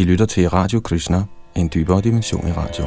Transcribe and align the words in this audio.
I 0.00 0.04
lytter 0.04 0.26
til 0.26 0.48
Radio 0.48 0.80
Krishna, 0.80 1.24
en 1.56 1.70
dybere 1.74 2.00
dimension 2.00 2.48
i 2.48 2.52
radio. 2.52 2.84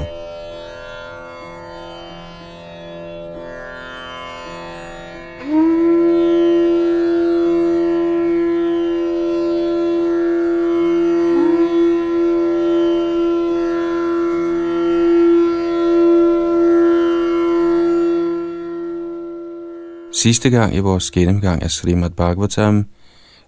Sidste 20.14 20.50
gang 20.50 20.76
i 20.76 20.80
vores 20.80 21.12
gennemgang 21.12 21.64
af 21.64 21.72
Srimad 21.72 22.10
Bhagavatam 22.10 22.86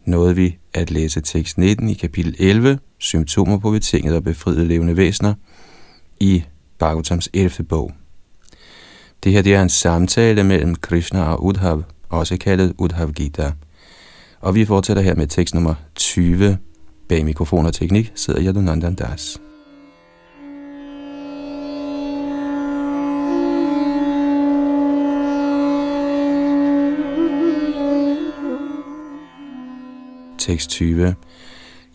nåede 0.06 0.36
vi 0.36 0.58
at 0.74 0.92
læse 0.92 1.22
tekst 1.22 1.58
19 1.58 1.90
i 1.90 1.94
kapitel 1.94 2.36
11, 2.40 2.80
symptomer 3.00 3.58
på 3.58 3.72
betinget 3.72 4.16
og 4.16 4.24
befriede 4.24 4.68
levende 4.68 4.98
væsener, 4.98 5.34
i 6.20 6.44
Bhagavatams 6.80 7.30
11. 7.34 7.64
bog. 7.64 7.92
Det 9.24 9.32
her 9.32 9.42
det 9.42 9.54
er 9.54 9.62
en 9.62 9.70
samtale 9.70 10.44
mellem 10.44 10.76
Krishna 10.76 11.24
og 11.24 11.44
Udhav, 11.44 11.84
også 12.10 12.38
kaldet 12.38 12.74
Udhav 12.78 13.12
Gita. 13.12 13.52
Og 14.40 14.56
vi 14.56 14.66
fortsætter 14.66 15.04
her 15.04 15.16
med 15.16 15.28
tekst 15.28 15.54
nummer 15.54 15.76
20. 15.96 16.58
Bag 17.10 17.26
mikrofon 17.26 17.66
og 17.66 17.74
teknik 17.74 18.12
sidder 18.16 18.44
Yadunandan 18.44 18.96
Das. 18.96 19.42
Tekst 30.38 30.70
20. 30.70 31.16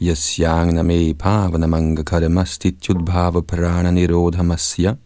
Yasyang 0.03 0.73
name 0.73 1.13
pavanamanga 1.13 2.03
bhav 2.03 3.47
prana 3.47 3.91
nirodhamasya 3.91 4.97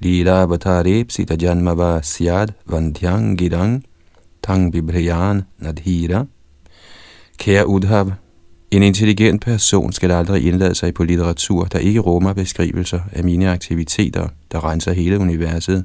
lila 0.00 0.46
avatarepsita 0.46 1.36
janmava 1.36 2.00
syad 2.02 2.54
vandhyang 2.66 3.36
girang 3.36 3.84
tang 4.42 4.72
vibhrayan 4.72 5.44
nadhira. 5.60 6.26
Kære 7.38 7.66
Udhav, 7.66 8.12
en 8.70 8.82
intelligent 8.82 9.42
person 9.42 9.92
skal 9.92 10.10
aldrig 10.10 10.46
indlade 10.46 10.74
sig 10.74 10.94
på 10.94 11.04
litteratur, 11.04 11.64
der 11.64 11.78
ikke 11.78 12.00
rummer 12.00 12.32
beskrivelser 12.32 13.00
af 13.12 13.24
mine 13.24 13.50
aktiviteter, 13.50 14.28
der 14.52 14.70
renser 14.70 14.92
hele 14.92 15.18
universet. 15.18 15.84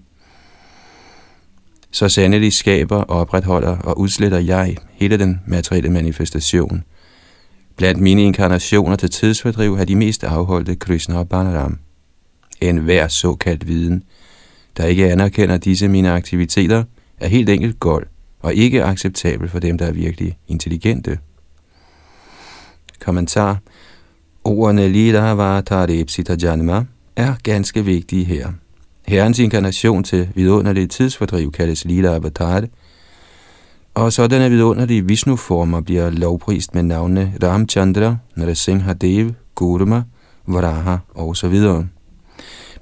Så 1.92 2.10
sandelig 2.10 2.54
skaber, 2.54 3.04
opretholder 3.04 3.78
og 3.78 4.00
udsletter 4.00 4.40
jeg 4.40 4.78
hele 4.94 5.18
den 5.18 5.42
materielle 5.48 5.90
manifestation– 5.90 6.84
Blandt 7.76 8.02
mine 8.02 8.24
inkarnationer 8.24 8.96
til 8.96 9.10
tidsfordriv 9.10 9.78
har 9.78 9.86
de 9.86 9.96
mest 9.96 10.24
afholdte 10.24 10.76
Krishna 10.76 11.18
og 11.18 11.30
Balaram. 11.30 11.80
En 12.62 12.78
hver 12.78 13.08
såkaldt 13.08 13.68
viden, 13.68 14.04
der 14.78 14.86
ikke 14.86 15.12
anerkender 15.12 15.58
disse 15.58 15.88
mine 15.88 16.12
aktiviteter, 16.12 16.84
er 17.20 17.28
helt 17.28 17.50
enkelt 17.50 17.80
gold 17.80 18.08
og 18.40 18.54
ikke 18.54 18.84
acceptabel 18.84 19.50
for 19.50 19.60
dem, 19.60 19.78
der 19.78 19.86
er 19.86 19.92
virkelig 19.92 20.38
intelligente. 20.48 21.20
Kommentar 23.00 23.60
Ordene 24.44 24.88
Lila 24.88 25.34
Vatarepsita 25.34 26.36
Janma 26.42 26.86
er 27.16 27.34
ganske 27.44 27.86
vigtige 27.86 28.26
her. 28.26 28.52
Herrens 29.08 29.40
inkarnation 29.40 30.04
til 30.04 30.30
vidunderligt 30.36 30.92
tidsfordriv 30.92 31.52
kaldes 31.52 31.86
Lila 31.86 32.16
Avatar, 32.16 32.66
og 33.94 34.14
sådanne 34.14 34.50
vidunderlige 34.50 35.06
Vishnu-former 35.06 35.82
bliver 35.82 36.10
lovprist 36.10 36.76
med 36.76 36.84
navnene 36.84 37.34
Ramchandra, 37.44 38.18
Nrasingha 38.36 38.94
Dev, 38.94 39.32
Guruma, 39.56 40.04
Varaha 40.48 40.98
osv. 41.16 41.62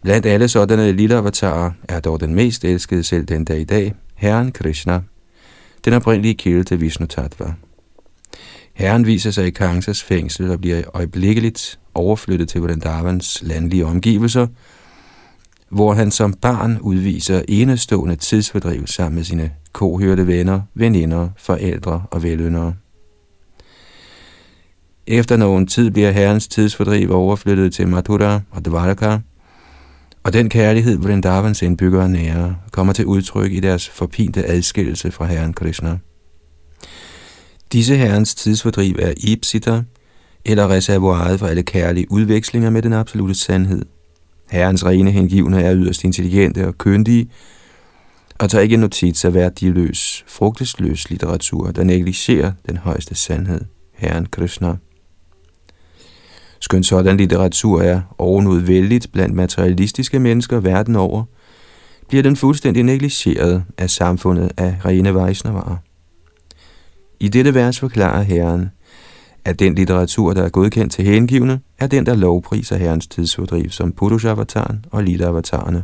Blandt 0.01 0.25
alle 0.25 0.47
sådanne 0.47 0.91
lille 0.91 1.15
avatarer 1.15 1.71
er 1.89 1.99
dog 1.99 2.19
den 2.19 2.35
mest 2.35 2.65
elskede 2.65 3.03
selv 3.03 3.25
den 3.25 3.45
dag 3.45 3.59
i 3.59 3.63
dag, 3.63 3.93
Herren 4.15 4.51
Krishna, 4.51 5.01
den 5.85 5.93
oprindelige 5.93 6.33
kilde 6.33 6.63
til 6.63 6.81
Vishnu 6.81 7.05
Tattva. 7.05 7.53
Herren 8.73 9.05
viser 9.05 9.31
sig 9.31 9.47
i 9.47 9.49
Kangsas 9.49 10.03
fængsel 10.03 10.51
og 10.51 10.61
bliver 10.61 10.81
øjeblikkeligt 10.93 11.79
overflyttet 11.93 12.49
til 12.49 12.61
Vrindavans 12.61 13.41
landlige 13.41 13.85
omgivelser, 13.85 14.47
hvor 15.71 15.93
han 15.93 16.11
som 16.11 16.33
barn 16.33 16.77
udviser 16.81 17.41
enestående 17.47 18.15
tidsfordriv 18.15 18.87
sammen 18.87 19.15
med 19.15 19.23
sine 19.23 19.51
kohørte 19.73 20.27
venner, 20.27 20.61
veninder, 20.73 21.29
forældre 21.37 22.03
og 22.11 22.23
veløndere. 22.23 22.73
Efter 25.07 25.37
nogen 25.37 25.67
tid 25.67 25.91
bliver 25.91 26.11
herrens 26.11 26.47
tidsfordriv 26.47 27.11
overflyttet 27.11 27.73
til 27.73 27.87
Mathura 27.87 28.41
og 28.51 28.65
Dvaraka, 28.65 29.17
og 30.23 30.33
den 30.33 30.49
kærlighed, 30.49 30.97
Vrindavans 30.97 31.61
indbyggere 31.61 32.09
nære, 32.09 32.55
kommer 32.71 32.93
til 32.93 33.05
udtryk 33.05 33.51
i 33.51 33.59
deres 33.59 33.89
forpinte 33.89 34.45
adskillelse 34.45 35.11
fra 35.11 35.25
herren 35.25 35.53
Krishna. 35.53 35.97
Disse 37.71 37.95
herrens 37.95 38.35
tidsfordriv 38.35 38.95
er 38.99 39.13
Ipsita, 39.17 39.81
eller 40.45 40.69
reservoiret 40.69 41.39
for 41.39 41.47
alle 41.47 41.63
kærlige 41.63 42.11
udvekslinger 42.11 42.69
med 42.69 42.81
den 42.81 42.93
absolute 42.93 43.35
sandhed. 43.35 43.85
Herrens 44.51 44.85
rene 44.85 45.11
hengivne 45.11 45.61
er 45.61 45.75
yderst 45.75 46.03
intelligente 46.03 46.67
og 46.67 46.77
kyndige, 46.77 47.29
og 48.39 48.49
tager 48.49 48.61
ikke 48.61 48.77
notits 48.77 49.25
af 49.25 49.33
værdiløs, 49.33 50.23
frugtesløs 50.27 51.09
litteratur, 51.09 51.71
der 51.71 51.83
negligerer 51.83 52.51
den 52.69 52.77
højeste 52.77 53.15
sandhed, 53.15 53.61
Herren 53.93 54.25
Krishna. 54.25 54.75
Skønt 56.59 56.85
sådan 56.85 57.17
litteratur 57.17 57.81
er 57.81 58.01
ovenudvældigt 58.17 59.11
blandt 59.11 59.35
materialistiske 59.35 60.19
mennesker 60.19 60.59
verden 60.59 60.95
over, 60.95 61.23
bliver 62.07 62.23
den 62.23 62.35
fuldstændig 62.35 62.83
negligeret 62.83 63.63
af 63.77 63.89
samfundet 63.89 64.51
af 64.57 64.75
rene 64.85 65.13
Vaishnavarer. 65.13 65.77
I 67.19 67.27
dette 67.27 67.53
vers 67.53 67.79
forklarer 67.79 68.21
Herren, 68.21 68.69
at 69.45 69.59
den 69.59 69.75
litteratur, 69.75 70.33
der 70.33 70.43
er 70.43 70.49
godkendt 70.49 70.93
til 70.93 71.05
hengivne, 71.05 71.59
er 71.79 71.87
den, 71.87 72.05
der 72.05 72.15
lovpriser 72.15 72.77
Herrens 72.77 73.07
tidsfordriv 73.07 73.69
som 73.69 73.91
Purusha-avataren 73.91 74.85
og 74.91 75.03
Lila-avatarerne, 75.03 75.83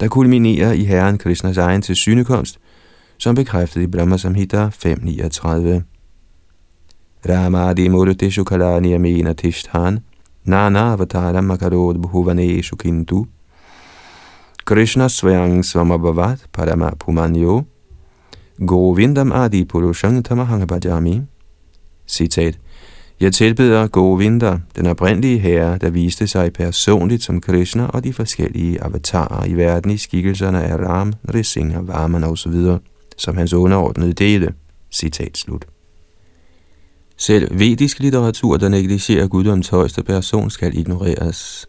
der 0.00 0.08
kulminerer 0.08 0.72
i 0.72 0.84
Herren 0.84 1.18
Krishnas 1.18 1.56
egen 1.56 1.82
til 1.82 1.96
synekomst, 1.96 2.58
som 3.18 3.34
bekræftet 3.34 3.80
i 3.80 3.86
Brahma 3.86 4.16
Samhita 4.16 4.66
5.39. 4.66 5.82
Ramadi 7.28 7.88
Murti 7.88 8.30
Shukalani 8.30 8.94
Amena 8.94 9.32
Tishthan 9.32 9.98
Nana 10.44 10.92
Avatara 10.92 11.40
Makarod 11.40 11.94
Bhuvane 11.94 12.62
Shukindu 12.62 13.26
Krishna 14.64 15.08
Svayang 15.08 15.64
Svamabhavat 15.64 16.38
Parama 16.52 16.90
Pumanyo 16.96 17.62
Govindam 18.58 19.32
Adi 19.32 19.64
Purushang 19.64 20.22
Tamahangabhajami 20.22 21.22
Citat 22.06 22.58
jeg 23.22 23.32
tilbeder 23.32 23.86
Govinda, 23.86 24.58
den 24.76 24.86
oprindelige 24.86 25.38
herre, 25.38 25.78
der 25.78 25.90
viste 25.90 26.26
sig 26.26 26.52
personligt 26.52 27.22
som 27.22 27.40
Krishna 27.40 27.86
og 27.86 28.04
de 28.04 28.12
forskellige 28.12 28.84
avatarer 28.84 29.44
i 29.44 29.54
verden 29.54 29.90
i 29.90 29.96
skikkelserne 29.96 30.62
af 30.62 30.76
Ram, 30.76 31.12
Risingha, 31.34 31.80
Varman 31.80 32.24
osv., 32.24 32.54
som 33.16 33.36
hans 33.36 33.52
underordnede 33.52 34.12
dele. 34.12 34.54
Citat 34.90 35.38
slut. 35.38 35.66
Selv 37.16 37.58
vedisk 37.58 38.00
litteratur, 38.00 38.56
der 38.56 38.68
negligerer 38.68 39.26
guddoms 39.26 39.68
højeste 39.68 40.02
person, 40.02 40.50
skal 40.50 40.78
ignoreres. 40.78 41.66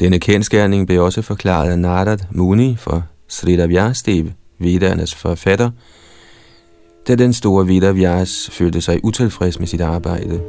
Denne 0.00 0.18
kendskærning 0.18 0.86
blev 0.86 1.04
også 1.04 1.22
forklaret 1.22 1.70
af 1.70 1.78
Narad 1.78 2.18
Muni 2.30 2.76
for 2.76 3.04
Srida 3.28 3.66
Vyastev, 3.66 4.26
Vedaernes 4.58 5.14
forfatter, 5.14 5.70
da 7.08 7.14
den 7.14 7.32
store 7.32 7.66
Vida 7.66 7.90
Vyas 7.92 8.50
følte 8.52 8.80
sig 8.80 9.04
utilfreds 9.04 9.58
med 9.58 9.66
sit 9.66 9.80
arbejde. 9.80 10.42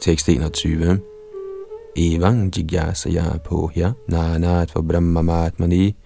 Tekst 0.00 0.28
21. 0.28 1.00
Evang 1.96 2.56
jigyasaya 2.56 3.38
pohya 3.44 3.92
nanat 4.08 4.70
for 4.70 4.80
brahmamatmani 4.80 5.96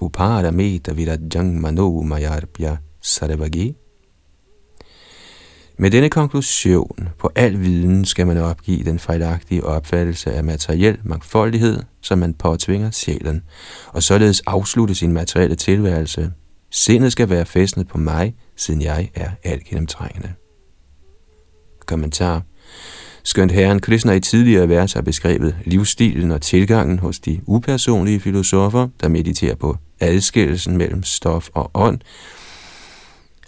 uparameta 0.00 0.92
virajang 0.92 1.60
mano 1.60 2.02
mayarpya 2.02 2.76
sarvagi. 3.00 3.74
Med 5.78 5.90
denne 5.90 6.08
konklusion 6.08 7.08
på 7.18 7.30
al 7.34 7.60
viden 7.60 8.04
skal 8.04 8.26
man 8.26 8.36
opgive 8.36 8.84
den 8.84 8.98
fejlagtige 8.98 9.64
opfattelse 9.64 10.32
af 10.32 10.38
e 10.38 10.42
materiel 10.42 10.98
mangfoldighed, 11.04 11.82
som 12.00 12.18
man 12.18 12.34
påtvinger 12.34 12.90
sjælen, 12.90 13.42
og 13.86 14.02
således 14.02 14.42
afslutte 14.46 14.94
sin 14.94 15.12
materielle 15.12 15.56
tilværelse. 15.56 16.32
Sindet 16.70 17.12
skal 17.12 17.30
være 17.30 17.46
fæstnet 17.46 17.88
på 17.88 17.98
mig, 17.98 18.34
siden 18.56 18.82
jeg 18.82 19.10
er 19.14 19.30
alt 19.44 19.64
gennemtrængende. 19.64 20.32
Kommentar 21.86 22.42
Skønt 23.30 23.52
herren 23.52 23.80
Krishna 23.80 24.12
i 24.12 24.20
tidligere 24.20 24.68
vers 24.68 24.92
har 24.92 25.02
beskrevet 25.02 25.56
livsstilen 25.64 26.30
og 26.30 26.42
tilgangen 26.42 26.98
hos 26.98 27.18
de 27.18 27.40
upersonlige 27.46 28.20
filosofer, 28.20 28.88
der 29.00 29.08
mediterer 29.08 29.54
på 29.54 29.76
adskillelsen 30.00 30.76
mellem 30.76 31.02
stof 31.02 31.48
og 31.54 31.70
ånd, 31.74 32.00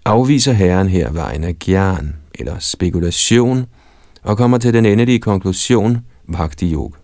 afviser 0.04 0.52
herren 0.52 0.88
her 0.88 1.12
vejen 1.12 1.44
af 1.44 1.54
gjern 1.58 2.16
eller 2.34 2.58
spekulation 2.58 3.66
og 4.22 4.36
kommer 4.36 4.58
til 4.58 4.74
den 4.74 4.86
endelige 4.86 5.18
konklusion, 5.18 5.98
Bhakti 6.32 6.72
Yoga. 6.72 6.96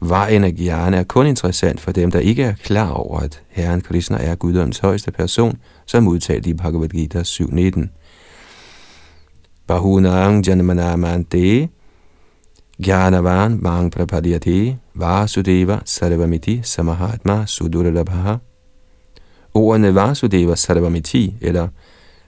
Vejen 0.00 0.44
af 0.44 0.52
gjerne 0.52 0.96
er 0.96 1.04
kun 1.04 1.26
interessant 1.26 1.80
for 1.80 1.92
dem, 1.92 2.10
der 2.10 2.18
ikke 2.18 2.42
er 2.42 2.54
klar 2.62 2.90
over, 2.90 3.18
at 3.18 3.42
Herren 3.48 3.80
Krishna 3.80 4.16
er 4.16 4.34
Guddoms 4.34 4.78
højeste 4.78 5.10
person, 5.10 5.58
som 5.86 6.08
udtalt 6.08 6.46
i 6.46 6.54
Bhagavad 6.54 6.88
Gita 6.88 7.22
7.19. 7.22 8.03
Bahunang 9.68 10.42
Janmanamante 10.42 11.68
Gyanavan 12.78 13.62
Mang 13.62 13.90
Prapadyate 13.90 14.76
Vasudeva 14.94 15.80
Sarvamiti 15.84 16.60
Samahatma 16.62 17.46
Sudurlabha 17.46 18.40
Ordene 19.54 19.94
Vasudeva 19.94 20.56
Sarvamiti 20.56 21.34
eller 21.40 21.68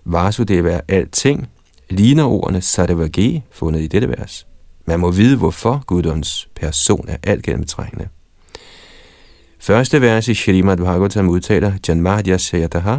Vasudeva 0.04 0.70
er 0.70 0.80
alting, 0.88 1.48
ligner 1.90 2.24
ordene 2.24 2.60
Sarvagi 2.60 3.42
fundet 3.50 3.80
i 3.80 3.86
dette 3.86 4.08
vers. 4.08 4.46
Man 4.86 5.00
må 5.00 5.10
vide, 5.10 5.36
hvorfor 5.36 5.82
Guddoms 5.86 6.48
person 6.54 7.04
er 7.08 7.16
alt 7.22 7.42
gennemtrængende. 7.42 8.08
Første 9.58 10.00
vers 10.00 10.28
i 10.28 10.34
Shrimad 10.34 10.76
Bhagavatam 10.76 11.28
udtaler 11.28 11.72
Janmadya 11.88 12.38
Sayataha. 12.38 12.98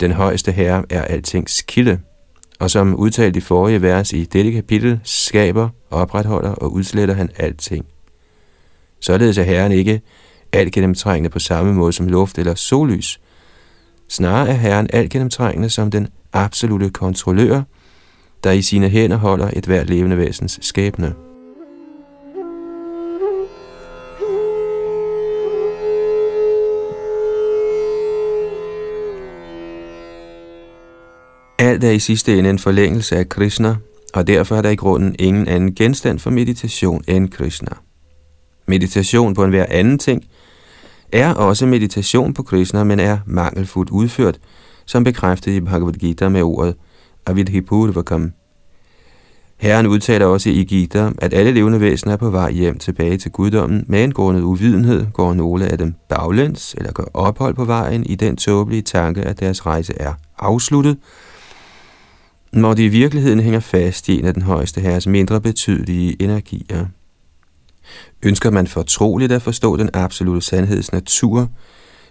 Den 0.00 0.12
højeste 0.12 0.52
herre 0.52 0.84
er 0.90 1.02
altings 1.02 1.62
kilde 1.62 2.00
og 2.58 2.70
som 2.70 2.94
udtalt 2.94 3.36
i 3.36 3.40
forrige 3.40 3.82
vers 3.82 4.12
i 4.12 4.24
dette 4.24 4.52
kapitel, 4.52 5.00
skaber, 5.04 5.68
opretholder 5.90 6.50
og 6.50 6.72
udsletter 6.72 7.14
han 7.14 7.30
alting. 7.36 7.86
Således 9.00 9.38
er 9.38 9.42
Herren 9.42 9.72
ikke 9.72 10.00
alt 10.52 10.72
gennemtrængende 10.72 11.30
på 11.30 11.38
samme 11.38 11.74
måde 11.74 11.92
som 11.92 12.08
luft 12.08 12.38
eller 12.38 12.54
sollys. 12.54 13.20
Snarere 14.08 14.48
er 14.48 14.52
Herren 14.52 14.88
alt 14.92 15.10
gennemtrængende 15.10 15.70
som 15.70 15.90
den 15.90 16.08
absolute 16.32 16.90
kontrollør, 16.90 17.62
der 18.44 18.50
i 18.50 18.62
sine 18.62 18.88
hænder 18.88 19.16
holder 19.16 19.50
et 19.52 19.66
hvert 19.66 19.90
levende 19.90 20.18
væsens 20.18 20.58
skæbne. 20.62 21.27
Alt 31.78 31.84
er 31.84 31.90
i 31.90 31.98
sidste 31.98 32.38
ende 32.38 32.50
en 32.50 32.58
forlængelse 32.58 33.16
af 33.16 33.28
Krishna, 33.28 33.76
og 34.14 34.26
derfor 34.26 34.56
er 34.56 34.62
der 34.62 34.70
i 34.70 34.76
grunden 34.76 35.16
ingen 35.18 35.48
anden 35.48 35.74
genstand 35.74 36.18
for 36.18 36.30
meditation 36.30 37.04
end 37.08 37.28
Krishna. 37.28 37.70
Meditation 38.66 39.34
på 39.34 39.44
enhver 39.44 39.66
anden 39.68 39.98
ting 39.98 40.24
er 41.12 41.34
også 41.34 41.66
meditation 41.66 42.34
på 42.34 42.42
Krishna, 42.42 42.84
men 42.84 43.00
er 43.00 43.18
mangelfuldt 43.26 43.90
udført, 43.90 44.38
som 44.86 45.04
bekræftet 45.04 45.52
i 45.52 45.60
Bhagavad 45.60 45.92
Gita 45.92 46.28
med 46.28 46.42
ordet 46.42 46.74
Avidhipurvakam. 47.26 48.32
Herren 49.56 49.86
udtaler 49.86 50.26
også 50.26 50.50
i 50.50 50.64
Gita, 50.64 51.10
at 51.18 51.34
alle 51.34 51.52
levende 51.52 51.80
væsener 51.80 52.12
er 52.12 52.16
på 52.16 52.30
vej 52.30 52.52
hjem 52.52 52.78
tilbage 52.78 53.18
til 53.18 53.30
guddommen, 53.30 53.84
men 53.88 54.12
grundet 54.12 54.42
uvidenhed 54.42 55.06
går 55.12 55.34
nogle 55.34 55.66
af 55.66 55.78
dem 55.78 55.94
baglæns 56.08 56.74
eller 56.78 56.92
gør 56.92 57.04
ophold 57.14 57.54
på 57.54 57.64
vejen 57.64 58.04
i 58.04 58.14
den 58.14 58.36
tåbelige 58.36 58.82
tanke, 58.82 59.22
at 59.22 59.40
deres 59.40 59.66
rejse 59.66 59.92
er 59.96 60.12
afsluttet, 60.38 60.96
når 62.52 62.74
de 62.74 62.84
i 62.84 62.88
virkeligheden 62.88 63.40
hænger 63.40 63.60
fast 63.60 64.08
i 64.08 64.18
en 64.18 64.24
af 64.24 64.34
den 64.34 64.42
højeste 64.42 64.80
herres 64.80 65.06
mindre 65.06 65.40
betydelige 65.40 66.22
energier. 66.22 66.86
Ønsker 68.22 68.50
man 68.50 68.66
fortroligt 68.66 69.32
at 69.32 69.42
forstå 69.42 69.76
den 69.76 69.90
absolute 69.92 70.40
sandheds 70.40 70.92
natur, 70.92 71.48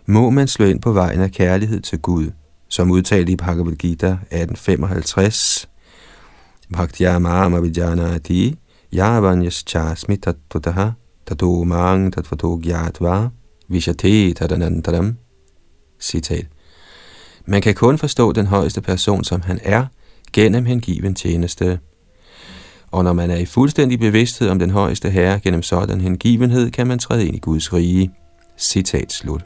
må 0.06 0.30
man 0.30 0.48
slå 0.48 0.66
ind 0.66 0.82
på 0.82 0.92
vejen 0.92 1.22
af 1.22 1.32
kærlighed 1.32 1.82
til 1.82 2.00
Gud, 2.00 2.32
som 2.70 2.92
udtalt 2.92 3.30
i 3.30 3.36
Bhagavad 3.36 3.76
Gita 3.76 4.08
1855. 4.08 5.70
Bhaktyamama 6.74 7.60
vidyana 7.60 8.16
adi 8.16 8.56
yavanyas 8.94 9.64
chasmi 9.68 10.18
tattutaha 10.18 10.90
tato 11.26 11.64
mang 11.64 12.14
tatvato 12.14 12.60
gyatva 12.64 13.30
vishate 13.68 14.34
tadanantaram. 14.34 15.18
Citat. 16.00 16.48
Man 17.46 17.62
kan 17.62 17.76
kun 17.76 17.98
forstå 17.98 18.32
den 18.32 18.48
højeste 18.48 18.82
person, 18.82 19.24
som 19.24 19.42
han 19.42 19.60
er, 19.64 19.86
gennem 20.34 20.66
hengiven 20.66 21.16
tjeneste. 21.16 21.80
Og 22.92 23.04
når 23.04 23.14
man 23.14 23.32
er 23.32 23.38
i 23.38 23.46
fuldstændig 23.46 24.00
bevidsthed 24.00 24.50
om 24.50 24.60
den 24.60 24.70
højeste 24.70 25.10
herre 25.10 25.40
gennem 25.40 25.64
sådan 25.64 26.02
hengivenhed, 26.02 26.72
kan 26.72 26.88
man 26.88 27.00
træde 27.00 27.28
ind 27.28 27.36
i 27.36 27.40
Guds 27.40 27.74
rige. 27.74 28.12
Citat 28.58 29.12
slut. 29.12 29.46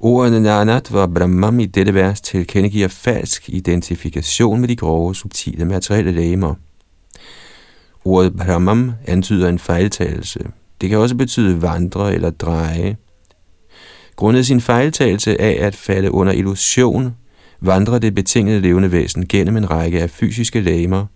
Ordene 0.00 0.40
Nanat 0.40 0.92
var 0.92 1.06
Brahmam 1.06 1.60
i 1.60 1.66
dette 1.66 1.94
vers 1.94 2.20
tilkendegiver 2.20 2.88
falsk 2.88 3.48
identifikation 3.48 4.60
med 4.60 4.68
de 4.68 4.76
grove, 4.76 5.14
subtile 5.14 5.64
materielle 5.64 6.12
lægemer. 6.12 6.54
Ordet 8.06 8.36
Brahmam 8.36 8.92
antyder 9.06 9.48
en 9.48 9.58
fejltagelse. 9.58 10.40
Det 10.80 10.88
kan 10.88 10.98
også 10.98 11.14
betyde 11.14 11.62
vandre 11.62 12.14
eller 12.14 12.30
dreje. 12.30 12.96
Grundet 14.16 14.46
sin 14.46 14.60
fejltagelse 14.60 15.40
af 15.40 15.66
at 15.66 15.76
falde 15.76 16.10
under 16.10 16.32
illusion, 16.32 17.16
vandrer 17.60 17.98
det 17.98 18.14
betingede 18.14 18.60
levende 18.60 18.92
væsen 18.92 19.28
gennem 19.28 19.56
en 19.56 19.70
række 19.70 20.02
af 20.02 20.10
fysiske 20.10 20.60
lamer, 20.60 21.06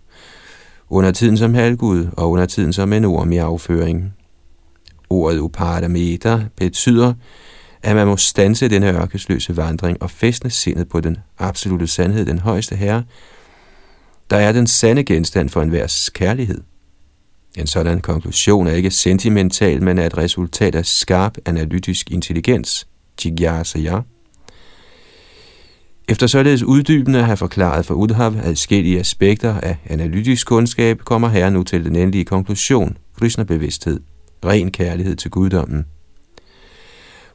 under 0.89 1.11
tiden 1.11 1.37
som 1.37 1.55
halvgud 1.55 2.09
og 2.17 2.31
under 2.31 2.47
tiden 2.47 2.73
som 2.73 2.93
en 2.93 3.05
orm 3.05 3.33
i 3.33 3.37
afføring. 3.37 4.15
Ordet 5.11 5.39
upadameta 5.39 6.41
betyder, 6.57 7.15
at 7.83 7.97
man 7.97 8.07
må 8.07 8.17
stanse 8.17 8.69
denne 8.69 8.93
ørkesløse 8.93 9.57
vandring 9.57 10.03
og 10.03 10.11
fæstne 10.11 10.51
sindet 10.51 10.89
på 10.89 11.01
den 11.01 11.17
absolute 11.39 11.87
sandhed, 11.87 12.27
den 12.27 12.39
højeste 12.39 12.77
herre, 12.77 13.05
der 14.31 14.37
er 14.37 14.53
den 14.53 14.67
sande 14.67 15.05
genstand 15.05 15.49
for 15.49 15.63
enhver 15.63 16.11
kærlighed. 16.15 16.61
En 17.57 17.67
sådan 17.67 18.01
konklusion 18.01 18.67
er 18.67 18.73
ikke 18.73 18.91
sentimental, 18.91 19.83
men 19.83 19.99
er 19.99 20.07
et 20.07 20.19
resultat 20.19 20.75
af 20.75 20.87
skarp 20.87 21.39
analytisk 21.47 22.11
intelligens, 22.11 22.87
jigyasaya. 23.25 24.01
Efter 26.09 26.27
således 26.27 26.63
uddybende 26.63 27.19
at 27.19 27.25
have 27.25 27.37
forklaret 27.37 27.87
for 27.87 27.95
Udhav 27.95 28.35
adskillige 28.43 29.01
aspekter 29.01 29.55
af 29.61 29.77
analytisk 29.87 30.47
kundskab, 30.47 30.99
kommer 30.99 31.29
her 31.29 31.51
nu 31.51 31.63
til 31.63 31.85
den 31.85 31.97
endelige 31.97 32.25
konklusion, 32.25 32.97
Krishna-bevidsthed, 33.19 34.01
ren 34.45 34.71
kærlighed 34.71 35.17
til 35.17 35.31
guddommen. 35.31 35.85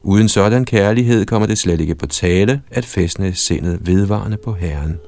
Uden 0.02 0.28
sådan 0.28 0.64
kærlighed 0.64 1.26
kommer 1.26 1.46
det 1.46 1.58
slet 1.58 1.80
ikke 1.80 1.94
på 1.94 2.06
tale 2.06 2.62
at 2.70 2.84
fæstne 2.84 3.34
sindet 3.34 3.86
vedvarende 3.86 4.36
på 4.36 4.52
Herren. 4.52 4.98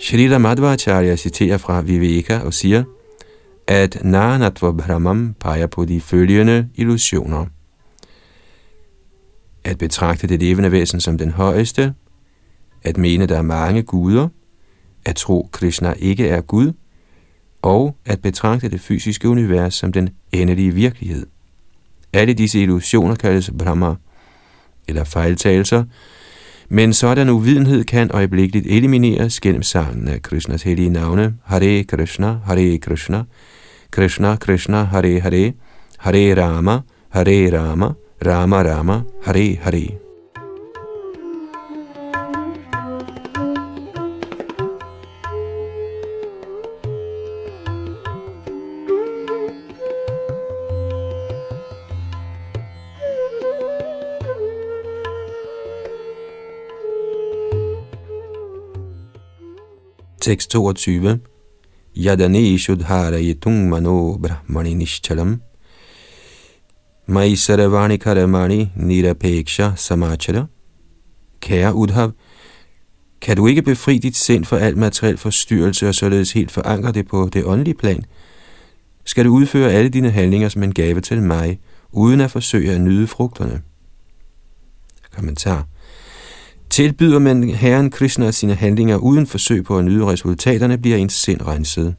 Shrita 0.00 0.38
Madhvacharya 0.38 1.16
citerer 1.16 1.58
fra 1.58 1.80
Viveka 1.80 2.38
og 2.38 2.54
siger, 2.54 2.84
at 3.66 4.04
Nanatva 4.04 4.72
Brahmam 4.72 5.34
peger 5.40 5.66
på 5.66 5.84
de 5.84 6.00
følgende 6.00 6.68
illusioner. 6.74 7.46
At 9.64 9.78
betragte 9.78 10.26
det 10.26 10.40
levende 10.40 10.72
væsen 10.72 11.00
som 11.00 11.18
den 11.18 11.30
højeste, 11.30 11.94
at 12.82 12.96
mene, 12.96 13.26
der 13.26 13.38
er 13.38 13.42
mange 13.42 13.82
guder, 13.82 14.28
at 15.04 15.16
tro, 15.16 15.48
Krishna 15.52 15.94
ikke 15.98 16.28
er 16.28 16.40
Gud, 16.40 16.72
og 17.62 17.96
at 18.04 18.22
betragte 18.22 18.68
det 18.68 18.80
fysiske 18.80 19.28
univers 19.28 19.74
som 19.74 19.92
den 19.92 20.10
endelige 20.32 20.74
virkelighed. 20.74 21.26
Alle 22.12 22.34
disse 22.34 22.62
illusioner 22.62 23.14
kaldes 23.14 23.50
Brahma, 23.58 23.94
eller 24.88 25.04
fejltagelser, 25.04 25.84
men 26.68 26.92
sådan 26.92 27.28
uvidenhed 27.28 27.84
kan 27.84 28.10
øjeblikkeligt 28.10 28.66
elimineres 28.66 29.40
gennem 29.40 29.62
sangen 29.62 30.08
af 30.08 30.22
Krishnas 30.22 30.62
hellige 30.62 30.90
navne, 30.90 31.34
Hare 31.44 31.84
Krishna, 31.84 32.36
Hare 32.44 32.78
Krishna, 32.78 33.24
Krishna 33.90 34.36
Krishna, 34.36 34.84
Hare 34.84 35.20
Hare, 35.20 35.52
Hare 35.98 36.42
Rama, 36.42 36.80
Hare 37.08 37.58
Rama, 37.58 37.92
Rama 38.26 38.62
Rama, 38.62 39.02
Hare 39.24 39.56
Hare. 39.62 40.07
Tekst 60.28 60.50
22. 60.50 61.20
Yadane 61.96 62.58
Shudharayitung 62.58 63.70
Mano 63.70 64.18
Brahmani 64.18 64.74
Nishchalam 64.74 65.40
Mai 67.06 67.34
Saravani 67.34 67.96
Karamani 67.96 68.70
Nirapeksha 68.76 69.72
Samachara 69.76 70.46
Kære 71.40 71.74
Udhav, 71.74 72.12
kan 73.20 73.36
du 73.36 73.46
ikke 73.46 73.62
befri 73.62 73.98
dit 73.98 74.16
sind 74.16 74.44
for 74.44 74.56
alt 74.56 74.76
materiel 74.76 75.16
forstyrrelse 75.16 75.88
og 75.88 75.94
således 75.94 76.32
helt 76.32 76.50
forankre 76.50 76.92
det 76.92 77.08
på 77.08 77.28
det 77.32 77.44
åndelige 77.44 77.74
plan, 77.74 78.04
skal 79.04 79.24
du 79.24 79.30
udføre 79.30 79.72
alle 79.72 79.88
dine 79.88 80.10
handlinger 80.10 80.48
som 80.48 80.62
en 80.62 80.74
gave 80.74 81.00
til 81.00 81.22
mig, 81.22 81.60
uden 81.92 82.20
at 82.20 82.30
forsøge 82.30 82.72
at 82.72 82.80
nyde 82.80 83.06
frugterne. 83.06 83.62
Kommentar. 85.16 85.66
Tilbyder 86.70 87.18
man 87.18 87.50
Herren 87.50 87.90
Krishna 87.90 88.30
sine 88.30 88.54
handlinger 88.54 88.96
uden 88.96 89.26
forsøg 89.26 89.64
på 89.64 89.78
at 89.78 89.84
nyde 89.84 90.06
resultaterne, 90.06 90.78
bliver 90.78 90.96
ens 90.96 91.12
sind 91.12 91.46
renset. 91.46 91.94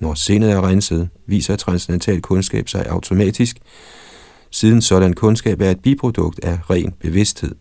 Når 0.00 0.14
sindet 0.14 0.52
er 0.52 0.68
renset, 0.68 1.08
viser 1.26 1.56
transcendental 1.56 2.20
kundskab 2.22 2.68
sig 2.68 2.86
automatisk, 2.86 3.56
siden 4.50 4.82
sådan 4.82 5.12
kundskab 5.12 5.60
er 5.60 5.70
et 5.70 5.80
biprodukt 5.80 6.44
af 6.44 6.70
ren 6.70 6.92
bevidsthed. 7.00 7.54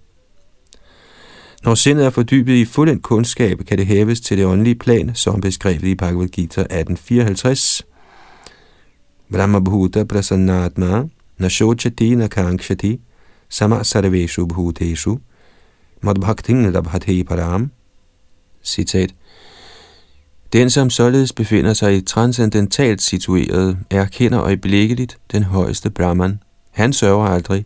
Når 1.63 1.75
sindet 1.75 2.05
er 2.05 2.09
fordybet 2.09 2.53
i 2.53 2.65
fuldendt 2.65 3.03
kundskab, 3.03 3.57
kan 3.67 3.77
det 3.77 3.85
hæves 3.85 4.21
til 4.21 4.37
det 4.37 4.45
åndelige 4.45 4.75
plan, 4.75 5.11
som 5.15 5.41
beskrevet 5.41 5.83
i 5.83 5.95
Bhagavad 5.95 6.27
Gita 6.27 6.61
1854. 6.61 7.83
Brahma 9.31 9.59
Bhuta 9.59 10.03
Prasannatma 10.03 11.03
Nashochati 11.37 12.15
Nakankshati 12.15 12.99
Sama 13.49 13.83
Sarveshu 13.83 14.45
Bhuteshu 14.45 15.17
Madbhakting 16.05 16.71
Labhate 16.71 17.23
Param 17.23 17.71
Citat 18.63 19.15
Den, 20.53 20.69
som 20.69 20.89
således 20.89 21.33
befinder 21.33 21.73
sig 21.73 21.97
i 21.97 22.01
transcendentalt 22.01 23.01
situeret, 23.01 23.77
erkender 23.89 24.41
øjeblikkeligt 24.41 25.17
den 25.31 25.43
højeste 25.43 25.89
Brahman. 25.89 26.39
Han 26.71 26.93
sørger 26.93 27.27
aldrig, 27.27 27.65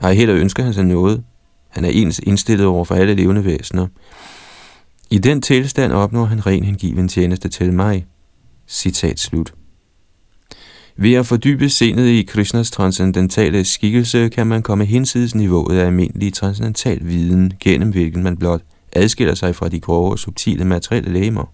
ej 0.00 0.14
heller 0.14 0.36
ønsker 0.36 0.62
han 0.62 0.74
sig 0.74 0.84
noget, 0.84 1.24
han 1.68 1.84
er 1.84 1.88
ens 1.88 2.18
indstillet 2.18 2.66
over 2.66 2.84
for 2.84 2.94
alle 2.94 3.14
levende 3.14 3.44
væsener. 3.44 3.86
I 5.10 5.18
den 5.18 5.42
tilstand 5.42 5.92
opnår 5.92 6.24
han 6.24 6.46
ren 6.46 6.64
hengiven 6.64 7.08
tjeneste 7.08 7.48
til 7.48 7.72
mig. 7.72 8.06
Citat 8.68 9.20
slut. 9.20 9.54
Ved 11.02 11.14
at 11.14 11.26
fordybe 11.26 11.68
sindet 11.68 12.06
i 12.06 12.22
Krishnas 12.22 12.70
transcendentale 12.70 13.64
skikkelse, 13.64 14.28
kan 14.28 14.46
man 14.46 14.62
komme 14.62 14.84
hinsides 14.84 15.34
niveauet 15.34 15.78
af 15.78 15.86
almindelig 15.86 16.32
transcendental 16.32 16.98
viden, 17.02 17.52
gennem 17.60 17.90
hvilken 17.90 18.22
man 18.22 18.36
blot 18.36 18.62
adskiller 18.92 19.34
sig 19.34 19.54
fra 19.54 19.68
de 19.68 19.80
grove 19.80 20.10
og 20.10 20.18
subtile 20.18 20.64
materielle 20.64 21.12
lægemer. 21.12 21.52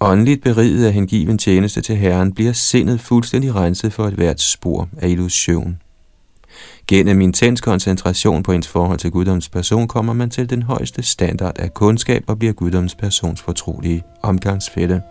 Åndeligt 0.00 0.42
beriget 0.42 0.86
af 0.86 0.92
hengiven 0.92 1.38
tjeneste 1.38 1.80
til 1.80 1.96
Herren, 1.96 2.32
bliver 2.32 2.52
sindet 2.52 3.00
fuldstændig 3.00 3.54
renset 3.54 3.92
for 3.92 4.06
et 4.06 4.14
hvert 4.14 4.40
spor 4.40 4.88
af 4.98 5.08
illusion. 5.08 5.80
Gennem 6.86 7.20
intens 7.20 7.60
koncentration 7.60 8.42
på 8.42 8.52
ens 8.52 8.68
forhold 8.68 8.98
til 8.98 9.10
Guddoms 9.10 9.48
person 9.48 9.88
kommer 9.88 10.12
man 10.12 10.30
til 10.30 10.50
den 10.50 10.62
højeste 10.62 11.02
standard 11.02 11.58
af 11.58 11.74
kundskab 11.74 12.24
og 12.26 12.38
bliver 12.38 12.52
Guddoms 12.52 12.94
persons 12.94 13.42
fortrolige 13.42 14.02
omgangsfælde. 14.22 15.02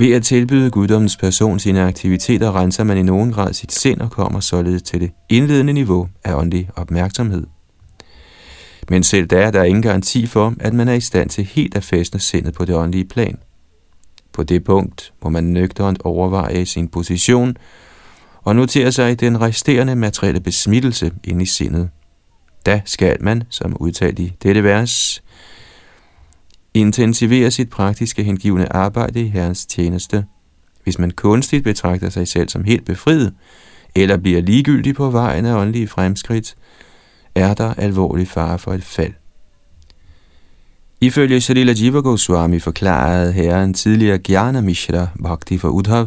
Ved 0.00 0.12
at 0.12 0.22
tilbyde 0.22 0.70
guddommens 0.70 1.16
person 1.16 1.58
sine 1.58 1.80
aktiviteter, 1.80 2.56
renser 2.56 2.84
man 2.84 2.98
i 2.98 3.02
nogen 3.02 3.32
grad 3.32 3.52
sit 3.52 3.72
sind 3.72 4.00
og 4.00 4.10
kommer 4.10 4.40
således 4.40 4.82
til 4.82 5.00
det 5.00 5.10
indledende 5.28 5.72
niveau 5.72 6.08
af 6.24 6.34
åndelig 6.34 6.70
opmærksomhed. 6.76 7.46
Men 8.88 9.02
selv 9.02 9.26
der 9.26 9.38
er 9.38 9.50
der 9.50 9.62
ingen 9.62 9.82
garanti 9.82 10.26
for, 10.26 10.54
at 10.60 10.74
man 10.74 10.88
er 10.88 10.92
i 10.92 11.00
stand 11.00 11.30
til 11.30 11.44
helt 11.44 11.76
at 11.76 11.84
fæstne 11.84 12.20
sindet 12.20 12.54
på 12.54 12.64
det 12.64 12.74
åndelige 12.74 13.04
plan. 13.04 13.38
På 14.32 14.42
det 14.42 14.64
punkt 14.64 15.12
må 15.22 15.30
man 15.30 15.44
nøgternt 15.44 16.02
overveje 16.04 16.66
sin 16.66 16.88
position 16.88 17.56
og 18.42 18.56
notere 18.56 18.92
sig 18.92 19.20
den 19.20 19.40
resterende 19.40 19.96
materielle 19.96 20.40
besmittelse 20.40 21.12
ind 21.24 21.42
i 21.42 21.46
sindet. 21.46 21.90
Da 22.66 22.80
skal 22.84 23.16
man, 23.20 23.42
som 23.50 23.76
udtalt 23.76 24.18
i 24.18 24.32
dette 24.42 24.64
vers, 24.64 25.22
intensivere 26.74 27.50
sit 27.50 27.70
praktiske 27.70 28.22
hengivende 28.22 28.66
arbejde 28.70 29.20
i 29.20 29.28
Herrens 29.28 29.66
tjeneste. 29.66 30.24
Hvis 30.84 30.98
man 30.98 31.10
kunstigt 31.10 31.64
betragter 31.64 32.08
sig 32.08 32.28
selv 32.28 32.48
som 32.48 32.64
helt 32.64 32.84
befriet, 32.84 33.34
eller 33.94 34.16
bliver 34.16 34.40
ligegyldig 34.40 34.94
på 34.94 35.10
vejen 35.10 35.46
af 35.46 35.54
åndelige 35.54 35.88
fremskridt, 35.88 36.54
er 37.34 37.54
der 37.54 37.74
alvorlig 37.74 38.28
fare 38.28 38.58
for 38.58 38.72
et 38.72 38.84
fald. 38.84 39.12
Ifølge 41.00 41.40
Shalila 41.40 41.72
Jiva 41.76 41.98
Goswami 41.98 42.58
forklarede 42.58 43.32
herren 43.32 43.74
tidligere 43.74 44.18
Gyana 44.18 44.60
Mishra 44.60 45.06
Bhakti 45.22 45.58
for 45.58 45.68
Udhav, 45.68 46.06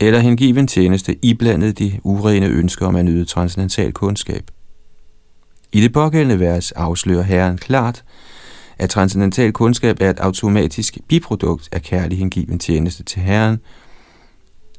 eller 0.00 0.18
hengiven 0.18 0.66
tjeneste 0.66 1.16
iblandet 1.22 1.78
de 1.78 2.00
urene 2.02 2.46
ønsker 2.46 2.86
om 2.86 2.96
at 2.96 3.04
nyde 3.04 3.24
transcendental 3.24 3.92
kundskab. 3.92 4.50
I 5.72 5.80
det 5.80 5.92
pågældende 5.92 6.40
vers 6.40 6.72
afslører 6.72 7.22
herren 7.22 7.58
klart, 7.58 8.04
at 8.78 8.90
transcendental 8.90 9.52
kundskab 9.52 9.96
er 10.00 10.10
et 10.10 10.18
automatisk 10.18 10.98
biprodukt 11.08 11.68
af 11.72 11.82
kærlig 11.82 12.18
hengiven 12.18 12.58
tjeneste 12.58 13.02
til 13.02 13.22
herren, 13.22 13.58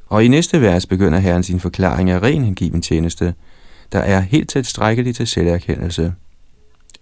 og 0.08 0.24
i 0.24 0.28
næste 0.28 0.60
vers 0.60 0.86
begynder 0.86 1.18
herren 1.18 1.42
sin 1.42 1.60
forklaring 1.60 2.10
af 2.10 2.22
ren 2.22 2.44
hengiven 2.44 2.82
tjeneste– 2.82 3.34
der 3.92 3.98
er 3.98 4.20
helt 4.20 4.48
tilstrækkelig 4.48 5.14
til 5.14 5.26
selverkendelse. 5.26 6.14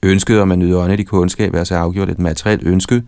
Ønsket 0.02 0.40
om 0.40 0.52
at 0.52 0.58
nyde 0.58 0.78
åndelig 0.78 1.06
kundskab 1.06 1.54
er 1.54 1.64
så 1.64 1.74
afgjort 1.76 2.10
et 2.10 2.18
materielt 2.18 2.62
ønske, 2.62 3.02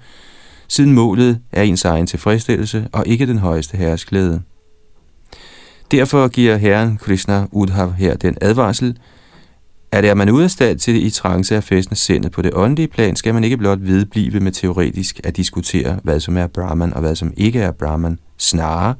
siden 0.69 0.93
målet 0.93 1.41
er 1.53 1.63
ens 1.63 1.85
egen 1.85 2.07
tilfredsstillelse 2.07 2.89
og 2.93 3.07
ikke 3.07 3.27
den 3.27 3.39
højeste 3.39 3.77
herres 3.77 4.05
glæde. 4.05 4.43
Derfor 5.91 6.29
giver 6.29 6.57
Herren 6.57 6.97
Krishna 6.97 7.47
Udhav 7.53 7.93
her 7.93 8.15
den 8.15 8.37
advarsel, 8.41 8.99
at 9.93 10.05
er 10.05 10.15
man 10.15 10.31
ude 10.31 10.45
af 10.45 10.51
stand 10.51 10.79
til 10.79 11.07
i 11.07 11.11
trance 11.11 11.57
af 11.57 11.65
fæstende 11.65 12.01
sindet 12.01 12.33
på 12.33 12.43
det 12.43 12.55
åndelige 12.55 12.89
plan, 12.89 13.17
skal 13.17 13.35
man 13.35 13.45
ikke 13.45 13.57
blot 13.57 13.79
vedblive 13.81 14.41
med 14.41 14.53
teoretisk 14.53 15.21
at 15.25 15.37
diskutere, 15.37 16.01
hvad 16.03 16.21
som 16.21 16.37
er 16.37 16.47
Brahman 16.47 16.95
og 16.95 17.01
hvad 17.01 17.17
som 17.17 17.33
ikke 17.37 17.61
er 17.61 17.73
Brahman. 17.73 18.19
Snarere 18.39 18.95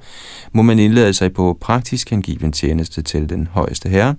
må 0.53 0.63
man 0.63 0.79
indlade 0.79 1.13
sig 1.13 1.33
på 1.33 1.59
praktisk 1.61 2.11
hengiven 2.11 2.53
tjeneste 2.53 3.03
til 3.03 3.29
den 3.29 3.47
højeste 3.47 3.89
herre, 3.89 4.15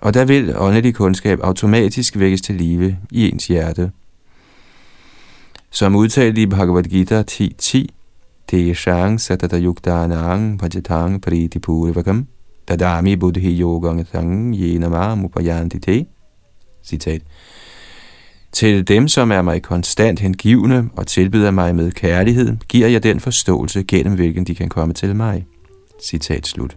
og 0.00 0.14
der 0.14 0.24
vil 0.24 0.54
åndelig 0.56 0.94
kundskab 0.94 1.40
automatisk 1.42 2.18
vækkes 2.18 2.40
til 2.40 2.54
live 2.54 2.96
i 3.10 3.28
ens 3.28 3.46
hjerte. 3.46 3.90
Som 5.70 5.96
udtalt 5.96 6.38
i 6.38 6.46
Bhagavad 6.46 6.82
Gita 6.82 7.22
10.10, 7.30 7.86
Teshang 8.48 9.20
satata 9.20 9.58
yuktanang 9.58 10.58
bhajatang 10.58 11.22
priti 11.22 11.58
purvakam 11.58 12.26
dadami 12.68 13.16
buddhi 13.16 13.60
yogang 13.60 14.06
sang 14.12 14.54
yenama 14.56 15.14
mupayanti 15.14 15.78
te. 15.78 16.06
Citat. 16.84 17.22
Til 18.52 18.88
dem, 18.88 19.08
som 19.08 19.32
er 19.32 19.42
mig 19.42 19.62
konstant 19.62 20.20
hengivne 20.20 20.90
og 20.96 21.06
tilbyder 21.06 21.50
mig 21.50 21.74
med 21.74 21.92
kærlighed, 21.92 22.56
giver 22.68 22.88
jeg 22.88 23.02
den 23.02 23.20
forståelse, 23.20 23.82
gennem 23.82 24.14
hvilken 24.14 24.44
de 24.44 24.54
kan 24.54 24.68
komme 24.68 24.94
til 24.94 25.16
mig. 25.16 25.46
Citat 26.02 26.46
slut. 26.46 26.76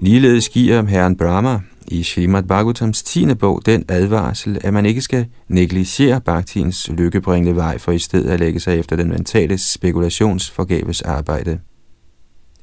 Ligeledes 0.00 0.48
giver 0.48 0.86
herren 0.86 1.16
Brahma 1.16 1.60
i 1.88 2.02
Srimad 2.02 2.42
Bhagavatams 2.42 3.02
10. 3.02 3.34
bog 3.34 3.62
den 3.66 3.84
advarsel, 3.88 4.58
at 4.64 4.74
man 4.74 4.86
ikke 4.86 5.00
skal 5.00 5.26
negligere 5.48 6.20
Bhaktiens 6.20 6.90
lykkebringende 6.90 7.56
vej, 7.56 7.78
for 7.78 7.92
i 7.92 7.98
stedet 7.98 8.30
at 8.30 8.40
lægge 8.40 8.60
sig 8.60 8.78
efter 8.78 8.96
den 8.96 9.08
mentale 9.08 9.58
spekulationsforgæves 9.58 11.02
arbejde. 11.02 11.58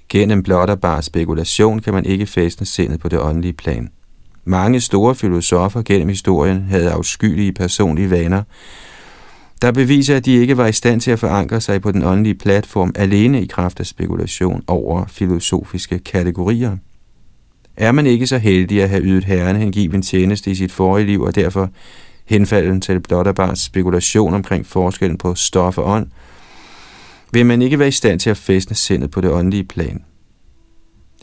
Gennem 0.09 0.43
blot 0.43 0.69
og 0.69 0.81
bare 0.81 1.01
spekulation 1.01 1.79
kan 1.79 1.93
man 1.93 2.05
ikke 2.05 2.25
fæstne 2.25 2.65
sindet 2.65 2.99
på 2.99 3.09
det 3.09 3.19
åndelige 3.19 3.53
plan. 3.53 3.89
Mange 4.45 4.81
store 4.81 5.15
filosofer 5.15 5.81
gennem 5.81 6.09
historien 6.09 6.61
havde 6.61 6.91
afskyelige 6.91 7.53
personlige 7.53 8.09
vaner, 8.09 8.43
der 9.61 9.71
beviser, 9.71 10.17
at 10.17 10.25
de 10.25 10.33
ikke 10.33 10.57
var 10.57 10.67
i 10.67 10.71
stand 10.71 11.01
til 11.01 11.11
at 11.11 11.19
forankre 11.19 11.61
sig 11.61 11.81
på 11.81 11.91
den 11.91 12.03
åndelige 12.03 12.35
platform 12.35 12.91
alene 12.95 13.41
i 13.41 13.45
kraft 13.45 13.79
af 13.79 13.85
spekulation 13.85 14.63
over 14.67 15.05
filosofiske 15.07 15.99
kategorier. 15.99 16.77
Er 17.77 17.91
man 17.91 18.05
ikke 18.05 18.27
så 18.27 18.37
heldig 18.37 18.83
at 18.83 18.89
have 18.89 19.03
ydet 19.03 19.23
herren 19.23 19.55
hengiven 19.55 20.01
tjeneste 20.01 20.51
i 20.51 20.55
sit 20.55 20.71
forrige 20.71 21.05
liv, 21.05 21.21
og 21.21 21.35
derfor 21.35 21.69
henfalden 22.25 22.81
til 22.81 22.99
blot 22.99 23.27
og 23.27 23.35
bare 23.35 23.55
spekulation 23.55 24.33
omkring 24.33 24.65
forskellen 24.65 25.17
på 25.17 25.35
stof 25.35 25.77
og 25.77 25.87
ånd, 25.87 26.07
vil 27.31 27.45
man 27.45 27.61
ikke 27.61 27.79
være 27.79 27.87
i 27.87 27.91
stand 27.91 28.19
til 28.19 28.29
at 28.29 28.37
fæstne 28.37 28.75
sindet 28.75 29.11
på 29.11 29.21
det 29.21 29.31
åndelige 29.31 29.63
plan. 29.63 30.03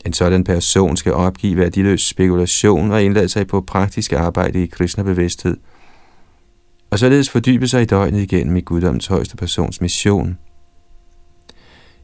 En 0.05 0.13
sådan 0.13 0.43
person 0.43 0.97
skal 0.97 1.13
opgive 1.13 1.57
værdiløs 1.57 2.01
spekulation 2.01 2.91
og 2.91 3.03
indlade 3.03 3.29
sig 3.29 3.47
på 3.47 3.61
praktisk 3.61 4.13
arbejde 4.13 4.63
i 4.63 4.67
kristne 4.67 5.03
bevidsthed, 5.03 5.57
og 6.89 6.99
således 6.99 7.29
fordybe 7.29 7.67
sig 7.67 7.81
i 7.81 7.85
døgnet 7.85 8.21
igennem 8.21 8.55
i 8.55 8.61
guddoms 8.61 9.07
højeste 9.07 9.37
persons 9.37 9.81
mission. 9.81 10.37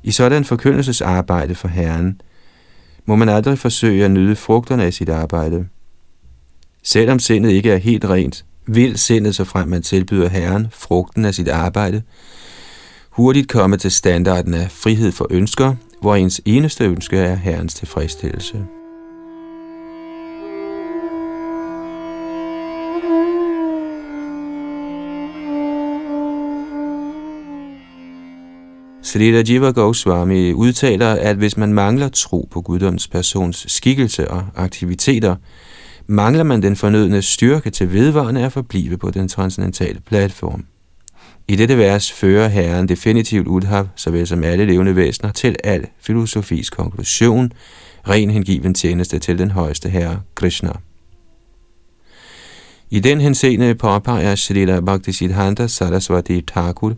I 0.04 0.12
sådan 0.12 0.46
forkyndelsesarbejde 0.46 1.56
for 1.56 1.68
Herren 1.68 2.22
må 3.08 3.16
man 3.16 3.30
aldrig 3.30 3.60
forsøge 3.60 4.06
at 4.06 4.12
nyde 4.12 4.36
frugterne 4.36 4.84
af 4.84 4.94
sit 4.94 5.10
arbejde. 5.10 5.68
Selvom 6.84 7.20
sindet 7.20 7.52
ikke 7.52 7.72
er 7.72 7.78
helt 7.78 8.06
rent, 8.06 8.46
vil 8.68 8.98
sindet, 8.98 9.36
så 9.36 9.44
frem 9.44 9.68
man 9.68 9.82
tilbyder 9.82 10.30
Herren 10.30 10.68
frugten 10.72 11.26
af 11.26 11.34
sit 11.34 11.48
arbejde, 11.48 12.02
hurtigt 13.10 13.50
komme 13.50 13.78
til 13.78 13.92
standarden 13.92 14.54
af 14.54 14.72
frihed 14.72 15.12
for 15.12 15.28
ønsker, 15.30 15.76
hvor 16.02 16.16
ens 16.16 16.42
eneste 16.46 16.84
ønske 16.84 17.18
er 17.18 17.36
Herrens 17.36 17.74
tilfredsstillelse. 17.74 18.77
Srila 29.08 29.44
Jiva 29.48 29.72
Goswami 29.72 30.54
udtaler, 30.54 31.08
at 31.08 31.36
hvis 31.36 31.58
man 31.58 31.74
mangler 31.74 32.10
tro 32.10 32.48
på 32.52 32.62
guddoms 32.62 33.08
persons 33.08 33.66
skikkelse 33.68 34.32
og 34.32 34.46
aktiviteter, 34.56 35.36
mangler 36.08 36.44
man 36.44 36.62
den 36.62 36.76
fornødne 36.76 37.22
styrke 37.22 37.70
til 37.70 37.94
vedvarende 37.94 38.46
at 38.46 38.52
forblive 38.52 38.98
på 38.98 39.12
den 39.12 39.28
transcendentale 39.28 40.00
platform. 40.00 40.66
I 41.48 41.56
dette 41.56 41.78
vers 41.78 42.12
fører 42.12 42.48
Herren 42.48 42.88
definitivt 42.88 43.48
Udhav, 43.48 43.88
såvel 43.96 44.28
som 44.28 44.44
alle 44.44 44.66
levende 44.66 44.96
væsener, 44.96 45.32
til 45.32 45.56
al 45.64 45.88
filosofis 46.02 46.70
konklusion, 46.70 47.52
ren 48.10 48.30
hengiven 48.30 48.74
tjeneste 48.74 49.20
til 49.20 49.38
den 49.38 49.52
højeste 49.52 49.90
herre, 49.90 50.22
Krishna. 50.36 50.72
I 52.90 53.00
den 53.00 53.22
henseende 53.22 53.76
påpeger 53.76 54.36
Srila 54.36 54.80
Bhaktisiddhanta 54.80 55.68
Saraswati 55.68 56.42
Thakur, 56.42 56.94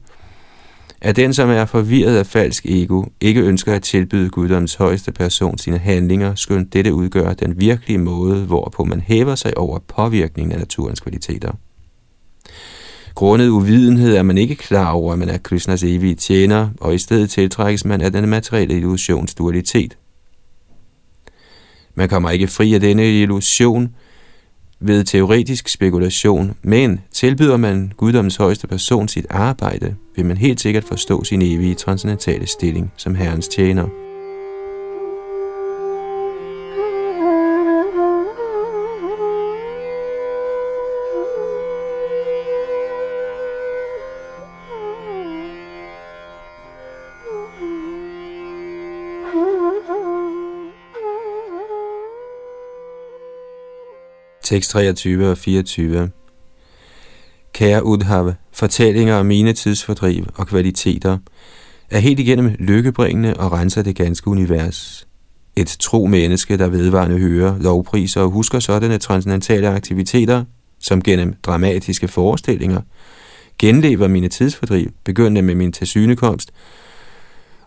at 1.02 1.16
den, 1.16 1.34
som 1.34 1.50
er 1.50 1.66
forvirret 1.66 2.18
af 2.18 2.26
falsk 2.26 2.66
ego, 2.66 3.04
ikke 3.22 3.42
ønsker 3.42 3.74
at 3.74 3.84
tilbyde 3.84 4.30
guddoms 4.30 4.76
højeste 4.76 5.12
person 5.12 5.58
sine 5.58 5.78
handlinger, 5.78 6.36
skønt 6.36 6.74
dette 6.74 6.94
udgør 6.94 7.34
den 7.34 7.62
virkelige 7.62 7.98
måde, 7.98 8.46
hvorpå 8.46 8.84
man 8.84 9.02
hæver 9.02 9.36
sig 9.36 9.58
over 9.58 9.80
påvirkningen 9.80 10.52
af 10.52 10.60
naturens 10.60 11.00
kvaliteter. 11.00 11.52
Grundet 13.16 13.50
uvidenhed 13.50 14.16
er 14.16 14.24
man 14.24 14.38
ikke 14.38 14.56
klar 14.56 14.92
over, 14.92 15.14
at 15.14 15.20
man 15.20 15.30
er 15.30 15.38
Krishnas 15.38 15.84
evige 15.84 16.16
tjener, 16.16 16.70
og 16.82 16.96
i 16.96 16.98
stedet 16.98 17.30
tiltrækkes 17.30 17.86
man 17.86 18.02
af 18.02 18.12
den 18.12 18.30
materielle 18.30 18.76
illusions 18.76 19.36
dualitet. 19.36 19.98
Man 21.96 22.10
kommer 22.10 22.30
ikke 22.30 22.48
fri 22.48 22.74
af 22.74 22.80
denne 22.80 23.22
illusion, 23.22 23.96
ved 24.82 25.04
teoretisk 25.04 25.68
spekulation, 25.68 26.56
men 26.62 27.00
tilbyder 27.12 27.58
man 27.58 27.92
guddommens 27.98 28.36
højeste 28.36 28.68
person 28.68 29.08
sit 29.08 29.26
arbejde, 29.30 29.96
vil 30.16 30.26
man 30.26 30.38
helt 30.38 30.62
sikkert 30.62 30.84
forstå 30.84 31.24
sin 31.24 31.42
evige 31.42 31.76
transcendentale 31.76 32.48
stilling 32.48 32.94
som 32.98 33.16
Herrens 33.16 33.48
tjener. 33.48 34.09
Tekst 54.50 54.70
23 54.70 55.30
og 55.30 55.38
24. 55.38 56.10
Kære 57.54 57.86
Udhave, 57.86 58.36
fortællinger 58.54 59.16
om 59.16 59.26
mine 59.26 59.54
tidsfordriv 59.54 60.26
og 60.36 60.48
kvaliteter 60.48 61.18
er 61.90 62.00
helt 62.00 62.20
igennem 62.20 62.56
lykkebringende 62.60 63.34
og 63.34 63.52
renser 63.52 63.82
det 63.82 63.96
ganske 63.96 64.28
univers. 64.28 65.08
Et 65.56 65.78
tro 65.80 66.06
menneske, 66.06 66.58
der 66.58 66.68
vedvarende 66.68 67.18
hører, 67.18 67.58
lovpriser 67.60 68.22
og 68.22 68.30
husker 68.30 68.60
sådanne 68.60 68.98
transcendentale 68.98 69.70
aktiviteter, 69.70 70.44
som 70.80 71.02
gennem 71.02 71.34
dramatiske 71.44 72.08
forestillinger, 72.08 72.82
genlever 73.60 74.08
mine 74.08 74.28
tidsfordriv, 74.28 74.92
begyndende 75.04 75.42
med 75.42 75.56
min 75.56 75.72
tilsynekomst, 75.72 76.52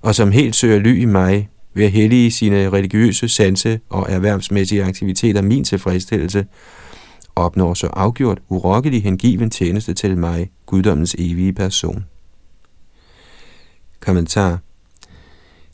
og 0.00 0.14
som 0.14 0.32
helt 0.32 0.56
søger 0.56 0.78
ly 0.78 1.00
i 1.00 1.04
mig, 1.04 1.48
ved 1.74 1.84
at 1.84 1.92
hellige 1.92 2.30
sine 2.30 2.70
religiøse, 2.70 3.28
sanse 3.28 3.80
og 3.88 4.06
erhvervsmæssige 4.10 4.84
aktiviteter 4.84 5.42
min 5.42 5.64
tilfredsstillelse, 5.64 6.46
opnår 7.36 7.74
så 7.74 7.86
afgjort 7.86 8.38
urokkelig 8.48 9.02
hengiven 9.02 9.50
tjeneste 9.50 9.94
til 9.94 10.18
mig, 10.18 10.50
guddommens 10.66 11.16
evige 11.18 11.52
person. 11.52 12.04
Kommentar 14.00 14.58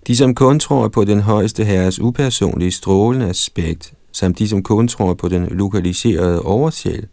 De, 0.07 0.17
som 0.17 0.35
kun 0.35 0.61
tror 0.61 0.89
på 0.89 1.05
den 1.05 1.21
højeste 1.21 1.65
herres 1.65 2.01
upersonlige 2.01 2.71
strålende 2.71 3.29
aspekt, 3.29 3.93
samt 4.13 4.39
de, 4.39 4.49
som 4.49 4.63
kun 4.63 4.89
tror 4.89 5.15
på 5.15 5.29
den 5.29 5.47
lokaliserede 5.47 6.43
oversjæl, 6.43 7.07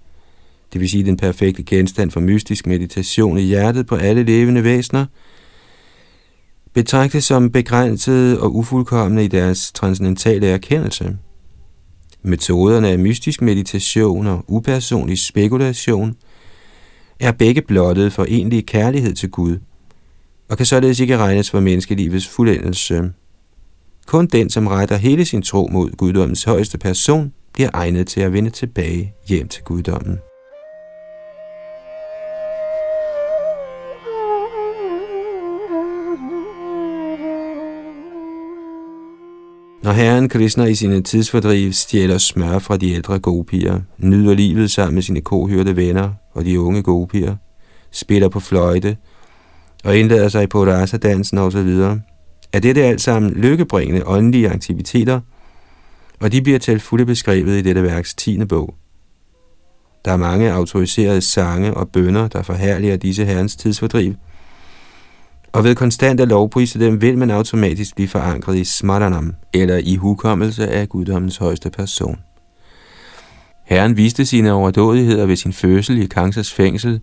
det 0.74 0.82
vil 0.82 0.89
sige 0.89 1.06
den 1.06 1.17
perfekte 1.17 1.63
genstand 1.63 2.12
for 2.12 2.19
mystisk 2.19 2.67
meditation 2.67 3.38
i 3.38 3.41
hjertet 3.41 3.88
på 3.88 3.95
alle 3.95 4.24
levende 4.24 4.63
væsener, 4.63 5.06
betragtes 6.75 7.23
som 7.23 7.51
begrænsede 7.51 8.41
og 8.41 8.55
ufuldkommende 8.55 9.25
i 9.25 9.27
deres 9.27 9.71
transcendentale 9.71 10.47
erkendelse. 10.47 11.17
Metoderne 12.23 12.89
af 12.89 12.99
mystisk 12.99 13.41
meditation 13.41 14.27
og 14.27 14.45
upersonlig 14.47 15.19
spekulation 15.19 16.15
er 17.19 17.31
begge 17.31 17.61
blottet 17.61 18.13
for 18.13 18.25
egentlig 18.29 18.65
kærlighed 18.65 19.13
til 19.13 19.29
Gud, 19.29 19.57
og 20.49 20.57
kan 20.57 20.65
således 20.65 20.99
ikke 20.99 21.17
regnes 21.17 21.51
for 21.51 21.59
menneskelivets 21.59 22.27
fuldendelse. 22.27 23.11
Kun 24.07 24.27
den, 24.27 24.49
som 24.49 24.67
retter 24.67 24.95
hele 24.95 25.25
sin 25.25 25.41
tro 25.41 25.69
mod 25.71 25.89
guddommens 25.89 26.43
højeste 26.43 26.77
person, 26.77 27.33
bliver 27.53 27.69
egnet 27.73 28.07
til 28.07 28.21
at 28.21 28.33
vende 28.33 28.49
tilbage 28.49 29.13
hjem 29.27 29.47
til 29.47 29.63
guddommen. 29.63 30.17
Når 39.86 39.91
herren 39.91 40.30
Krishna 40.30 40.63
i 40.63 40.76
sine 40.76 41.02
tidsfordriv 41.02 41.74
stjæler 41.74 42.17
smør 42.17 42.60
fra 42.60 42.78
de 42.78 42.91
ældre 42.91 43.19
gopier, 43.19 43.82
nyder 43.98 44.34
livet 44.34 44.71
sammen 44.71 44.95
med 44.95 45.02
sine 45.02 45.21
kohørte 45.21 45.76
venner 45.76 46.13
og 46.34 46.45
de 46.45 46.60
unge 46.60 46.84
gopier, 46.84 47.36
spiller 47.91 48.30
på 48.30 48.39
fløjte 48.39 48.98
og 49.84 49.98
indlader 49.98 50.30
sig 50.30 50.50
på 50.50 50.65
rasa-dansen 50.65 51.38
osv., 51.38 51.69
er 52.54 52.60
det 52.60 52.78
alt 52.78 53.02
sammen 53.02 53.32
lykkebringende 53.32 54.08
åndelige 54.08 54.50
aktiviteter, 54.50 55.19
og 56.19 56.32
de 56.32 56.41
bliver 56.41 56.60
til 56.60 56.80
fulde 56.80 57.06
beskrevet 57.06 57.58
i 57.58 57.62
dette 57.62 57.84
værks 57.84 58.13
10. 58.13 58.45
bog. 58.45 58.76
Der 60.06 60.12
er 60.12 60.17
mange 60.17 60.52
autoriserede 60.52 61.21
sange 61.21 61.74
og 61.74 61.89
bønder, 61.89 62.28
der 62.28 62.41
forhærliger 62.41 62.98
disse 62.98 63.26
herrens 63.26 63.56
tidsfordriv, 63.56 64.13
og 65.56 65.63
ved 65.63 65.76
konstant 65.76 66.20
at 66.20 66.28
lovprise 66.28 66.80
dem, 66.80 67.02
vil 67.02 67.18
man 67.18 67.32
automatisk 67.32 67.96
blive 67.96 68.08
forankret 68.08 68.58
i 68.58 68.63
smaranam, 68.63 69.34
eller 69.54 69.78
i 69.84 69.96
hukommelse 69.96 70.68
af 70.68 70.89
guddommens 70.89 71.38
højeste 71.38 71.70
person. 71.70 72.20
Herren 73.65 73.98
viste 73.98 74.26
sine 74.26 74.54
overdådigheder 74.54 75.26
ved 75.26 75.36
sin 75.36 75.54
fødsel 75.54 76.02
i 76.02 76.06
Kansas 76.06 76.54
fængsel, 76.54 77.02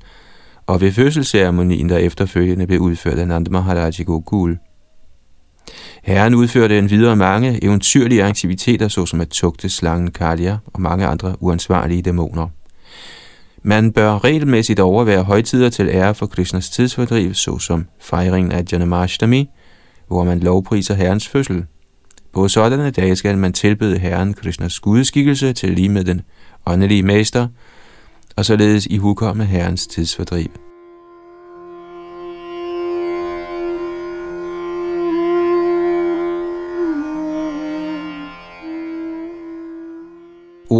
og 0.66 0.80
ved 0.80 0.92
fødselsceremonien, 0.92 1.88
der 1.88 1.96
efterfølgende 1.96 2.66
blev 2.66 2.80
udført 2.80 3.18
af 3.18 3.28
Nanda 3.28 3.50
Maharaj 3.50 3.92
i 3.98 4.02
Gokul. 4.02 4.58
Herren 6.02 6.34
udførte 6.34 6.78
en 6.78 6.90
videre 6.90 7.16
mange 7.16 7.64
eventyrlige 7.64 8.24
aktiviteter, 8.24 8.88
såsom 8.88 9.20
at 9.20 9.28
tugte 9.28 9.68
slangen 9.68 10.10
Kalia 10.10 10.58
og 10.66 10.80
mange 10.80 11.06
andre 11.06 11.36
uansvarlige 11.40 12.02
dæmoner. 12.02 12.48
Man 13.62 13.92
bør 13.92 14.24
regelmæssigt 14.24 14.80
overvære 14.80 15.22
højtider 15.22 15.70
til 15.70 15.88
ære 15.88 16.14
for 16.14 16.26
Krishnas 16.26 16.70
tidsfordriv, 16.70 17.34
såsom 17.34 17.86
fejringen 18.00 18.52
af 18.52 18.64
Janamashtami, 18.72 19.50
hvor 20.08 20.24
man 20.24 20.40
lovpriser 20.40 20.94
herrens 20.94 21.28
fødsel. 21.28 21.64
På 22.32 22.48
sådanne 22.48 22.90
dage 22.90 23.16
skal 23.16 23.38
man 23.38 23.52
tilbede 23.52 23.98
herren 23.98 24.34
Krishnas 24.34 24.80
gudskikkelse 24.80 25.52
til 25.52 25.70
lige 25.70 25.88
med 25.88 26.04
den 26.04 26.20
åndelige 26.66 27.02
mester, 27.02 27.48
og 28.36 28.44
således 28.44 28.86
i 28.86 28.96
hukomme 28.96 29.44
herrens 29.44 29.86
tidsfordriv. 29.86 30.71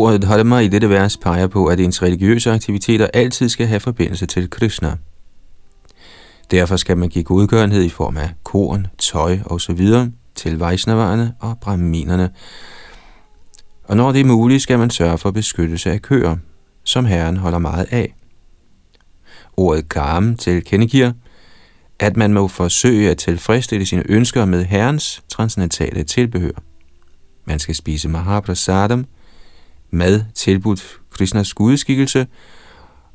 Ordet 0.02 0.22
dharma 0.22 0.58
i 0.58 0.68
dette 0.68 0.90
vers 0.90 1.16
peger 1.16 1.46
på, 1.46 1.66
at 1.66 1.80
ens 1.80 2.02
religiøse 2.02 2.52
aktiviteter 2.52 3.06
altid 3.14 3.48
skal 3.48 3.66
have 3.66 3.80
forbindelse 3.80 4.26
til 4.26 4.50
Krishna. 4.50 4.96
Derfor 6.50 6.76
skal 6.76 6.98
man 6.98 7.08
give 7.08 7.24
godgørenhed 7.24 7.82
i 7.82 7.88
form 7.88 8.16
af 8.16 8.30
korn, 8.42 8.86
tøj 8.98 9.38
osv. 9.46 9.88
til 10.34 10.58
vejsnavarerne 10.58 11.34
og 11.40 11.58
brahminerne. 11.60 12.30
Og 13.84 13.96
når 13.96 14.12
det 14.12 14.20
er 14.20 14.24
muligt, 14.24 14.62
skal 14.62 14.78
man 14.78 14.90
sørge 14.90 15.18
for 15.18 15.30
beskyttelse 15.30 15.90
af 15.90 16.02
køer, 16.02 16.36
som 16.84 17.04
herren 17.04 17.36
holder 17.36 17.58
meget 17.58 17.86
af. 17.90 18.14
Ordet 19.56 19.88
karm 19.88 20.36
tilkendegiver, 20.36 21.12
at 21.98 22.16
man 22.16 22.32
må 22.32 22.48
forsøge 22.48 23.10
at 23.10 23.18
tilfredsstille 23.18 23.86
sine 23.86 24.02
ønsker 24.08 24.44
med 24.44 24.64
Herrens 24.64 25.22
transcendentale 25.28 26.04
tilbehør. 26.04 26.62
Man 27.44 27.58
skal 27.58 27.74
spise 27.74 28.08
Mahaprasadam, 28.08 29.06
mad 29.92 30.24
tilbudt 30.34 31.00
Krishnas 31.10 31.54
gudeskikkelse, 31.54 32.26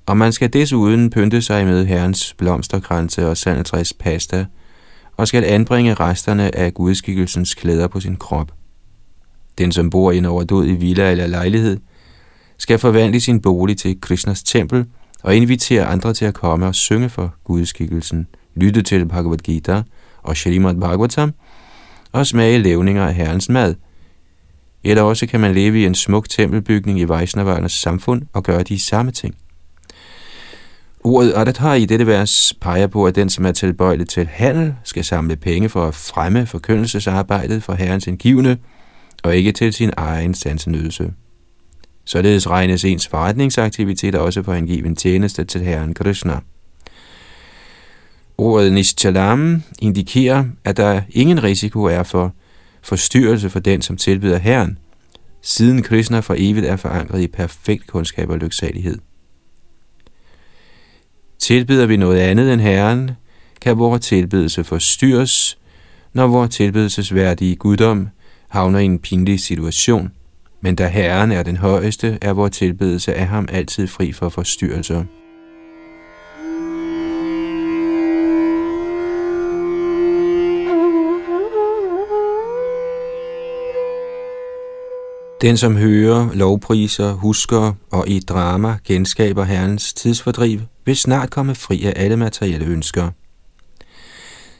og 0.05 0.17
man 0.17 0.31
skal 0.31 0.53
desuden 0.53 1.09
pynte 1.09 1.41
sig 1.41 1.65
med 1.65 1.85
Herrens 1.85 2.33
blomsterkranse 2.37 3.27
og 3.27 3.37
sandeltræs 3.37 3.93
pasta, 3.93 4.45
og 5.17 5.27
skal 5.27 5.43
anbringe 5.43 5.93
resterne 5.93 6.55
af 6.55 6.73
gudskikkelsens 6.73 7.53
klæder 7.53 7.87
på 7.87 7.99
sin 7.99 8.15
krop. 8.15 8.51
Den, 9.57 9.71
som 9.71 9.89
bor 9.89 10.11
i 10.11 10.17
en 10.17 10.25
overdådig 10.25 10.81
villa 10.81 11.11
eller 11.11 11.27
lejlighed, 11.27 11.77
skal 12.57 12.79
forvandle 12.79 13.19
sin 13.19 13.41
bolig 13.41 13.77
til 13.77 14.01
Krishnas 14.01 14.43
tempel 14.43 14.85
og 15.23 15.35
invitere 15.35 15.85
andre 15.85 16.13
til 16.13 16.25
at 16.25 16.33
komme 16.33 16.65
og 16.65 16.75
synge 16.75 17.09
for 17.09 17.35
gudskikkelsen, 17.43 18.27
lytte 18.55 18.81
til 18.81 19.05
Bhagavad 19.05 19.37
Gita 19.37 19.83
og 20.23 20.37
Shrimad 20.37 20.75
Bhagavatam 20.75 21.33
og 22.11 22.27
smage 22.27 22.59
levninger 22.59 23.07
af 23.07 23.15
herrens 23.15 23.49
mad. 23.49 23.75
Eller 24.83 25.01
også 25.01 25.27
kan 25.27 25.39
man 25.39 25.53
leve 25.53 25.81
i 25.81 25.85
en 25.85 25.95
smuk 25.95 26.29
tempelbygning 26.29 26.99
i 26.99 27.07
Vaisnavarnas 27.07 27.71
samfund 27.71 28.21
og 28.33 28.43
gøre 28.43 28.63
de 28.63 28.79
samme 28.79 29.11
ting. 29.11 29.35
Ordet 31.03 31.33
Adathar 31.35 31.73
i 31.73 31.85
dette 31.85 32.07
vers 32.07 32.53
peger 32.61 32.87
på, 32.87 33.05
at 33.05 33.15
den, 33.15 33.29
som 33.29 33.45
er 33.45 33.51
tilbøjelig 33.51 34.09
til 34.09 34.27
handel, 34.27 34.73
skal 34.83 35.03
samle 35.03 35.35
penge 35.35 35.69
for 35.69 35.85
at 35.85 35.95
fremme 35.95 36.45
forkyndelsesarbejdet 36.45 37.63
for 37.63 37.73
herrens 37.73 38.07
indgivende, 38.07 38.57
og 39.23 39.35
ikke 39.35 39.51
til 39.51 39.73
sin 39.73 39.91
egen 39.97 40.33
sansenydelse. 40.33 41.13
Således 42.05 42.49
regnes 42.49 42.85
ens 42.85 43.07
forretningsaktiviteter 43.07 44.19
også 44.19 44.43
for 44.43 44.53
en 44.53 44.67
given 44.67 44.95
tjeneste 44.95 45.43
til 45.43 45.61
herren 45.61 45.93
Krishna. 45.93 46.39
Ordet 48.37 48.73
Nishchalam 48.73 49.63
indikerer, 49.79 50.45
at 50.65 50.77
der 50.77 51.01
ingen 51.09 51.43
risiko 51.43 51.83
er 51.83 52.03
for 52.03 52.33
forstyrrelse 52.87 53.49
for 53.49 53.59
den, 53.59 53.81
som 53.81 53.97
tilbyder 53.97 54.37
herren, 54.37 54.77
siden 55.41 55.83
Krishna 55.83 56.19
for 56.19 56.35
evigt 56.37 56.65
er 56.65 56.75
forankret 56.75 57.21
i 57.21 57.27
perfekt 57.27 57.87
kundskab 57.87 58.29
og 58.29 58.37
lyksalighed. 58.37 58.97
Tilbyder 61.39 61.85
vi 61.85 61.97
noget 61.97 62.19
andet 62.19 62.53
end 62.53 62.61
Herren, 62.61 63.11
kan 63.61 63.77
vores 63.77 64.01
tilbedelse 64.05 64.63
forstyrres, 64.63 65.57
når 66.13 66.27
vores 66.27 66.55
tilbedelsesværdige 66.55 67.55
guddom 67.55 68.09
havner 68.49 68.79
i 68.79 68.85
en 68.85 68.99
pinlig 68.99 69.39
situation. 69.39 70.11
Men 70.61 70.75
da 70.75 70.87
Herren 70.87 71.31
er 71.31 71.43
den 71.43 71.57
højeste, 71.57 72.17
er 72.21 72.33
vores 72.33 72.57
tilbedelse 72.57 73.13
af 73.13 73.27
ham 73.27 73.47
altid 73.51 73.87
fri 73.87 74.11
for 74.11 74.29
forstyrrelser. 74.29 75.03
Den, 85.41 85.57
som 85.57 85.75
hører, 85.75 86.29
lovpriser, 86.33 87.13
husker 87.13 87.73
og 87.91 88.09
i 88.09 88.19
drama 88.19 88.77
genskaber 88.85 89.43
Herrens 89.43 89.93
tidsfordriv, 89.93 90.59
vil 90.85 90.95
snart 90.95 91.29
komme 91.29 91.55
fri 91.55 91.83
af 91.83 91.93
alle 91.95 92.17
materielle 92.17 92.65
ønsker. 92.65 93.09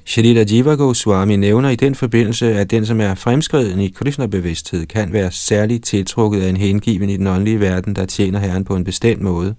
Shalita 0.06 0.46
Jiva 0.50 0.76
Goswami 0.76 1.36
nævner 1.36 1.70
i 1.70 1.76
den 1.76 1.96
forbindelse, 1.96 2.54
at 2.54 2.72
den, 2.72 2.86
som 2.86 3.02
er 3.02 3.16
fremskreden 3.16 3.80
i 3.80 3.90
Krishna-bevidsthed, 3.90 4.86
kan 4.86 5.14
være 5.14 5.32
særligt 5.32 5.86
tiltrukket 5.86 6.42
af 6.42 6.50
en 6.50 6.58
hengiven 6.58 7.10
i 7.10 7.18
den 7.18 7.28
åndelige 7.28 7.60
verden, 7.60 7.96
der 7.96 8.06
tjener 8.06 8.40
Herren 8.40 8.66
på 8.66 8.76
en 8.76 8.84
bestemt 8.84 9.22
måde. 9.22 9.56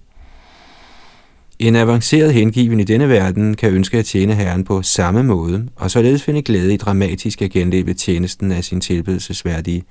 En 1.59 1.75
avanceret 1.75 2.33
hengiven 2.33 2.79
i 2.79 2.83
denne 2.83 3.09
verden 3.09 3.55
kan 3.55 3.73
ønske 3.73 3.97
at 3.97 4.05
tjene 4.05 4.35
Herren 4.35 4.63
på 4.63 4.81
samme 4.81 5.23
måde, 5.23 5.67
og 5.75 5.91
således 5.91 6.23
finde 6.23 6.41
glæde 6.41 6.73
i 6.73 6.77
dramatisk 6.77 7.41
at 7.41 7.51
genleve 7.51 7.93
tjenesten 7.93 8.51
af 8.51 8.63
sin 8.63 8.81
tilbedelsesværdige 8.81 9.83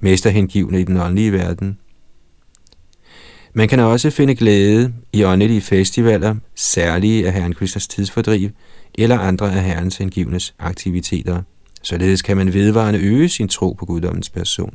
mesterhengivne 0.00 0.80
i 0.80 0.84
den 0.84 0.96
åndelige 0.96 1.32
verden. 1.32 1.78
Man 3.52 3.68
kan 3.68 3.80
også 3.80 4.10
finde 4.10 4.34
glæde 4.34 4.92
i 5.12 5.24
åndelige 5.24 5.60
festivaler, 5.60 6.34
særlige 6.54 7.26
af 7.26 7.32
Herren 7.32 7.54
Kristers 7.54 7.88
tidsfordriv, 7.88 8.50
eller 8.94 9.18
andre 9.18 9.52
af 9.52 9.62
Herrens 9.62 9.96
hengivnes 9.96 10.54
aktiviteter. 10.58 11.42
Således 11.82 12.22
kan 12.22 12.36
man 12.36 12.54
vedvarende 12.54 13.00
øge 13.00 13.28
sin 13.28 13.48
tro 13.48 13.72
på 13.72 13.86
guddommens 13.86 14.30
person. 14.30 14.74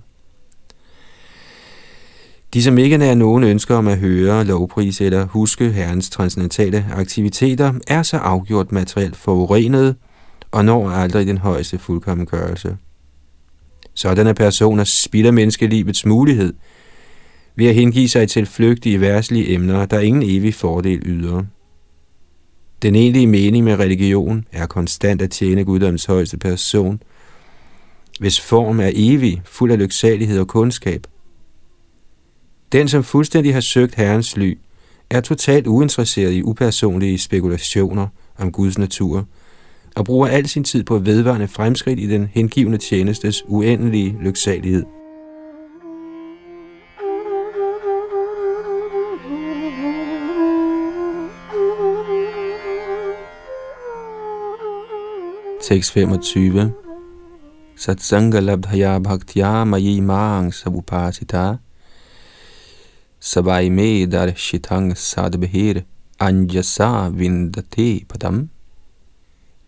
De, 2.54 2.64
som 2.64 2.78
ikke 2.78 2.96
er 2.96 3.16
nogen 3.16 3.44
ønsker 3.44 3.76
om 3.76 3.88
at 3.88 3.98
høre, 3.98 4.44
lovpris 4.44 5.02
eller 5.02 5.26
huske 5.26 5.72
Herrens 5.72 6.10
transcendentale 6.10 6.86
aktiviteter, 6.94 7.74
er 7.88 8.04
så 8.04 8.18
afgjort 8.18 8.72
materielt 8.72 9.16
forurenet 9.16 9.96
og 10.52 10.66
når 10.66 10.90
aldrig 10.90 11.28
den 11.28 11.38
højeste 11.38 11.78
fuldkommengørelse. 11.78 12.78
Sådanne 13.96 14.34
personer 14.34 14.84
spilder 14.84 15.32
menneskelivets 15.32 16.06
mulighed 16.06 16.54
ved 17.56 17.66
at 17.66 17.76
hengive 17.76 18.10
sig 18.10 18.30
til 18.30 18.46
flygtige 18.46 19.02
værtslige 19.02 19.54
emner, 19.54 19.86
der 19.86 20.00
ingen 20.00 20.24
evig 20.26 20.54
fordel 20.54 21.02
yder. 21.06 21.44
Den 22.82 22.96
egentlige 22.96 23.28
mening 23.28 23.64
med 23.64 23.80
religion 23.80 24.46
er 24.52 24.66
konstant 24.66 25.22
at 25.22 25.32
tjene 25.32 25.66
guddoms 25.66 26.06
højeste 26.06 26.38
person, 26.38 27.02
hvis 28.20 28.42
form 28.42 28.80
er 28.80 28.92
evig, 28.96 29.42
fuld 29.46 29.72
af 29.72 29.80
lyksalighed 29.80 30.40
og 30.40 30.48
kundskab. 30.48 31.08
Den, 32.72 32.88
som 32.88 33.04
fuldstændig 33.04 33.54
har 33.54 33.62
søgt 33.62 33.96
Herrens 33.96 34.38
ly, 34.38 34.58
er 35.10 35.22
totalt 35.22 35.68
uinteresseret 35.68 36.34
i 36.34 36.44
upersonlige 36.44 37.18
spekulationer 37.18 38.08
om 38.38 38.52
Guds 38.52 38.78
natur, 38.78 39.28
og 39.96 40.06
bruger 40.06 40.28
al 40.28 40.48
sin 40.48 40.64
tid 40.64 40.84
på 40.84 41.00
vedvarende 41.00 41.48
fremskridt 41.48 42.00
i 42.00 42.08
den 42.08 42.30
hengivende 42.34 42.78
tjenestes 42.78 43.44
uendelige 43.48 44.18
lyksalighed. 44.22 44.84
Tekst 55.62 55.92
25 55.92 56.72
Satsanga 57.76 58.40
labdhaya 58.40 59.00
bhaktya 59.00 59.64
mayi 59.64 60.00
mang 60.00 60.54
sabupasita 60.54 61.56
Sabai 63.20 63.70
me 63.70 64.06
dar 64.06 64.32
shitang 64.36 64.98
sadbhir 64.98 65.82
anjasa 66.20 67.10
vindate 67.10 68.06
padam 68.10 68.55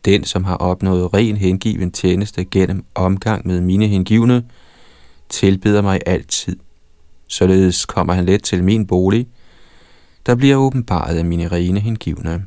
den, 0.06 0.24
som 0.24 0.44
har 0.44 0.56
opnået 0.56 1.14
ren 1.14 1.38
hengiven 1.38 1.92
tjeneste 1.92 2.46
gennem 2.46 2.86
omgang 2.96 3.48
med 3.48 3.62
mine 3.62 3.88
hengivne, 3.88 4.44
tilbeder 5.30 5.82
mig 5.82 6.00
altid. 6.06 6.58
Således 7.28 7.86
kommer 7.86 8.14
han 8.14 8.26
let 8.26 8.44
til 8.44 8.64
min 8.64 8.88
bolig, 8.88 9.28
der 10.26 10.36
bliver 10.36 10.56
åbenbaret 10.56 11.18
af 11.18 11.26
mine 11.26 11.48
rene 11.48 11.80
hengivne. 11.80 12.46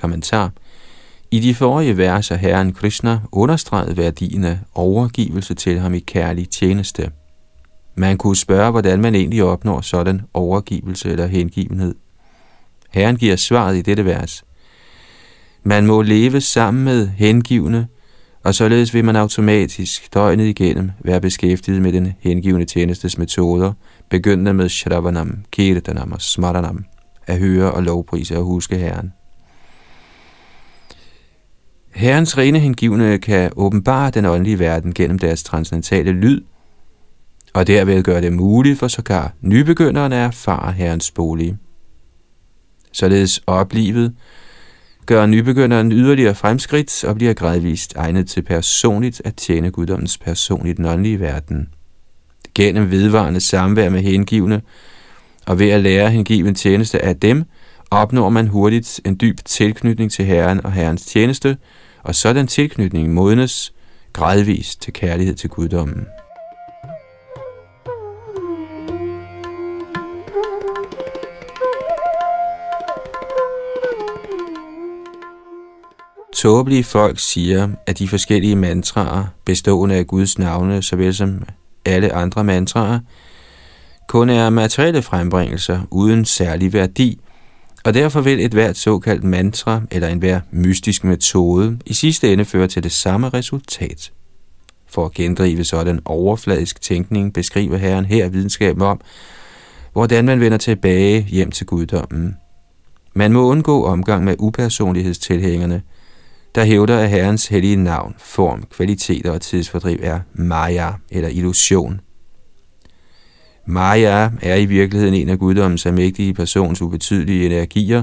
Kommentar 0.00 0.52
I 1.30 1.40
de 1.40 1.54
forrige 1.54 1.96
vers 1.96 2.30
af 2.30 2.38
Herren 2.38 2.72
Krishna 2.72 3.20
understregede 3.32 3.96
værdien 3.96 4.44
af 4.44 4.58
overgivelse 4.74 5.54
til 5.54 5.78
ham 5.78 5.94
i 5.94 5.98
kærlig 5.98 6.48
tjeneste. 6.48 7.10
Man 7.94 8.18
kunne 8.18 8.36
spørge, 8.36 8.70
hvordan 8.70 9.00
man 9.00 9.14
egentlig 9.14 9.44
opnår 9.44 9.80
sådan 9.80 10.22
overgivelse 10.34 11.10
eller 11.10 11.26
hengivenhed. 11.26 11.94
Herren 12.90 13.16
giver 13.16 13.36
svaret 13.36 13.76
i 13.76 13.82
dette 13.82 14.04
vers– 14.04 14.44
man 15.62 15.86
må 15.86 16.02
leve 16.02 16.40
sammen 16.40 16.84
med 16.84 17.08
hengivne, 17.08 17.88
og 18.44 18.54
således 18.54 18.94
vil 18.94 19.04
man 19.04 19.16
automatisk 19.16 20.14
døgnet 20.14 20.46
igennem 20.46 20.90
være 21.00 21.20
beskæftiget 21.20 21.82
med 21.82 21.92
den 21.92 22.12
hengivne 22.20 22.64
tjenestes 22.64 23.18
metoder, 23.18 23.72
begyndende 24.10 24.54
med 24.54 24.68
Shravanam, 24.68 25.44
Kirtanam 25.50 26.12
og 26.12 26.22
Smaranam, 26.22 26.84
at 27.26 27.38
høre 27.38 27.72
og 27.72 27.82
lovprise 27.82 28.38
og 28.38 28.44
huske 28.44 28.76
Herren. 28.76 29.12
Herrens 31.94 32.38
rene 32.38 32.58
hengivne 32.58 33.18
kan 33.18 33.50
åbenbare 33.56 34.10
den 34.10 34.24
åndelige 34.24 34.58
verden 34.58 34.94
gennem 34.94 35.18
deres 35.18 35.42
transcendentale 35.42 36.12
lyd, 36.12 36.40
og 37.54 37.66
derved 37.66 38.02
gøre 38.02 38.20
det 38.20 38.32
muligt 38.32 38.78
for 38.78 38.88
sågar 38.88 39.34
nybegynderne 39.40 40.16
at 40.16 40.26
erfare 40.26 40.72
Herrens 40.72 41.10
bolig. 41.10 41.56
Således 42.92 43.42
oplivet 43.46 44.14
gør 45.06 45.26
nybegynderen 45.26 45.92
yderligere 45.92 46.34
fremskridt 46.34 47.04
og 47.04 47.14
bliver 47.14 47.34
gradvist 47.34 47.94
egnet 47.96 48.28
til 48.28 48.42
personligt 48.42 49.22
at 49.24 49.34
tjene 49.36 49.70
guddommens 49.70 50.18
person 50.18 50.66
i 50.66 50.72
den 50.72 50.84
åndelige 50.84 51.20
verden. 51.20 51.68
Gennem 52.54 52.90
vedvarende 52.90 53.40
samvær 53.40 53.88
med 53.88 54.00
hengivne 54.00 54.62
og 55.46 55.58
ved 55.58 55.70
at 55.70 55.80
lære 55.80 56.10
hengiven 56.10 56.54
tjeneste 56.54 57.04
af 57.04 57.16
dem, 57.16 57.44
opnår 57.90 58.28
man 58.28 58.48
hurtigt 58.48 59.00
en 59.04 59.18
dyb 59.20 59.38
tilknytning 59.44 60.12
til 60.12 60.24
Herren 60.24 60.64
og 60.64 60.72
Herrens 60.72 61.04
tjeneste, 61.04 61.56
og 62.02 62.14
sådan 62.14 62.46
tilknytning 62.46 63.14
modnes 63.14 63.72
gradvist 64.12 64.82
til 64.82 64.92
kærlighed 64.92 65.34
til 65.34 65.50
guddommen. 65.50 66.06
Tåbelige 76.42 76.84
folk 76.84 77.18
siger, 77.18 77.68
at 77.86 77.98
de 77.98 78.08
forskellige 78.08 78.56
mantraer, 78.56 79.24
bestående 79.44 79.94
af 79.94 80.06
Guds 80.06 80.38
navne, 80.38 80.82
såvel 80.82 81.14
som 81.14 81.42
alle 81.84 82.12
andre 82.12 82.44
mantraer, 82.44 83.00
kun 84.08 84.30
er 84.30 84.50
materielle 84.50 85.02
frembringelser 85.02 85.80
uden 85.90 86.24
særlig 86.24 86.72
værdi, 86.72 87.20
og 87.84 87.94
derfor 87.94 88.20
vil 88.20 88.44
et 88.44 88.52
hvert 88.52 88.76
såkaldt 88.76 89.24
mantra 89.24 89.82
eller 89.90 90.08
enhver 90.08 90.40
mystisk 90.50 91.04
metode 91.04 91.78
i 91.86 91.94
sidste 91.94 92.32
ende 92.32 92.44
føre 92.44 92.68
til 92.68 92.82
det 92.82 92.92
samme 92.92 93.28
resultat. 93.28 94.12
For 94.88 95.06
at 95.06 95.12
gendrive 95.12 95.64
sådan 95.64 96.00
overfladisk 96.04 96.80
tænkning 96.80 97.32
beskriver 97.32 97.76
Herren 97.76 98.04
her 98.04 98.28
videnskaben 98.28 98.82
om, 98.82 99.00
hvordan 99.92 100.24
man 100.24 100.40
vender 100.40 100.58
tilbage 100.58 101.22
hjem 101.22 101.50
til 101.50 101.66
guddommen. 101.66 102.36
Man 103.14 103.32
må 103.32 103.42
undgå 103.42 103.84
omgang 103.84 104.24
med 104.24 104.36
upersonlighedstilhængerne, 104.38 105.82
der 106.54 106.64
hævder, 106.64 106.98
at 106.98 107.10
Herrens 107.10 107.46
hellige 107.46 107.76
navn, 107.76 108.14
form, 108.18 108.64
kvaliteter 108.70 109.30
og 109.30 109.40
tidsfordriv 109.40 109.98
er 110.02 110.20
Maya 110.34 110.90
eller 111.10 111.28
illusion. 111.28 112.00
Maya 113.66 114.30
er 114.42 114.56
i 114.56 114.64
virkeligheden 114.64 115.14
en 115.14 115.28
af 115.28 115.38
guddommens 115.38 115.86
almægtige 115.86 116.34
persons 116.34 116.82
ubetydelige 116.82 117.46
energier, 117.46 118.02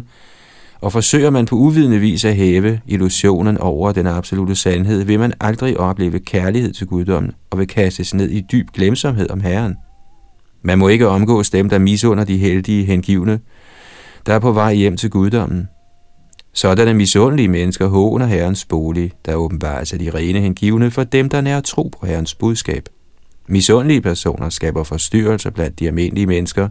og 0.82 0.92
forsøger 0.92 1.30
man 1.30 1.46
på 1.46 1.56
uvidende 1.56 2.00
vis 2.00 2.26
at 2.26 2.36
hæve 2.36 2.80
illusionen 2.88 3.58
over 3.58 3.92
den 3.92 4.08
absolute 4.08 4.56
sandhed, 4.56 5.04
vil 5.04 5.20
man 5.20 5.34
aldrig 5.42 5.80
opleve 5.80 6.20
kærlighed 6.20 6.74
til 6.74 6.88
guddommen 6.88 7.32
og 7.50 7.60
vil 7.60 7.68
kastes 7.68 8.14
ned 8.14 8.30
i 8.30 8.42
dyb 8.52 8.68
glemsomhed 8.74 9.30
om 9.30 9.42
Herren. 9.42 9.76
Man 10.62 10.80
må 10.80 10.88
ikke 10.88 11.08
omgås 11.08 11.50
dem, 11.50 11.70
der 11.70 11.80
misunder 11.80 12.24
de 12.24 12.38
heldige 12.38 12.86
hengivne, 12.86 13.40
der 14.26 14.34
er 14.34 14.40
på 14.40 14.52
vej 14.52 14.74
hjem 14.74 14.98
til 14.98 15.10
guddommen. 15.10 15.68
Sådanne 16.54 16.94
misundelige 16.94 17.48
mennesker 17.48 17.88
håner 17.88 18.26
Herrens 18.26 18.66
bolig, 18.66 19.12
der 19.26 19.36
åbenbarer 19.36 19.84
sig 19.84 20.00
de 20.00 20.10
rene 20.10 20.40
hengivne 20.40 20.92
for 20.92 21.04
dem, 21.04 21.30
der 21.30 21.42
nær 21.42 21.62
tro 21.62 21.92
på 22.00 22.06
Herrens 22.06 22.36
budskab. 22.36 22.90
Misundelige 23.48 24.02
personer 24.02 24.50
skaber 24.50 24.84
forstyrrelser 24.84 25.50
blandt 25.50 25.80
de 25.80 25.88
almindelige 25.88 26.28
mennesker, 26.28 26.70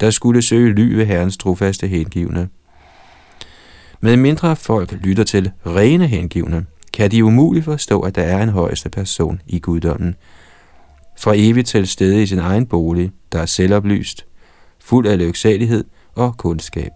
der 0.00 0.10
skulle 0.10 0.42
søge 0.42 0.74
ly 0.74 0.94
ved 0.94 1.06
Herrens 1.06 1.36
trofaste 1.36 1.86
hengivne. 1.86 2.48
Med 4.00 4.16
mindre 4.16 4.56
folk 4.56 4.92
lytter 4.92 5.24
til 5.24 5.50
rene 5.66 6.06
hengivne, 6.06 6.66
kan 6.92 7.10
de 7.10 7.24
umuligt 7.24 7.64
forstå, 7.64 8.00
at 8.00 8.14
der 8.14 8.22
er 8.22 8.42
en 8.42 8.48
højeste 8.48 8.88
person 8.88 9.40
i 9.46 9.58
guddommen, 9.58 10.14
for 11.18 11.32
evigt 11.36 11.68
til 11.68 11.86
stede 11.86 12.22
i 12.22 12.26
sin 12.26 12.38
egen 12.38 12.66
bolig, 12.66 13.12
der 13.32 13.38
er 13.38 13.46
selvoplyst, 13.46 14.26
fuld 14.78 15.06
af 15.06 15.18
lyksalighed 15.18 15.84
og 16.14 16.36
kundskab. 16.36 16.92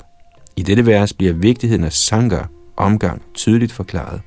I 0.57 0.63
dette 0.63 0.87
vers 0.87 1.13
bliver 1.13 1.33
vigtigheden 1.33 1.85
af 1.85 1.93
sanger, 1.93 2.45
omgang, 2.77 3.23
tydeligt 3.35 3.73
forklaret. 3.73 4.23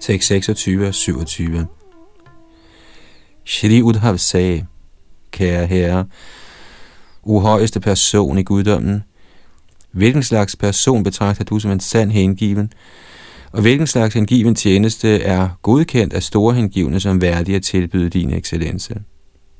Tekst 0.00 0.28
26 0.28 0.86
og 0.86 0.94
27. 0.94 1.66
Shri 3.44 3.82
Udhav 3.82 4.18
sagde, 4.18 4.66
kære 5.30 5.66
herre, 5.66 6.04
uhøjeste 7.22 7.80
person 7.80 8.38
i 8.38 8.42
guddommen, 8.42 9.02
hvilken 9.92 10.22
slags 10.22 10.56
person 10.56 11.02
betragter 11.02 11.44
du 11.44 11.58
som 11.58 11.70
en 11.70 11.80
sand 11.80 12.10
hengiven, 12.10 12.72
og 13.52 13.60
hvilken 13.60 13.86
slags 13.86 14.14
hengiven 14.14 14.54
tjeneste 14.54 15.22
er 15.22 15.48
godkendt 15.62 16.12
af 16.12 16.22
store 16.22 16.54
hengivne 16.54 17.00
som 17.00 17.20
værdige 17.20 17.56
at 17.56 17.62
tilbyde 17.62 18.08
din 18.08 18.32
excellence? 18.32 18.94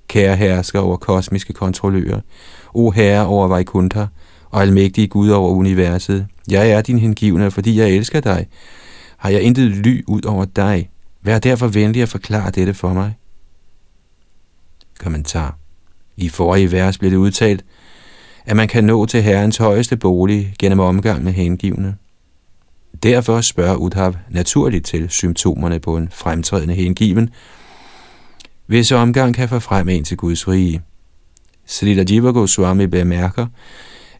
Kære 0.09 0.37
hersker 0.37 0.81
over 0.81 0.97
kosmiske 0.97 1.53
kontrollører, 1.53 2.21
o 2.75 2.91
herre 2.91 3.27
over 3.27 3.49
Vaikuntha, 3.49 4.07
og 4.51 4.63
almægtige 4.63 5.07
Gud 5.07 5.31
over 5.31 5.51
universet, 5.51 6.27
jeg 6.51 6.71
er 6.71 6.81
din 6.81 6.99
hengivne, 6.99 7.51
fordi 7.51 7.79
jeg 7.79 7.91
elsker 7.91 8.21
dig, 8.21 8.47
har 9.17 9.31
jeg 9.31 9.43
intet 9.43 9.71
ly 9.71 10.05
ud 10.07 10.23
over 10.23 10.45
dig. 10.45 10.91
Vær 11.23 11.39
derfor 11.39 11.67
venlig 11.69 12.03
at 12.03 12.09
forklare 12.09 12.51
dette 12.51 12.75
for 12.75 12.93
mig. 12.93 13.15
Kommentar. 14.99 15.59
I 16.17 16.29
forrige 16.29 16.73
vers 16.73 16.99
blev 16.99 17.11
det 17.11 17.17
udtalt, 17.17 17.65
at 18.47 18.57
man 18.57 18.69
kan 18.69 18.85
nå 18.85 19.07
til 19.07 19.23
Herrens 19.23 19.57
højeste 19.57 19.97
bolig 19.97 20.55
gennem 20.59 20.81
omgang 20.81 21.25
med 21.25 21.33
hengivne. 21.33 21.97
Derfor 23.03 23.41
spørger 23.41 23.77
Udhav 23.77 24.15
naturligt 24.31 24.87
til 24.87 25.11
symptomerne 25.11 25.79
på 25.81 25.97
en 25.97 26.09
fremtrædende 26.13 26.75
hengiven, 26.75 27.31
hvis 28.67 28.93
omgang 28.93 29.35
kan 29.35 29.49
få 29.49 29.59
frem 29.59 29.89
en 29.89 30.05
til 30.05 30.17
Guds 30.17 30.49
rige. 30.49 30.83
Srila 31.67 32.05
Jiva 32.11 32.31
Goswami 32.31 32.87
bemærker, 32.87 33.47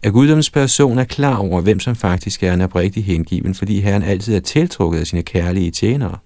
at 0.03 0.13
guddoms 0.13 0.51
person 0.51 0.99
er 0.99 1.05
klar 1.05 1.37
over, 1.37 1.61
hvem 1.61 1.81
som 1.81 1.97
faktisk 1.97 2.43
er 2.43 2.55
en 2.55 2.61
oprigtig 2.61 3.05
hengiven, 3.05 3.55
fordi 3.55 3.81
Herren 3.81 4.03
altid 4.03 4.37
er 4.37 4.41
tiltrukket 4.41 5.01
af 5.01 5.07
sine 5.07 5.23
kærlige 5.23 5.71
tjenere. 5.71 6.19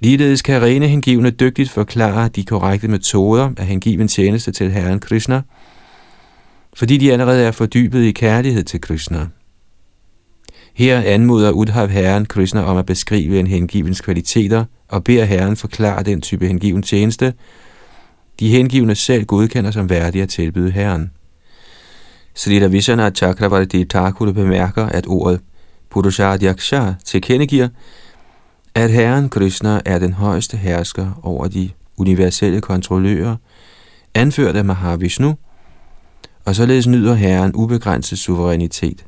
Ligeledes 0.00 0.42
kan 0.42 0.62
rene 0.62 0.88
hengivne 0.88 1.30
dygtigt 1.30 1.70
forklare 1.70 2.28
de 2.28 2.44
korrekte 2.44 2.88
metoder 2.88 3.50
af 3.56 3.66
hengiven 3.66 4.08
tjeneste 4.08 4.52
til 4.52 4.70
Herren 4.70 5.00
Krishna, 5.00 5.42
fordi 6.74 6.96
de 6.96 7.12
allerede 7.12 7.44
er 7.44 7.50
fordybet 7.50 8.02
i 8.02 8.12
kærlighed 8.12 8.64
til 8.64 8.80
Krishna. 8.80 9.26
Her 10.74 11.00
anmoder 11.00 11.50
Udhav 11.50 11.88
Herren 11.88 12.26
Krishna 12.26 12.62
om 12.62 12.76
at 12.76 12.86
beskrive 12.86 13.40
en 13.40 13.46
hengivens 13.46 14.00
kvaliteter 14.00 14.64
og 14.88 15.04
beder 15.04 15.24
Herren 15.24 15.56
forklare 15.56 16.02
den 16.02 16.20
type 16.20 16.46
hengiven 16.46 16.82
tjeneste, 16.82 17.34
de 18.40 18.48
hengivne 18.48 18.94
selv 18.94 19.24
godkender 19.24 19.70
som 19.70 19.90
værdige 19.90 20.22
at 20.22 20.28
tilbyde 20.28 20.70
Herren. 20.70 21.10
Srila 22.34 22.66
Vishana 22.66 23.10
Chakravarti 23.10 23.84
Thakur 23.84 24.32
bemærker, 24.32 24.86
at 24.86 25.06
ordet 25.06 25.40
Purushadyaksha 25.90 26.92
tilkendegiver, 27.04 27.68
at 28.74 28.90
Herren 28.90 29.28
Krishna 29.28 29.80
er 29.84 29.98
den 29.98 30.12
højeste 30.12 30.56
hersker 30.56 31.20
over 31.22 31.48
de 31.48 31.70
universelle 31.96 32.60
kontrollører, 32.60 33.36
anført 34.14 34.56
af 34.56 34.64
Mahavishnu, 34.64 35.34
og 36.44 36.54
således 36.54 36.86
nyder 36.86 37.14
Herren 37.14 37.54
ubegrænset 37.54 38.18
suverænitet. 38.18 39.04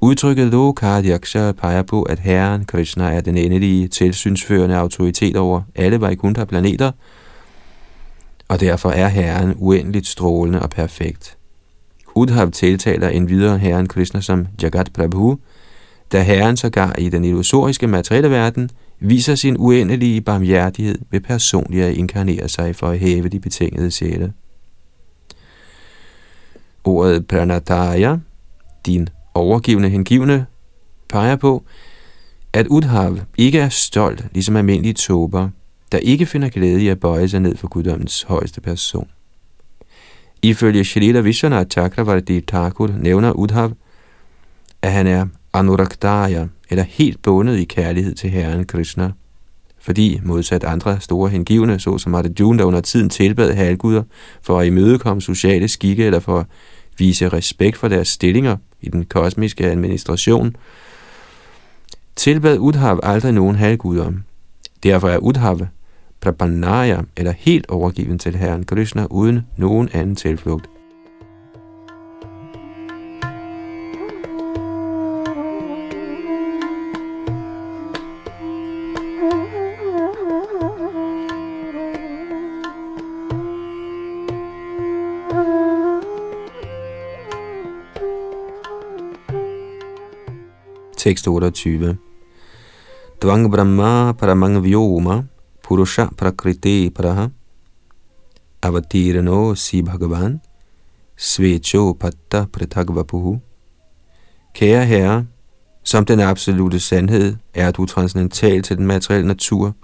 Udtrykket 0.00 0.46
Lokadyaksha 0.46 1.52
peger 1.52 1.82
på, 1.82 2.02
at 2.02 2.18
Herren 2.18 2.64
Krishna 2.64 3.04
er 3.04 3.20
den 3.20 3.36
endelige 3.36 3.88
tilsynsførende 3.88 4.76
autoritet 4.76 5.36
over 5.36 5.62
alle 5.74 6.00
Vaikuntha-planeter, 6.00 6.92
og 8.48 8.60
derfor 8.60 8.90
er 8.90 9.08
Herren 9.08 9.54
uendeligt 9.56 10.06
strålende 10.06 10.62
og 10.62 10.70
perfekt. 10.70 11.36
Udhav 12.14 12.50
tiltaler 12.50 13.08
en 13.08 13.28
videre 13.28 13.58
herren 13.58 13.88
Krishna 13.88 14.20
som 14.20 14.46
Jagat 14.62 14.90
Prabhu, 14.94 15.38
da 16.12 16.22
herren 16.22 16.56
sågar 16.56 16.94
i 16.98 17.08
den 17.08 17.24
illusoriske 17.24 17.86
materielle 17.86 18.30
verden 18.30 18.70
viser 19.02 19.34
sin 19.34 19.56
uendelige 19.58 20.20
barmhjertighed 20.20 20.98
ved 21.10 21.20
personligt 21.20 21.84
at 21.84 21.94
inkarnere 21.94 22.48
sig 22.48 22.76
for 22.76 22.88
at 22.88 22.98
hæve 22.98 23.28
de 23.28 23.40
betingede 23.40 23.90
sjæle. 23.90 24.32
Ordet 26.84 27.26
Pranataya, 27.26 28.16
din 28.86 29.08
overgivende 29.34 29.88
hengivne, 29.88 30.46
peger 31.08 31.36
på, 31.36 31.64
at 32.52 32.66
Udhav 32.66 33.18
ikke 33.38 33.58
er 33.58 33.68
stolt, 33.68 34.24
ligesom 34.32 34.56
almindelige 34.56 34.94
tober, 34.94 35.48
der 35.92 35.98
ikke 35.98 36.26
finder 36.26 36.48
glæde 36.48 36.82
i 36.82 36.88
at 36.88 37.00
bøje 37.00 37.28
sig 37.28 37.40
ned 37.40 37.56
for 37.56 37.68
guddommens 37.68 38.22
højeste 38.22 38.60
person. 38.60 39.08
Ifølge 40.42 40.84
Shalila 40.84 41.20
Vishwanath 41.20 41.68
Chakravarti 41.68 42.40
Thakur 42.40 42.86
nævner 42.86 43.32
Udhav, 43.32 43.72
at 44.82 44.92
han 44.92 45.06
er 45.06 45.26
anuraktaya, 45.52 46.46
eller 46.70 46.84
helt 46.84 47.22
bundet 47.22 47.58
i 47.58 47.64
kærlighed 47.64 48.14
til 48.14 48.30
Herren 48.30 48.64
Krishna. 48.64 49.10
Fordi 49.78 50.20
modsat 50.24 50.64
andre 50.64 51.00
store 51.00 51.30
hengivne, 51.30 51.80
såsom 51.80 52.14
Arjuna, 52.14 52.58
der 52.58 52.64
under 52.64 52.80
tiden 52.80 53.10
tilbad 53.10 53.54
halvguder 53.54 54.02
for 54.42 54.60
at 54.60 54.66
imødekomme 54.66 55.22
sociale 55.22 55.68
skikke 55.68 56.04
eller 56.04 56.20
for 56.20 56.38
at 56.38 56.46
vise 56.98 57.28
respekt 57.28 57.76
for 57.76 57.88
deres 57.88 58.08
stillinger 58.08 58.56
i 58.80 58.88
den 58.88 59.04
kosmiske 59.04 59.66
administration, 59.66 60.56
tilbad 62.16 62.58
Udhav 62.58 63.00
aldrig 63.02 63.32
nogen 63.32 63.56
halvguder. 63.56 64.12
Derfor 64.82 65.08
er 65.08 65.18
Udhav 65.18 65.60
Prapanaya, 66.20 67.02
eller 67.16 67.32
helt 67.38 67.66
overgiven 67.68 68.18
til 68.18 68.36
Herren 68.36 68.64
Krishna 68.64 69.06
uden 69.10 69.46
nogen 69.56 69.88
anden 69.92 70.16
tilflugt. 70.16 70.66
Tekst 91.02 91.26
28. 91.26 91.96
Dvang 93.22 93.50
Brahma 93.50 94.12
Paramang 94.12 94.62
Vyoma 94.62 95.24
Purusha 95.62 96.06
Prakriti 96.16 96.90
Praha 96.90 97.28
Avatirano 98.62 99.54
Si 99.56 99.82
Bhagavan 99.82 100.40
Svecho 101.16 101.92
Patta 101.92 102.46
Pritagvapuhu 102.52 103.40
Kære 104.54 104.84
Herre, 104.84 105.26
som 105.82 106.04
den 106.04 106.20
absolute 106.20 106.80
sandhed 106.80 107.36
er 107.54 107.70
du 107.70 107.86
transcendental 107.86 108.62
til 108.62 108.76
den 108.76 108.86
materielle 108.86 109.28
natur, 109.28 109.74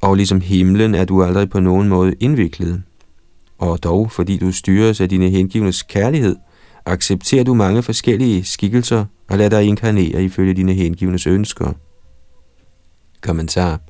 og 0.00 0.14
ligesom 0.14 0.40
himlen 0.40 0.94
er 0.94 1.04
du 1.04 1.22
aldrig 1.22 1.50
på 1.50 1.60
nogen 1.60 1.88
måde 1.88 2.14
indviklet. 2.20 2.82
Og 3.58 3.82
dog, 3.84 4.10
fordi 4.10 4.38
du 4.38 4.52
styres 4.52 5.00
af 5.00 5.08
dine 5.08 5.30
hengivnes 5.30 5.82
kærlighed, 5.82 6.36
accepterer 6.86 7.44
du 7.44 7.54
mange 7.54 7.82
forskellige 7.82 8.44
skikkelser 8.44 9.04
og 9.30 9.38
lader 9.38 9.50
dig 9.50 9.68
inkarnere 9.68 10.22
ifølge 10.22 10.54
dine 10.54 10.74
hengivnes 10.74 11.26
ønsker. 11.26 11.72
Kommentar 13.20 13.80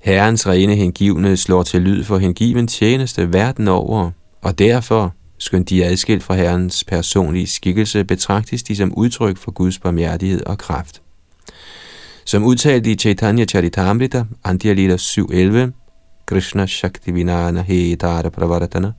Herrens 0.00 0.46
rene 0.46 0.74
hengivne 0.74 1.36
slår 1.36 1.62
til 1.62 1.82
lyd 1.82 2.04
for 2.04 2.18
hengiven 2.18 2.66
tjeneste 2.66 3.32
verden 3.32 3.68
over, 3.68 4.10
og 4.42 4.58
derfor, 4.58 5.14
skønt 5.38 5.68
de 5.68 5.82
er 5.82 5.88
adskilt 5.88 6.22
fra 6.22 6.34
Herrens 6.34 6.84
personlige 6.84 7.46
skikkelse, 7.46 8.04
betragtes 8.04 8.62
de 8.62 8.76
som 8.76 8.94
udtryk 8.94 9.36
for 9.36 9.50
Guds 9.50 9.78
barmhjertighed 9.78 10.42
og 10.46 10.58
kraft. 10.58 11.02
Som 12.24 12.44
udtalt 12.44 12.86
i 12.86 12.94
Chaitanya 12.94 13.44
Charitamrita, 13.44 14.24
Andhya 14.44 14.72
Lila 14.72 14.96
7.11, 14.96 15.70
Krishna 16.26 16.66
Shakti 16.66 17.10
Vinana 17.10 17.62
Hedara 17.62 18.28
Pravartana. 18.28 18.92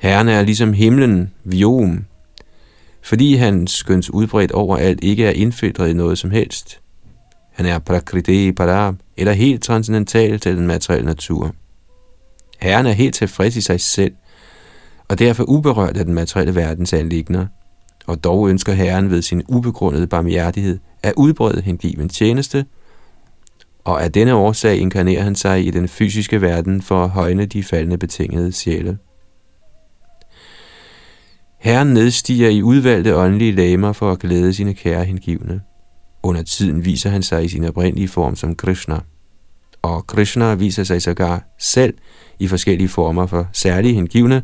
Herren 0.00 0.28
er 0.28 0.42
ligesom 0.42 0.72
himlen, 0.72 1.32
viom, 1.44 2.04
fordi 3.02 3.34
han 3.34 3.66
skøns 3.66 4.10
udbredt 4.10 4.52
overalt 4.52 5.04
ikke 5.04 5.26
er 5.26 5.30
indfiltret 5.30 5.88
i 5.88 5.92
noget 5.92 6.18
som 6.18 6.30
helst. 6.30 6.80
Han 7.52 7.66
er 7.66 7.78
prakriti 7.78 8.52
para, 8.52 8.94
eller 9.16 9.32
helt 9.32 9.62
transcendental 9.62 10.40
til 10.40 10.56
den 10.56 10.66
materielle 10.66 11.06
natur. 11.06 11.54
Herren 12.60 12.86
er 12.86 12.92
helt 12.92 13.14
tilfreds 13.14 13.56
i 13.56 13.60
sig 13.60 13.80
selv, 13.80 14.12
og 15.08 15.18
derfor 15.18 15.44
uberørt 15.44 15.96
af 15.96 16.04
den 16.04 16.14
materielle 16.14 16.54
verdens 16.54 16.92
anlægner, 16.92 17.46
og 18.06 18.24
dog 18.24 18.48
ønsker 18.48 18.72
Herren 18.72 19.10
ved 19.10 19.22
sin 19.22 19.42
ubegrundede 19.48 20.06
barmhjertighed 20.06 20.78
at 21.02 21.14
udbrede 21.16 21.62
hengiven 21.62 22.08
tjeneste, 22.08 22.66
og 23.84 24.04
af 24.04 24.12
denne 24.12 24.34
årsag 24.34 24.78
inkarnerer 24.78 25.22
han 25.22 25.34
sig 25.34 25.66
i 25.66 25.70
den 25.70 25.88
fysiske 25.88 26.42
verden 26.42 26.82
for 26.82 27.04
at 27.04 27.10
højne 27.10 27.46
de 27.46 27.64
faldende 27.64 27.98
betingede 27.98 28.52
sjæle. 28.52 28.98
Herren 31.60 31.88
nedstiger 31.94 32.48
i 32.48 32.62
udvalgte 32.62 33.16
åndelige 33.16 33.52
lamer 33.52 33.92
for 33.92 34.12
at 34.12 34.18
glæde 34.18 34.54
sine 34.54 34.74
kære 34.74 35.04
hengivne. 35.04 35.60
Under 36.22 36.42
tiden 36.42 36.84
viser 36.84 37.10
han 37.10 37.22
sig 37.22 37.44
i 37.44 37.48
sin 37.48 37.64
oprindelige 37.64 38.08
form 38.08 38.36
som 38.36 38.54
Krishna. 38.54 39.00
Og 39.82 40.06
Krishna 40.06 40.54
viser 40.54 40.84
sig 40.84 41.02
sågar 41.02 41.54
selv 41.58 41.94
i 42.38 42.48
forskellige 42.48 42.88
former 42.88 43.26
for 43.26 43.48
særlige 43.52 43.94
hengivne, 43.94 44.42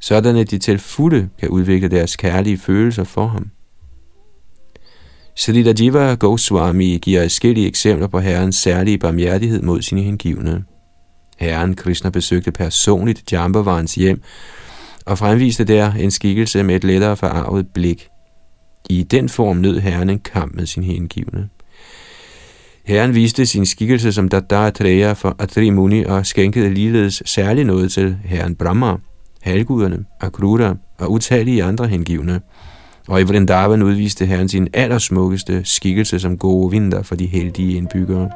sådan 0.00 0.36
at 0.36 0.50
de 0.50 0.58
til 0.58 0.78
fulde 0.78 1.28
kan 1.40 1.48
udvikle 1.48 1.88
deres 1.88 2.16
kærlige 2.16 2.58
følelser 2.58 3.04
for 3.04 3.26
ham. 3.26 3.50
Srila 5.36 5.74
Jiva 5.80 6.14
Goswami 6.14 6.98
giver 7.02 7.22
forskellige 7.22 7.66
eksempler 7.66 8.06
på 8.06 8.18
herrens 8.18 8.56
særlige 8.56 8.98
barmhjertighed 8.98 9.62
mod 9.62 9.82
sine 9.82 10.02
hengivne. 10.02 10.64
Herren 11.38 11.74
Krishna 11.74 12.10
besøgte 12.10 12.52
personligt 12.52 13.32
Jambavans 13.32 13.94
hjem 13.94 14.22
og 15.06 15.18
fremviste 15.18 15.64
der 15.64 15.92
en 15.92 16.10
skikkelse 16.10 16.62
med 16.62 16.76
et 16.76 16.84
lettere 16.84 17.16
forarvet 17.16 17.66
blik. 17.74 18.08
I 18.90 19.02
den 19.02 19.28
form 19.28 19.56
nød 19.56 19.80
herren 19.80 20.10
en 20.10 20.18
kamp 20.18 20.54
med 20.54 20.66
sin 20.66 20.82
hengivne. 20.82 21.48
Herren 22.84 23.14
viste 23.14 23.46
sin 23.46 23.66
skikkelse 23.66 24.12
som 24.12 24.28
Dattaratreya 24.28 25.12
for 25.12 25.36
Atri 25.38 25.70
Muni 25.70 26.04
og 26.04 26.26
skænkede 26.26 26.74
ligeledes 26.74 27.22
særlig 27.26 27.64
noget 27.64 27.92
til 27.92 28.16
herren 28.24 28.54
Brahma, 28.54 28.96
halvguderne, 29.42 30.04
Akrura 30.20 30.74
og 30.98 31.12
utallige 31.12 31.64
andre 31.64 31.86
hengivne. 31.86 32.40
Og 33.08 33.20
i 33.20 33.24
Vrindavan 33.24 33.82
udviste 33.82 34.26
herren 34.26 34.48
sin 34.48 34.68
allersmukkeste 34.72 35.60
skikkelse 35.64 36.18
som 36.18 36.38
gode 36.38 36.70
vinter 36.70 37.02
for 37.02 37.14
de 37.14 37.26
heldige 37.26 37.76
indbyggere. 37.76 38.30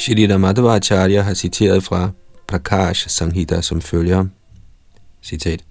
Shri 0.00 0.26
Madhavacharya 0.26 1.22
har 1.22 1.34
citeret 1.34 1.82
fra 1.82 2.10
Prakash 2.46 3.08
Sanghita 3.08 3.60
som 3.60 3.80
følger. 3.80 4.24
Citat. 5.22 5.64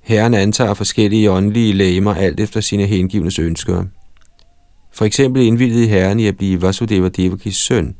Herren 0.00 0.34
antager 0.34 0.74
forskellige 0.74 1.30
åndelige 1.30 1.72
lægemer 1.72 2.14
alt 2.14 2.40
efter 2.40 2.60
sine 2.60 2.86
hengivnes 2.86 3.38
ønsker. 3.38 3.84
For 4.92 5.04
eksempel 5.04 5.42
indvildede 5.42 5.86
Herren 5.86 6.20
i 6.20 6.26
at 6.26 6.36
blive 6.36 6.62
Vasudeva 6.62 7.08
Devakis 7.08 7.56
søn. 7.56 7.94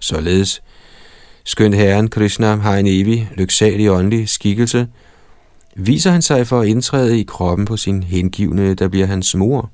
Således, 0.00 0.62
skønt 1.44 1.74
Herren 1.74 2.08
Krishna 2.08 2.56
har 2.56 2.76
en 2.76 2.86
evig, 2.86 3.30
lyksalig 3.34 3.90
åndelig 3.90 4.28
skikkelse, 4.28 4.88
viser 5.76 6.10
han 6.10 6.22
sig 6.22 6.46
for 6.46 6.60
at 6.60 6.68
indtræde 6.68 7.20
i 7.20 7.22
kroppen 7.22 7.66
på 7.66 7.76
sin 7.76 8.02
hengivne, 8.02 8.74
der 8.74 8.88
bliver 8.88 9.06
hans 9.06 9.34
mor. 9.34 9.70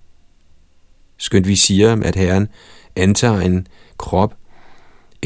Skønt 1.19 1.49
vi 1.49 1.57
siger, 1.57 2.03
at 2.03 2.17
Herren 2.17 2.49
antager 2.97 3.41
en 3.41 3.67
krop, 3.99 4.35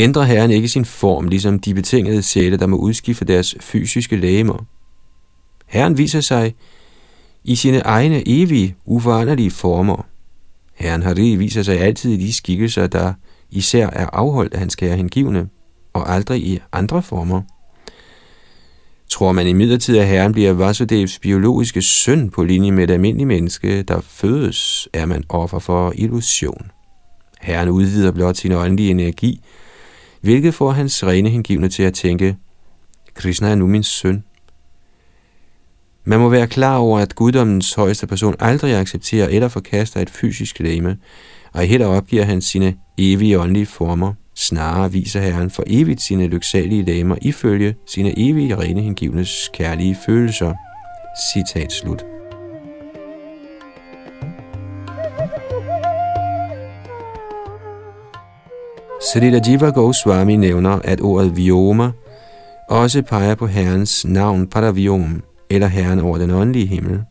ændrer 0.00 0.22
Herren 0.22 0.50
ikke 0.50 0.68
sin 0.68 0.84
form, 0.84 1.28
ligesom 1.28 1.58
de 1.58 1.74
betingede 1.74 2.22
sjæle, 2.22 2.56
der 2.56 2.66
må 2.66 2.76
udskifte 2.76 3.24
deres 3.24 3.54
fysiske 3.60 4.16
lægemer. 4.16 4.66
Herren 5.66 5.98
viser 5.98 6.20
sig 6.20 6.54
i 7.44 7.56
sine 7.56 7.78
egne 7.78 8.28
evige, 8.28 8.76
uforanderlige 8.84 9.50
former. 9.50 10.06
Herren 10.74 11.02
Hari 11.02 11.36
viser 11.36 11.62
sig 11.62 11.80
altid 11.80 12.12
i 12.12 12.26
de 12.26 12.32
skikkelser, 12.32 12.86
der 12.86 13.12
især 13.50 13.86
er 13.86 14.06
afholdt 14.06 14.54
af 14.54 14.58
hans 14.58 14.76
kære 14.76 14.96
hengivne, 14.96 15.48
og 15.92 16.12
aldrig 16.12 16.42
i 16.42 16.60
andre 16.72 17.02
former. 17.02 17.42
Tror 19.10 19.32
man 19.32 19.46
imidlertid, 19.46 19.98
at 19.98 20.06
Herren 20.06 20.32
bliver 20.32 20.52
Vasudevs 20.52 21.18
biologiske 21.18 21.82
søn 21.82 22.30
på 22.30 22.44
linje 22.44 22.70
med 22.70 22.84
et 22.84 22.90
almindeligt 22.90 23.28
menneske, 23.28 23.82
der 23.82 24.00
fødes, 24.00 24.88
er 24.92 25.06
man 25.06 25.24
offer 25.28 25.58
for 25.58 25.92
illusion. 25.96 26.70
Herren 27.40 27.68
udvider 27.68 28.12
blot 28.12 28.36
sin 28.36 28.52
åndelige 28.52 28.90
energi, 28.90 29.40
hvilket 30.20 30.54
får 30.54 30.70
hans 30.70 31.06
rene 31.06 31.28
hengivne 31.28 31.68
til 31.68 31.82
at 31.82 31.94
tænke, 31.94 32.36
Krishna 33.14 33.48
er 33.48 33.54
nu 33.54 33.66
min 33.66 33.82
søn. 33.82 34.24
Man 36.04 36.20
må 36.20 36.28
være 36.28 36.46
klar 36.46 36.76
over, 36.76 36.98
at 36.98 37.14
guddommens 37.14 37.74
højeste 37.74 38.06
person 38.06 38.34
aldrig 38.38 38.74
accepterer 38.74 39.28
eller 39.28 39.48
forkaster 39.48 40.00
et 40.00 40.10
fysisk 40.10 40.60
læme, 40.60 40.96
og 41.52 41.62
heller 41.62 41.86
opgiver 41.86 42.24
han 42.24 42.40
sine 42.42 42.74
evige 42.98 43.40
åndelige 43.40 43.66
former. 43.66 44.14
Snarere 44.34 44.92
viser 44.92 45.20
Herren 45.20 45.50
for 45.50 45.64
evigt 45.66 46.02
sine 46.02 46.26
lyksalige 46.26 46.82
læmer 46.82 47.16
ifølge 47.22 47.74
sine 47.86 48.18
evige 48.18 48.58
rene 48.58 48.80
hengivnes 48.82 49.50
kærlige 49.54 49.96
følelser. 50.06 50.54
Citat 51.34 51.72
slut. 51.72 52.09
Srila 59.02 59.40
Jiva 59.46 59.70
Goswami 59.70 60.36
nævner, 60.36 60.78
at 60.84 61.00
ordet 61.00 61.36
Vioma 61.36 61.90
også 62.68 63.02
peger 63.02 63.34
på 63.34 63.46
Herrens 63.46 64.04
navn 64.04 64.46
Paravyom, 64.46 65.22
eller 65.50 65.66
Herren 65.66 65.98
over 65.98 66.18
den 66.18 66.30
åndelige 66.30 66.66
himmel. 66.66 67.02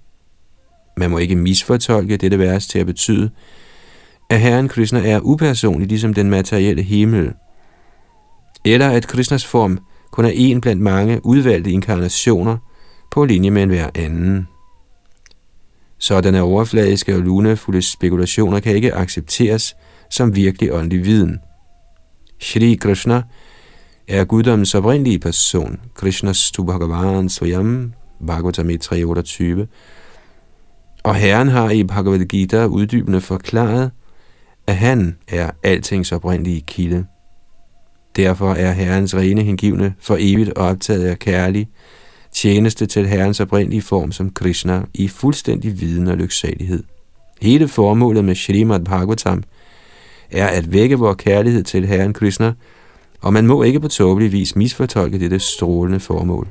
Man 0.98 1.12
må 1.12 1.18
ikke 1.18 1.36
misfortolke 1.36 2.18
dette 2.18 2.40
vers 2.40 2.68
til 2.68 2.80
at 2.80 2.86
betyde, 2.86 3.30
at 4.30 4.40
Herren 4.40 4.68
Krishna 4.68 5.10
er 5.10 5.20
upersonlig 5.20 5.88
ligesom 5.88 6.14
den 6.14 6.30
materielle 6.30 6.84
himmel, 6.84 7.34
eller 8.66 8.90
at 8.90 9.08
Krishnas 9.08 9.46
form 9.46 9.80
kun 10.12 10.26
er 10.26 10.32
en 10.34 10.62
blandt 10.62 10.82
mange 10.82 11.26
udvalgte 11.26 11.72
inkarnationer 11.72 12.58
på 13.12 13.26
linje 13.26 13.50
med 13.50 13.64
enhver 13.64 13.90
anden. 13.96 14.48
Sådanne 16.00 16.42
overfladiske 16.42 17.16
og 17.16 17.22
lunefulde 17.22 17.82
spekulationer 17.82 18.60
kan 18.60 18.76
ikke 18.76 18.96
accepteres 18.96 19.76
som 20.10 20.36
virkelig 20.36 20.74
åndelig 20.74 21.06
viden– 21.06 21.40
Shri 22.40 22.76
Krishna 22.76 23.22
er 24.08 24.24
guddommens 24.24 24.76
oprindelige 24.76 25.20
person, 25.20 25.80
Krishnas 25.96 26.52
tu 26.52 26.64
Bhagavan 26.64 27.30
Swayam, 27.30 27.94
Bhagavatam 28.28 28.68
328, 28.68 29.68
og 31.04 31.16
Herren 31.16 31.48
har 31.48 31.70
i 31.70 31.84
Bhagavad 31.84 32.26
Gita 32.26 32.66
uddybende 32.66 33.22
forklaret, 33.22 33.92
at 34.68 34.76
han 34.76 35.18
er 35.28 35.52
altings 35.64 36.12
oprindelige 36.12 36.62
kilde. 36.62 37.06
Derfor 38.16 38.54
er 38.54 38.72
Herrens 38.72 39.16
rene 39.16 39.44
hengivne 39.44 39.94
for 40.00 40.18
evigt 40.20 40.54
optaget 40.56 41.06
af 41.06 41.20
kærlig 41.20 41.70
tjeneste 42.34 42.86
til 42.86 43.08
Herrens 43.08 43.40
oprindelige 43.40 43.82
form 43.82 44.12
som 44.12 44.30
Krishna 44.30 44.82
i 44.94 45.08
fuldstændig 45.08 45.82
viden 45.82 46.08
og 46.08 46.18
lyksalighed. 46.18 46.84
Hele 47.42 47.68
formålet 47.68 48.26
med 48.26 48.36
Srimad 48.36 48.80
Bhagavatam 48.80 49.44
er 50.32 50.48
at 50.48 50.74
vække 50.74 50.96
vores 50.96 51.18
kærlighed 51.20 51.64
til 51.64 51.86
Herren 51.86 52.14
Krishna, 52.14 52.54
og 53.22 53.34
man 53.34 53.48
må 53.48 53.64
ikke 53.64 53.80
på 53.80 53.88
tåbelig 53.88 54.32
vis 54.32 54.56
misfortolke 54.56 55.20
dette 55.20 55.40
strålende 55.40 56.00
formål. 56.00 56.48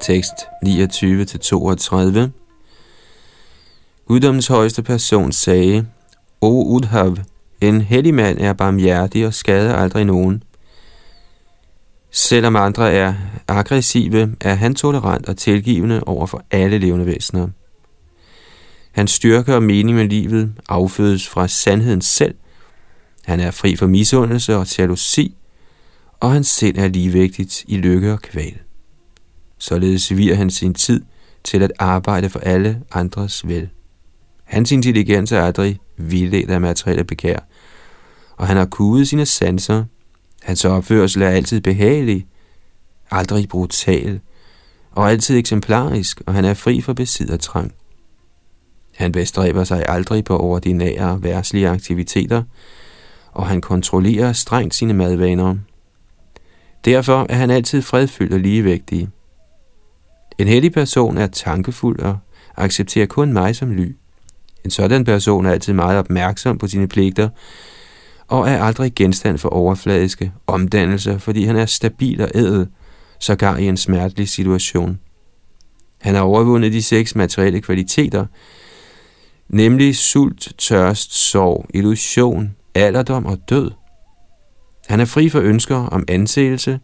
Tekst 0.00 0.34
29-32 0.66 2.41
Guddoms 4.12 4.46
højeste 4.46 4.82
person 4.82 5.32
sagde, 5.32 5.86
O 6.40 6.64
Udhav, 6.64 7.16
en 7.60 7.80
hellig 7.80 8.14
mand 8.14 8.38
er 8.40 8.52
barmhjertig 8.52 9.26
og 9.26 9.34
skader 9.34 9.74
aldrig 9.74 10.04
nogen. 10.04 10.42
Selvom 12.10 12.56
andre 12.56 12.92
er 12.92 13.14
aggressive, 13.48 14.36
er 14.40 14.54
han 14.54 14.74
tolerant 14.74 15.28
og 15.28 15.36
tilgivende 15.36 16.04
over 16.04 16.26
for 16.26 16.44
alle 16.50 16.78
levende 16.78 17.06
væsener. 17.06 17.48
Hans 18.90 19.10
styrke 19.10 19.54
og 19.54 19.62
mening 19.62 19.96
med 19.96 20.08
livet 20.08 20.52
affødes 20.68 21.28
fra 21.28 21.48
sandheden 21.48 22.02
selv. 22.02 22.34
Han 23.24 23.40
er 23.40 23.50
fri 23.50 23.76
for 23.76 23.86
misundelse 23.86 24.56
og 24.56 24.78
jalousi, 24.78 25.36
og 26.20 26.32
hans 26.32 26.48
sind 26.48 26.78
er 26.78 26.88
ligevægtigt 26.88 27.64
i 27.66 27.76
lykke 27.76 28.12
og 28.12 28.22
kval. 28.22 28.58
Således 29.58 30.16
virer 30.16 30.36
han 30.36 30.50
sin 30.50 30.74
tid 30.74 31.02
til 31.44 31.62
at 31.62 31.72
arbejde 31.78 32.30
for 32.30 32.38
alle 32.38 32.82
andres 32.92 33.48
vel. 33.48 33.68
Hans 34.52 34.72
intelligens 34.72 35.32
er 35.32 35.42
aldrig 35.42 35.78
vildledt 35.96 36.50
af 36.50 36.60
materielle 36.60 37.04
begær, 37.04 37.38
og 38.36 38.46
han 38.46 38.56
har 38.56 38.66
kuget 38.66 39.08
sine 39.08 39.26
sanser. 39.26 39.84
Hans 40.42 40.64
opførsel 40.64 41.22
er 41.22 41.28
altid 41.28 41.60
behagelig, 41.60 42.26
aldrig 43.10 43.48
brutal, 43.48 44.20
og 44.90 45.10
altid 45.10 45.38
eksemplarisk, 45.38 46.22
og 46.26 46.34
han 46.34 46.44
er 46.44 46.54
fri 46.54 46.80
for 46.80 46.92
besiddertrang. 46.92 47.74
Han 48.96 49.12
bestræber 49.12 49.64
sig 49.64 49.84
aldrig 49.88 50.24
på 50.24 50.38
ordinære 50.38 51.22
værslige 51.22 51.68
aktiviteter, 51.68 52.42
og 53.32 53.46
han 53.46 53.60
kontrollerer 53.60 54.32
strengt 54.32 54.74
sine 54.74 54.94
madvaner. 54.94 55.56
Derfor 56.84 57.26
er 57.28 57.34
han 57.34 57.50
altid 57.50 57.82
fredfyldt 57.82 58.32
og 58.32 58.40
ligevægtig. 58.40 59.08
En 60.38 60.48
heldig 60.48 60.72
person 60.72 61.18
er 61.18 61.26
tankefuld 61.26 62.00
og 62.00 62.18
accepterer 62.56 63.06
kun 63.06 63.32
mig 63.32 63.56
som 63.56 63.70
ly. 63.70 63.96
En 64.64 64.70
sådan 64.70 65.04
person 65.04 65.46
er 65.46 65.50
altid 65.50 65.72
meget 65.72 65.98
opmærksom 65.98 66.58
på 66.58 66.66
sine 66.66 66.88
pligter, 66.88 67.28
og 68.28 68.48
er 68.48 68.62
aldrig 68.62 68.94
genstand 68.94 69.38
for 69.38 69.48
overfladiske 69.48 70.32
omdannelser, 70.46 71.18
fordi 71.18 71.44
han 71.44 71.56
er 71.56 71.66
stabil 71.66 72.20
og 72.20 72.30
ædel, 72.34 72.68
sågar 73.20 73.56
i 73.56 73.68
en 73.68 73.76
smertelig 73.76 74.28
situation. 74.28 74.98
Han 76.00 76.14
har 76.14 76.22
overvundet 76.22 76.72
de 76.72 76.82
seks 76.82 77.14
materielle 77.14 77.60
kvaliteter, 77.60 78.26
nemlig 79.48 79.96
sult, 79.96 80.52
tørst, 80.58 81.14
sorg, 81.14 81.66
illusion, 81.74 82.56
alderdom 82.74 83.26
og 83.26 83.38
død. 83.50 83.70
Han 84.88 85.00
er 85.00 85.04
fri 85.04 85.28
for 85.28 85.40
ønsker 85.40 85.76
om 85.76 86.04
anseelse 86.08 86.80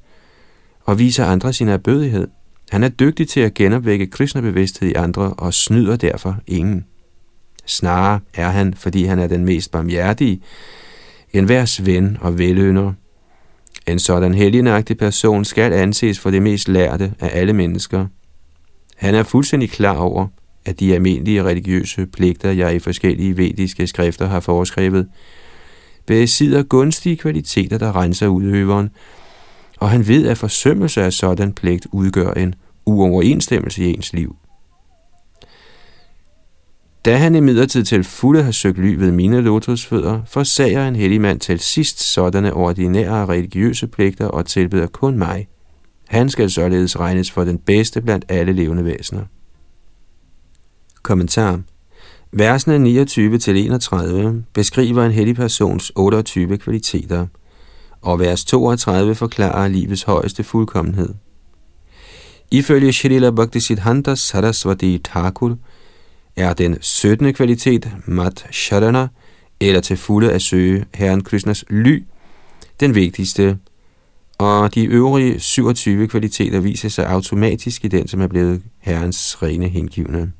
og 0.84 0.98
viser 0.98 1.24
andre 1.24 1.52
sin 1.52 1.68
erbødighed. 1.68 2.28
Han 2.70 2.84
er 2.84 2.88
dygtig 2.88 3.28
til 3.28 3.40
at 3.40 3.54
genopvække 3.54 4.06
Krishna-bevidsthed 4.06 4.88
i 4.88 4.94
andre 4.94 5.32
og 5.32 5.54
snyder 5.54 5.96
derfor 5.96 6.36
ingen. 6.46 6.84
Snarere 7.68 8.20
er 8.34 8.48
han, 8.48 8.74
fordi 8.74 9.04
han 9.04 9.18
er 9.18 9.26
den 9.26 9.44
mest 9.44 9.70
barmhjertige, 9.70 10.40
en 11.32 11.48
værs 11.48 11.86
ven 11.86 12.16
og 12.20 12.38
velønder. 12.38 12.92
En 13.86 13.98
sådan 13.98 14.34
helgenagtig 14.34 14.98
person 14.98 15.44
skal 15.44 15.72
anses 15.72 16.18
for 16.18 16.30
det 16.30 16.42
mest 16.42 16.68
lærte 16.68 17.14
af 17.20 17.30
alle 17.32 17.52
mennesker. 17.52 18.06
Han 18.96 19.14
er 19.14 19.22
fuldstændig 19.22 19.70
klar 19.70 19.96
over, 19.96 20.26
at 20.64 20.80
de 20.80 20.94
almindelige 20.94 21.44
religiøse 21.44 22.06
pligter, 22.06 22.50
jeg 22.50 22.74
i 22.74 22.78
forskellige 22.78 23.36
vediske 23.36 23.86
skrifter 23.86 24.26
har 24.26 24.40
foreskrevet, 24.40 25.08
besidder 26.06 26.62
gunstige 26.62 27.16
kvaliteter, 27.16 27.78
der 27.78 27.96
renser 27.96 28.26
udøveren, 28.26 28.90
og 29.76 29.90
han 29.90 30.08
ved, 30.08 30.28
at 30.28 30.38
forsømmelse 30.38 31.02
af 31.02 31.12
sådan 31.12 31.52
pligt 31.52 31.86
udgør 31.92 32.32
en 32.32 32.54
uoverensstemmelse 32.86 33.84
i 33.84 33.92
ens 33.92 34.12
liv. 34.12 34.36
Da 37.08 37.16
han 37.16 37.34
i 37.34 37.40
midlertid 37.40 37.84
til 37.84 38.04
fulde 38.04 38.42
har 38.42 38.50
søgt 38.50 38.78
ly 38.78 38.94
ved 38.94 39.12
mine 39.12 39.40
lotusfødder, 39.40 40.20
forsager 40.26 40.88
en 40.88 40.96
hellig 40.96 41.20
mand 41.20 41.40
til 41.40 41.60
sidst 41.60 42.00
sådanne 42.00 42.52
ordinære 42.52 43.26
religiøse 43.26 43.86
pligter 43.86 44.26
og 44.26 44.46
tilbeder 44.46 44.86
kun 44.86 45.18
mig. 45.18 45.48
Han 46.08 46.30
skal 46.30 46.50
således 46.50 47.00
regnes 47.00 47.30
for 47.30 47.44
den 47.44 47.58
bedste 47.58 48.00
blandt 48.00 48.24
alle 48.28 48.52
levende 48.52 48.84
væsener. 48.84 49.22
Kommentar 51.02 51.60
Versene 52.32 53.04
29-31 54.38 54.42
beskriver 54.52 55.04
en 55.04 55.12
hellig 55.12 55.36
persons 55.36 55.92
28 55.96 56.58
kvaliteter, 56.58 57.26
og 58.02 58.20
vers 58.20 58.44
32 58.44 59.14
forklarer 59.14 59.68
livets 59.68 60.02
højeste 60.02 60.44
fuldkommenhed. 60.44 61.14
Ifølge 62.50 62.92
Shrila 62.92 63.30
Bhaktisiddhanta 63.30 64.14
Saraswati 64.14 65.00
Thakur 65.04 65.56
er 66.38 66.52
den 66.52 66.76
17. 66.80 67.34
kvalitet, 67.34 67.88
Mat 68.06 68.46
Sharana, 68.50 69.08
eller 69.60 69.80
til 69.80 69.96
fulde 69.96 70.32
at 70.32 70.42
søge 70.42 70.84
Herren 70.94 71.24
Krishnas 71.24 71.64
ly, 71.70 72.04
den 72.80 72.94
vigtigste, 72.94 73.58
og 74.38 74.74
de 74.74 74.84
øvrige 74.84 75.40
27 75.40 76.08
kvaliteter 76.08 76.60
viser 76.60 76.88
sig 76.88 77.06
automatisk 77.06 77.84
i 77.84 77.88
den, 77.88 78.08
som 78.08 78.20
er 78.20 78.26
blevet 78.26 78.62
Herrens 78.78 79.42
rene 79.42 79.68
hengivne. 79.68 80.32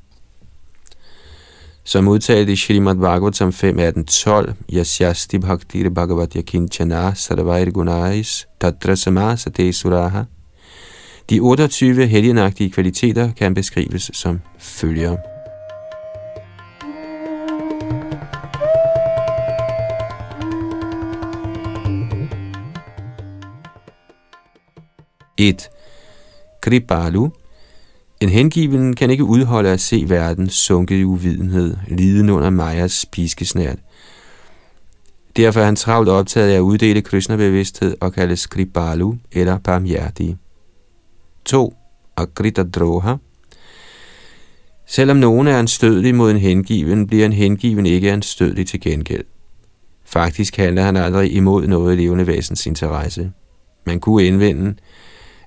Som 1.83 2.07
udtalt 2.07 2.49
i 2.49 2.55
Shrimad 2.55 2.95
Bhagavatam 2.95 3.49
5.18.12, 3.49 4.53
Yasyasti 4.73 5.37
Bhakti 5.37 5.89
Bhagavat 5.89 6.33
Yakinchana 6.33 7.13
Sarvair 7.13 7.71
Gunais 7.71 8.47
Tatra 8.61 8.95
Samasate 8.95 9.73
Suraha. 9.73 10.23
De 11.29 11.39
28 11.39 12.07
helgenagtige 12.07 12.71
kvaliteter 12.71 13.31
kan 13.31 13.53
beskrives 13.53 14.11
som 14.13 14.39
følger. 14.59 15.28
1. 25.39 25.69
Kripalu 26.61 27.29
En 28.19 28.29
hengiven 28.29 28.95
kan 28.95 29.09
ikke 29.09 29.23
udholde 29.23 29.69
at 29.69 29.79
se 29.79 30.05
verden 30.07 30.49
sunket 30.49 30.95
i 30.95 31.03
uvidenhed, 31.03 31.77
lidende 31.87 32.33
under 32.33 32.49
Majas 32.49 33.05
piskesnært. 33.11 33.77
Derfor 35.37 35.59
er 35.59 35.65
han 35.65 35.75
travlt 35.75 36.09
optaget 36.09 36.49
af 36.51 36.55
at 36.55 36.59
uddele 36.59 37.01
Krishna-bevidsthed 37.01 37.95
og 38.01 38.13
kaldes 38.13 38.47
Kripalu 38.47 39.13
eller 39.31 39.57
barmhjertig. 39.57 40.37
2. 41.45 41.73
Akrita 42.17 42.63
Droha 42.63 43.15
Selvom 44.85 45.17
nogen 45.17 45.47
er 45.47 45.59
anstødelig 45.59 46.15
mod 46.15 46.31
en 46.31 46.37
hengiven, 46.37 47.07
bliver 47.07 47.25
en 47.25 47.33
hengiven 47.33 47.85
ikke 47.85 48.11
anstødelig 48.11 48.67
til 48.67 48.81
gengæld. 48.81 49.25
Faktisk 50.05 50.57
handler 50.57 50.83
han 50.83 50.97
aldrig 50.97 51.33
imod 51.33 51.67
noget 51.67 51.97
levende 51.97 52.27
væsens 52.27 52.65
interesse. 52.65 53.31
Man 53.85 53.99
kunne 53.99 54.23
indvende, 54.23 54.75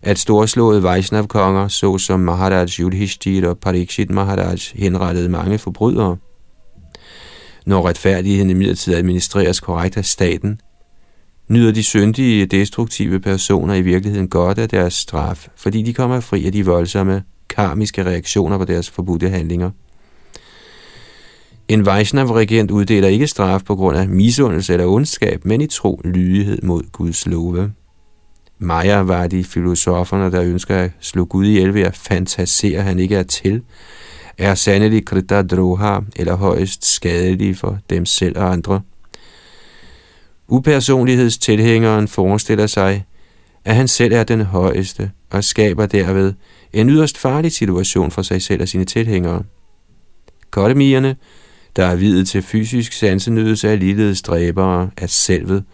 at 0.02 0.18
storslåede 0.18 0.82
Vaishnav-konger, 0.82 1.68
såsom 1.68 2.20
Maharaj 2.20 2.66
Yudhishthir 2.80 3.48
og 3.48 3.58
Parikshit 3.58 4.10
Maharaj, 4.10 4.58
henrettede 4.74 5.28
mange 5.28 5.58
forbrydere. 5.58 6.16
Når 7.66 7.88
retfærdigheden 7.88 8.62
i 8.62 8.92
administreres 8.92 9.60
korrekt 9.60 9.96
af 9.96 10.04
staten, 10.04 10.60
nyder 11.48 11.72
de 11.72 11.82
syndige, 11.82 12.46
destruktive 12.46 13.20
personer 13.20 13.74
i 13.74 13.82
virkeligheden 13.82 14.28
godt 14.28 14.58
af 14.58 14.68
deres 14.68 14.94
straf, 14.94 15.48
fordi 15.56 15.82
de 15.82 15.94
kommer 15.94 16.20
fri 16.20 16.46
af 16.46 16.52
de 16.52 16.66
voldsomme, 16.66 17.22
karmiske 17.48 18.04
reaktioner 18.04 18.58
på 18.58 18.64
deres 18.64 18.90
forbudte 18.90 19.28
handlinger. 19.28 19.70
En 21.68 21.86
Vaishnav-regent 21.86 22.70
uddeler 22.70 23.08
ikke 23.08 23.26
straf 23.26 23.62
på 23.62 23.76
grund 23.76 23.96
af 23.96 24.08
misundelse 24.08 24.72
eller 24.72 24.86
ondskab, 24.86 25.44
men 25.44 25.60
i 25.60 25.66
tro 25.66 26.00
lydighed 26.04 26.58
mod 26.62 26.82
Guds 26.92 27.26
love. 27.26 27.72
Maja 28.62 28.98
var 29.02 29.26
de 29.26 29.44
filosoferne, 29.44 30.32
der 30.32 30.42
ønsker 30.42 30.76
at 30.76 30.90
slå 31.00 31.24
Gud 31.24 31.46
ihjel 31.46 31.74
ved 31.74 31.82
at 31.82 31.96
fantasere, 31.96 32.82
han 32.82 32.98
ikke 32.98 33.16
er 33.16 33.22
til, 33.22 33.62
er 34.38 34.54
sandelig 34.54 35.04
krita 35.04 35.42
droha, 35.42 36.00
eller 36.16 36.34
højst 36.34 36.84
skadelige 36.94 37.54
for 37.54 37.78
dem 37.90 38.06
selv 38.06 38.38
og 38.38 38.52
andre. 38.52 38.80
Upersonlighedstilhængeren 40.48 42.08
forestiller 42.08 42.66
sig, 42.66 43.04
at 43.64 43.74
han 43.74 43.88
selv 43.88 44.12
er 44.12 44.24
den 44.24 44.40
højeste, 44.40 45.10
og 45.30 45.44
skaber 45.44 45.86
derved 45.86 46.32
en 46.72 46.90
yderst 46.90 47.18
farlig 47.18 47.52
situation 47.52 48.10
for 48.10 48.22
sig 48.22 48.42
selv 48.42 48.62
og 48.62 48.68
sine 48.68 48.84
tilhængere. 48.84 49.42
Kottemierne, 50.50 51.16
der 51.76 51.84
er 51.84 51.96
videt 51.96 52.28
til 52.28 52.42
fysisk 52.42 52.92
sansenydelse 52.92 53.68
er 53.68 53.76
ligeledes 53.76 54.22
dræbere 54.22 54.90
af 54.96 55.10
selvet, 55.10 55.64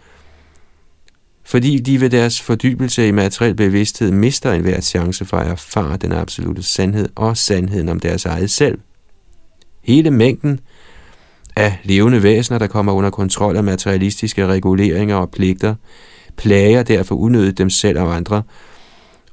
fordi 1.49 1.77
de 1.77 2.01
ved 2.01 2.09
deres 2.09 2.41
fordybelse 2.41 3.07
i 3.07 3.11
materiel 3.11 3.55
bevidsthed 3.55 4.11
mister 4.11 4.51
enhver 4.51 4.81
chance 4.81 5.25
for 5.25 5.37
at 5.37 5.47
erfare 5.47 5.97
den 5.97 6.11
absolute 6.11 6.63
sandhed 6.63 7.09
og 7.15 7.37
sandheden 7.37 7.89
om 7.89 7.99
deres 7.99 8.25
eget 8.25 8.51
selv. 8.51 8.79
Hele 9.83 10.11
mængden 10.11 10.59
af 11.55 11.77
levende 11.83 12.23
væsener, 12.23 12.59
der 12.59 12.67
kommer 12.67 12.93
under 12.93 13.09
kontrol 13.09 13.57
af 13.57 13.63
materialistiske 13.63 14.47
reguleringer 14.47 15.15
og 15.15 15.31
pligter, 15.31 15.75
plager 16.37 16.83
derfor 16.83 17.15
unødigt 17.15 17.57
dem 17.57 17.69
selv 17.69 17.99
og 17.99 18.15
andre, 18.15 18.43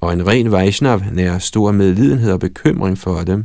og 0.01 0.13
en 0.13 0.27
ren 0.27 0.53
Vaishnav 0.53 1.01
nærer 1.13 1.39
stor 1.39 1.73
medlidenhed 1.73 2.33
og 2.33 2.41
bekymring 2.41 2.99
for 2.99 3.21
dem. 3.21 3.45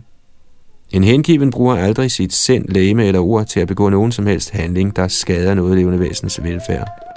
En 0.91 1.03
hengiven 1.03 1.51
bruger 1.51 1.75
aldrig 1.75 2.11
sit 2.11 2.33
sind, 2.33 2.65
læme 2.69 3.05
eller 3.05 3.19
ord 3.19 3.45
til 3.45 3.59
at 3.59 3.67
begå 3.67 3.89
nogen 3.89 4.11
som 4.11 4.25
helst 4.25 4.51
handling, 4.51 4.95
der 4.95 5.07
skader 5.07 5.53
noget 5.53 5.77
levende 5.77 5.99
væsens 5.99 6.43
velfærd. 6.43 7.10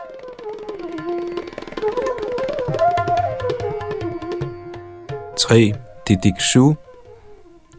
3. 5.45 5.73
Didiksu. 6.09 6.75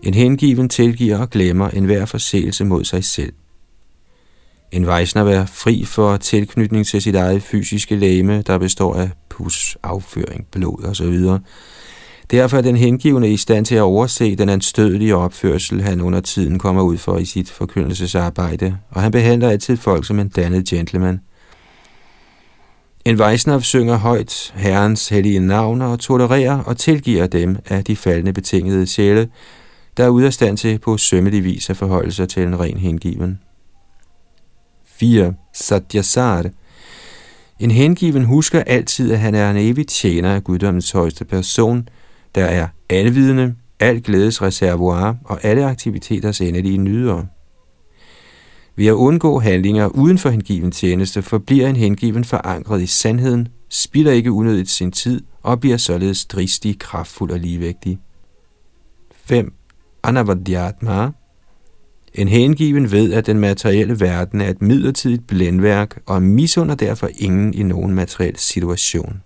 En 0.04 0.14
hengiven 0.14 0.70
tilgiver 0.70 1.18
og 1.18 1.30
glemmer 1.30 1.70
enhver 1.70 2.06
forseelse 2.06 2.66
mod 2.66 2.84
sig 2.84 3.04
selv. 3.04 3.34
En 4.72 4.88
Vaishnava 4.88 5.34
er 5.34 5.46
fri 5.46 5.86
for 5.86 6.18
tilknytning 6.18 6.88
til 6.88 7.02
sit 7.02 7.16
eget 7.16 7.44
fysiske 7.44 7.96
læme, 7.96 8.42
der 8.42 8.58
består 8.58 8.96
af 8.96 9.10
pus, 9.30 9.78
afføring, 9.84 10.48
blod 10.52 10.86
osv. 10.86 11.40
Derfor 12.32 12.58
er 12.58 12.62
den 12.62 12.78
hengivne 12.78 13.30
i 13.30 13.38
stand 13.38 13.66
til 13.66 13.76
at 13.76 13.82
overse 13.82 14.36
den 14.36 14.50
anstødelige 14.50 15.16
opførsel, 15.16 15.82
han 15.82 16.02
under 16.02 16.20
tiden 16.20 16.60
kommer 16.60 16.82
ud 16.82 16.98
for 16.98 17.18
i 17.18 17.26
sit 17.26 17.52
forkyndelsesarbejde, 17.52 18.78
og 18.90 19.02
han 19.02 19.12
behandler 19.12 19.50
altid 19.50 19.78
folk 19.78 20.06
som 20.06 20.20
en 20.20 20.30
dannet 20.30 20.66
gentleman– 20.66 21.20
en 23.06 23.20
Vaisnav 23.20 23.62
synger 23.62 23.98
højt 23.98 24.54
Herrens 24.56 25.10
hellige 25.10 25.40
navne 25.40 25.86
og 25.86 26.00
tolererer 26.00 26.64
og 26.64 26.78
tilgiver 26.78 27.28
dem 27.28 27.58
af 27.66 27.84
de 27.84 27.96
faldende 27.96 28.34
betingede 28.34 28.88
sjæle, 28.88 29.30
der 29.98 30.04
er 30.04 30.10
ude 30.10 30.26
af 30.26 30.34
stand 30.34 30.58
til 30.58 30.80
på 30.80 30.98
sømmelig 30.98 31.44
vis 31.44 31.70
at 31.70 31.78
forholde 31.78 32.12
sig 32.12 32.30
til 32.30 32.44
en 32.44 32.60
ren 32.60 32.78
hengiven. 32.78 33.40
4. 34.86 35.34
Satyasar. 35.54 36.46
En 37.60 37.72
hengiven 37.72 38.26
husker 38.26 38.64
altid, 38.64 39.12
at 39.12 39.20
han 39.20 39.36
er 39.36 39.52
en 39.52 39.58
evig 39.58 39.88
tjener 39.88 40.36
af 40.36 40.44
guddommens 40.44 40.92
højeste 40.92 41.26
person, 41.26 41.90
der 42.36 42.46
er 42.46 42.68
alvidende, 42.90 43.56
alt 43.80 44.04
glædes 44.04 44.42
reservoir 44.42 45.16
og 45.26 45.40
alle 45.44 45.66
aktiviteters 45.66 46.42
endelige 46.42 46.78
nydere. 46.78 47.26
Ved 48.76 48.88
at 48.88 48.92
undgå 48.92 49.40
handlinger 49.40 49.88
uden 49.88 50.18
for 50.18 50.30
hengiven 50.30 50.72
tjeneste, 50.72 51.22
forbliver 51.22 51.68
en 51.68 51.76
hengiven 51.76 52.24
forankret 52.24 52.82
i 52.82 52.86
sandheden, 52.86 53.48
spilder 53.70 54.12
ikke 54.12 54.32
unødigt 54.32 54.70
sin 54.70 54.92
tid 54.92 55.22
og 55.42 55.60
bliver 55.60 55.78
således 55.78 56.26
dristig, 56.26 56.80
kraftfuld 56.80 57.32
og 57.32 57.40
ligevægtig. 57.40 58.00
5. 59.12 59.54
Anavadhyatma 60.04 61.10
En 62.14 62.28
hengiven 62.28 62.92
ved, 62.92 63.14
at 63.14 63.26
den 63.26 63.40
materielle 63.40 64.00
verden 64.00 64.42
er 64.42 64.50
et 64.50 64.62
midlertidigt 64.62 65.28
blændværk 65.28 66.02
og 66.06 66.22
misunder 66.22 66.76
derfor 66.76 67.10
ingen 67.20 67.54
i 67.54 67.64
nogen 67.64 67.94
materiel 67.94 68.38
situation. 68.38 69.22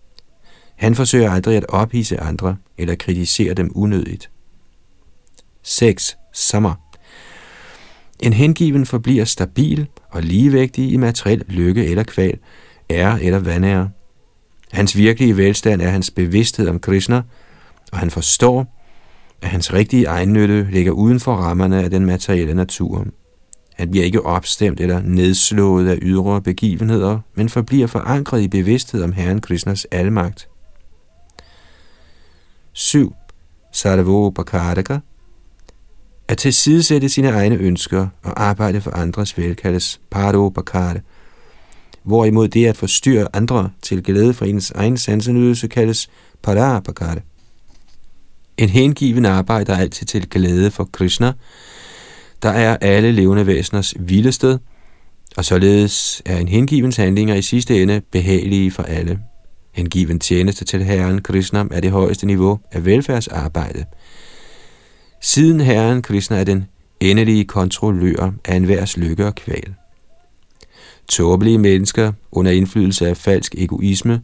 Han 0.75 0.95
forsøger 0.95 1.31
aldrig 1.31 1.57
at 1.57 1.65
ophisse 1.69 2.19
andre 2.19 2.57
eller 2.77 2.95
kritisere 2.95 3.53
dem 3.53 3.71
unødigt. 3.75 4.29
6. 5.63 6.17
Sommer 6.33 6.88
en 8.19 8.33
hengiven 8.33 8.85
forbliver 8.85 9.25
stabil 9.25 9.87
og 10.09 10.23
ligevægtig 10.23 10.91
i 10.91 10.97
materiel 10.97 11.43
lykke 11.47 11.85
eller 11.85 12.03
kval, 12.03 12.37
ære 12.89 13.23
eller 13.23 13.39
vanære. 13.39 13.89
Hans 14.71 14.97
virkelige 14.97 15.37
velstand 15.37 15.81
er 15.81 15.89
hans 15.89 16.11
bevidsthed 16.11 16.67
om 16.67 16.79
Krishna, 16.79 17.21
og 17.91 17.97
han 17.97 18.09
forstår, 18.09 18.75
at 19.41 19.49
hans 19.49 19.73
rigtige 19.73 20.05
egennytte 20.05 20.67
ligger 20.71 20.91
uden 20.91 21.19
for 21.19 21.35
rammerne 21.35 21.83
af 21.83 21.89
den 21.89 22.05
materielle 22.05 22.53
natur. 22.53 23.05
Han 23.75 23.91
bliver 23.91 24.05
ikke 24.05 24.25
opstemt 24.25 24.79
eller 24.79 25.01
nedslået 25.01 25.89
af 25.89 25.99
ydre 26.01 26.41
begivenheder, 26.41 27.19
men 27.35 27.49
forbliver 27.49 27.87
forankret 27.87 28.41
i 28.41 28.47
bevidsthed 28.47 29.03
om 29.03 29.11
Herren 29.11 29.41
Krishnas 29.41 29.85
almagt. 29.91 30.49
7. 32.73 33.13
Sarvo 33.71 34.29
Pakadaka 34.29 34.97
at 36.29 36.37
tilsidesætte 36.37 37.09
sine 37.09 37.27
egne 37.29 37.55
ønsker 37.55 38.07
og 38.23 38.43
arbejde 38.43 38.81
for 38.81 38.91
andres 38.91 39.37
vel 39.37 39.55
kaldes 39.55 40.01
bakare. 40.09 40.95
hvorimod 42.03 42.47
det 42.47 42.65
at 42.65 42.77
forstyrre 42.77 43.27
andre 43.33 43.69
til 43.81 44.03
glæde 44.03 44.33
for 44.33 44.45
ens 44.45 44.71
egen 44.71 44.97
sansenydelse 44.97 45.67
kaldes 45.67 46.09
bakare. 46.41 47.19
En 48.57 48.69
hengiven 48.69 49.25
arbejder 49.25 49.77
altid 49.77 50.07
til 50.07 50.29
glæde 50.29 50.71
for 50.71 50.89
Krishna, 50.91 51.33
der 52.41 52.49
er 52.49 52.77
alle 52.81 53.11
levende 53.11 53.47
væseners 53.47 53.93
vildested, 53.99 54.57
og 55.37 55.45
således 55.45 56.21
er 56.25 56.37
en 56.37 56.47
hengivens 56.47 56.95
handlinger 56.95 57.35
i 57.35 57.41
sidste 57.41 57.81
ende 57.81 58.01
behagelige 58.11 58.71
for 58.71 58.83
alle. 58.83 59.19
Hengiven 59.71 60.19
tjeneste 60.19 60.65
til 60.65 60.83
Herren 60.83 61.21
Krishna 61.21 61.65
er 61.71 61.79
det 61.79 61.91
højeste 61.91 62.25
niveau 62.25 62.59
af 62.71 62.85
velfærdsarbejde– 62.85 63.85
siden 65.21 65.61
Herren 65.61 66.01
Krishna 66.01 66.39
er 66.39 66.43
den 66.43 66.65
endelige 66.99 67.45
kontrollør 67.45 68.31
af 68.45 68.55
enhvers 68.55 68.97
lykke 68.97 69.25
og 69.25 69.35
kval. 69.35 69.73
Tåbelige 71.07 71.57
mennesker 71.57 72.11
under 72.31 72.51
indflydelse 72.51 73.07
af 73.07 73.17
falsk 73.17 73.55
egoisme, 73.57 74.21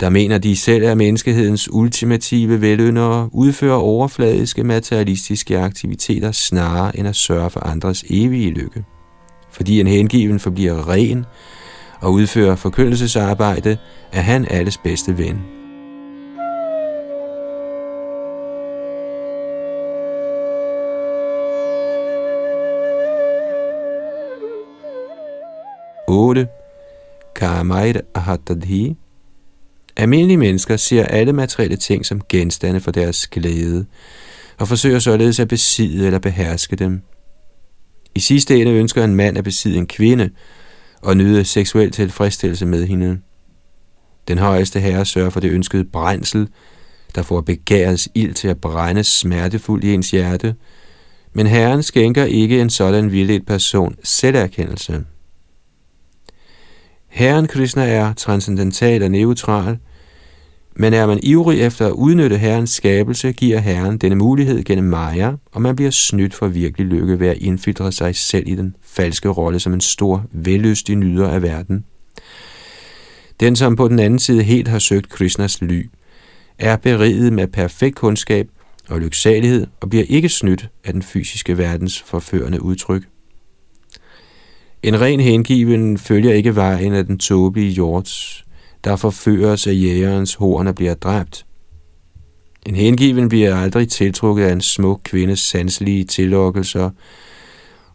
der 0.00 0.10
mener 0.10 0.38
de 0.38 0.56
selv 0.56 0.84
er 0.84 0.94
menneskehedens 0.94 1.72
ultimative 1.72 2.60
veløndere, 2.60 3.28
udfører 3.32 3.76
overfladiske 3.76 4.64
materialistiske 4.64 5.58
aktiviteter 5.58 6.32
snarere 6.32 6.98
end 6.98 7.08
at 7.08 7.16
sørge 7.16 7.50
for 7.50 7.60
andres 7.60 8.04
evige 8.10 8.50
lykke. 8.50 8.84
Fordi 9.50 9.80
en 9.80 9.86
hengiven 9.86 10.40
forbliver 10.40 10.88
ren 10.88 11.24
og 12.00 12.12
udfører 12.12 12.56
forkyndelsesarbejde, 12.56 13.78
er 14.12 14.20
han 14.20 14.46
alles 14.50 14.78
bedste 14.78 15.18
ven. 15.18 15.61
Karamaid 27.34 27.94
ahatadhi. 28.14 28.96
Almindelige 29.96 30.36
mennesker 30.36 30.76
ser 30.76 31.04
alle 31.04 31.32
materielle 31.32 31.76
ting 31.76 32.06
som 32.06 32.20
genstande 32.28 32.80
for 32.80 32.90
deres 32.90 33.26
glæde, 33.26 33.86
og 34.58 34.68
forsøger 34.68 34.98
således 34.98 35.40
at 35.40 35.48
besidde 35.48 36.06
eller 36.06 36.18
beherske 36.18 36.76
dem. 36.76 37.02
I 38.14 38.20
sidste 38.20 38.60
ende 38.60 38.72
ønsker 38.72 39.04
en 39.04 39.14
mand 39.14 39.38
at 39.38 39.44
besidde 39.44 39.78
en 39.78 39.86
kvinde 39.86 40.30
og 41.02 41.16
nyde 41.16 41.44
seksuel 41.44 41.90
tilfredsstillelse 41.90 42.66
med 42.66 42.86
hende. 42.86 43.20
Den 44.28 44.38
højeste 44.38 44.80
herre 44.80 45.04
sørger 45.04 45.30
for 45.30 45.40
det 45.40 45.50
ønskede 45.50 45.84
brændsel, 45.84 46.48
der 47.14 47.22
får 47.22 47.40
begærets 47.40 48.08
ild 48.14 48.34
til 48.34 48.48
at 48.48 48.60
brænde 48.60 49.04
smertefuldt 49.04 49.84
i 49.84 49.94
ens 49.94 50.10
hjerte, 50.10 50.54
men 51.32 51.46
herren 51.46 51.82
skænker 51.82 52.24
ikke 52.24 52.60
en 52.60 52.70
sådan 52.70 53.12
vildt 53.12 53.46
person 53.46 53.94
selverkendelse. 54.02 55.04
Herren 57.12 57.46
Krishna 57.46 57.88
er 57.88 58.12
transcendental 58.12 59.02
og 59.02 59.10
neutral, 59.10 59.78
men 60.76 60.94
er 60.94 61.06
man 61.06 61.20
ivrig 61.22 61.60
efter 61.60 61.86
at 61.86 61.92
udnytte 61.92 62.38
Herrens 62.38 62.70
skabelse, 62.70 63.32
giver 63.32 63.58
Herren 63.58 63.98
denne 63.98 64.16
mulighed 64.16 64.62
gennem 64.64 64.88
Maya, 64.88 65.32
og 65.52 65.62
man 65.62 65.76
bliver 65.76 65.90
snydt 65.90 66.34
for 66.34 66.48
virkelig 66.48 66.86
lykke 66.86 67.20
ved 67.20 67.28
at 67.28 67.36
indfiltre 67.36 67.92
sig 67.92 68.16
selv 68.16 68.48
i 68.48 68.54
den 68.54 68.76
falske 68.82 69.28
rolle 69.28 69.60
som 69.60 69.72
en 69.72 69.80
stor, 69.80 70.24
vellystig 70.32 70.96
nyder 70.96 71.28
af 71.28 71.42
verden. 71.42 71.84
Den, 73.40 73.56
som 73.56 73.76
på 73.76 73.88
den 73.88 73.98
anden 73.98 74.18
side 74.18 74.42
helt 74.42 74.68
har 74.68 74.78
søgt 74.78 75.08
Krishnas 75.08 75.60
ly, 75.60 75.90
er 76.58 76.76
beriget 76.76 77.32
med 77.32 77.46
perfekt 77.46 77.96
kundskab 77.96 78.48
og 78.88 79.00
lyksalighed 79.00 79.66
og 79.80 79.90
bliver 79.90 80.04
ikke 80.08 80.28
snydt 80.28 80.68
af 80.84 80.92
den 80.92 81.02
fysiske 81.02 81.58
verdens 81.58 82.02
forførende 82.02 82.62
udtryk. 82.62 83.11
En 84.82 85.00
ren 85.00 85.20
hengiven 85.20 85.98
følger 85.98 86.34
ikke 86.34 86.56
vejen 86.56 86.94
af 86.94 87.06
den 87.06 87.18
tåbelige 87.18 87.70
hjort, 87.70 88.44
der 88.84 88.96
forføres 88.96 89.66
af 89.66 89.72
jægerens 89.72 90.34
horn 90.34 90.66
og 90.66 90.74
bliver 90.74 90.94
dræbt. 90.94 91.46
En 92.66 92.74
hengiven 92.74 93.28
bliver 93.28 93.56
aldrig 93.56 93.88
tiltrukket 93.88 94.44
af 94.44 94.52
en 94.52 94.60
smuk 94.60 95.00
kvindes 95.04 95.40
sanselige 95.40 96.04
tillokkelser, 96.04 96.90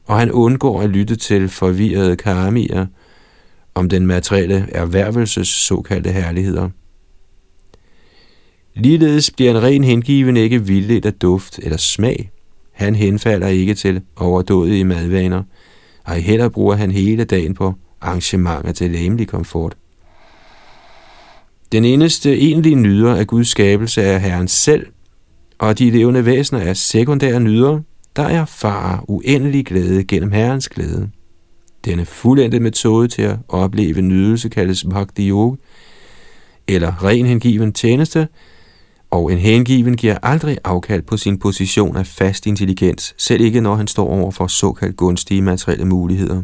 og 0.05 0.19
han 0.19 0.31
undgår 0.31 0.81
at 0.81 0.89
lytte 0.89 1.15
til 1.15 1.49
forvirrede 1.49 2.15
karamier 2.15 2.85
om 3.75 3.89
den 3.89 4.07
materielle 4.07 4.67
erhvervelses 4.71 5.47
såkaldte 5.47 6.11
herligheder. 6.11 6.69
Ligeledes 8.75 9.31
bliver 9.31 9.51
en 9.51 9.63
ren 9.63 9.83
hengiven 9.83 10.37
ikke 10.37 10.65
vildledt 10.65 11.05
af 11.05 11.13
duft 11.13 11.59
eller 11.63 11.77
smag. 11.77 12.31
Han 12.71 12.95
henfalder 12.95 13.47
ikke 13.47 13.73
til 13.73 14.01
overdådige 14.15 14.85
madvaner, 14.85 15.43
ej 16.07 16.19
heller 16.19 16.49
bruger 16.49 16.75
han 16.75 16.91
hele 16.91 17.23
dagen 17.23 17.53
på 17.53 17.73
arrangementer 18.01 18.71
til 18.71 18.91
læmelig 18.91 19.27
komfort. 19.27 19.77
Den 21.71 21.85
eneste 21.85 22.37
egentlige 22.37 22.75
nyder 22.75 23.15
af 23.15 23.27
Guds 23.27 23.47
skabelse 23.47 24.01
er 24.01 24.17
Herren 24.17 24.47
selv, 24.47 24.87
og 25.57 25.79
de 25.79 25.91
levende 25.91 26.25
væsener 26.25 26.61
er 26.61 26.73
sekundære 26.73 27.39
nyder, 27.39 27.79
der 28.15 28.23
erfarer 28.23 29.09
uendelig 29.09 29.65
glæde 29.65 30.03
gennem 30.03 30.31
Herrens 30.31 30.69
glæde. 30.69 31.09
Denne 31.85 32.05
fuldendte 32.05 32.59
metode 32.59 33.07
til 33.07 33.21
at 33.21 33.37
opleve 33.47 34.01
nydelse 34.01 34.49
kaldes 34.49 34.83
bhakti 34.83 35.29
yoga, 35.29 35.55
eller 36.67 37.03
ren 37.03 37.25
hengiven 37.25 37.73
tjeneste, 37.73 38.27
og 39.11 39.31
en 39.31 39.37
hengiven 39.37 39.97
giver 39.97 40.17
aldrig 40.23 40.57
afkald 40.63 41.01
på 41.01 41.17
sin 41.17 41.39
position 41.39 41.97
af 41.97 42.07
fast 42.07 42.45
intelligens, 42.45 43.15
selv 43.17 43.41
ikke 43.41 43.61
når 43.61 43.75
han 43.75 43.87
står 43.87 44.07
over 44.09 44.31
for 44.31 44.47
såkaldt 44.47 44.97
gunstige 44.97 45.41
materielle 45.41 45.85
muligheder. 45.85 46.43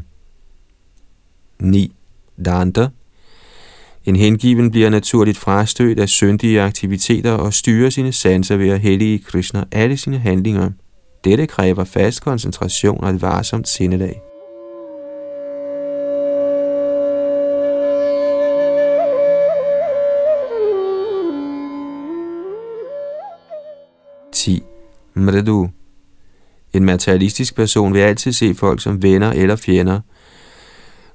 9. 1.59 1.95
Danta 2.45 2.87
En 4.05 4.15
hengiven 4.15 4.71
bliver 4.71 4.89
naturligt 4.89 5.37
frastødt 5.37 5.99
af 5.99 6.09
syndige 6.09 6.61
aktiviteter 6.61 7.31
og 7.31 7.53
styrer 7.53 7.89
sine 7.89 8.11
sanser 8.11 8.55
ved 8.55 8.69
at 8.69 8.79
hellige 8.79 9.19
Krishna 9.19 9.63
alle 9.71 9.97
sine 9.97 10.17
handlinger. 10.17 10.71
Dette 11.23 11.47
kræver 11.47 11.83
fast 11.83 12.23
koncentration 12.23 13.03
og 13.03 13.09
et 13.09 13.21
varsomt 13.21 13.67
sindelag. 13.67 14.32
Mredu. 25.15 25.69
En 26.73 26.85
materialistisk 26.85 27.55
person 27.55 27.93
vil 27.93 27.99
altid 27.99 28.31
se 28.31 28.55
folk 28.55 28.81
som 28.81 29.03
venner 29.03 29.31
eller 29.31 29.55
fjender, 29.55 29.99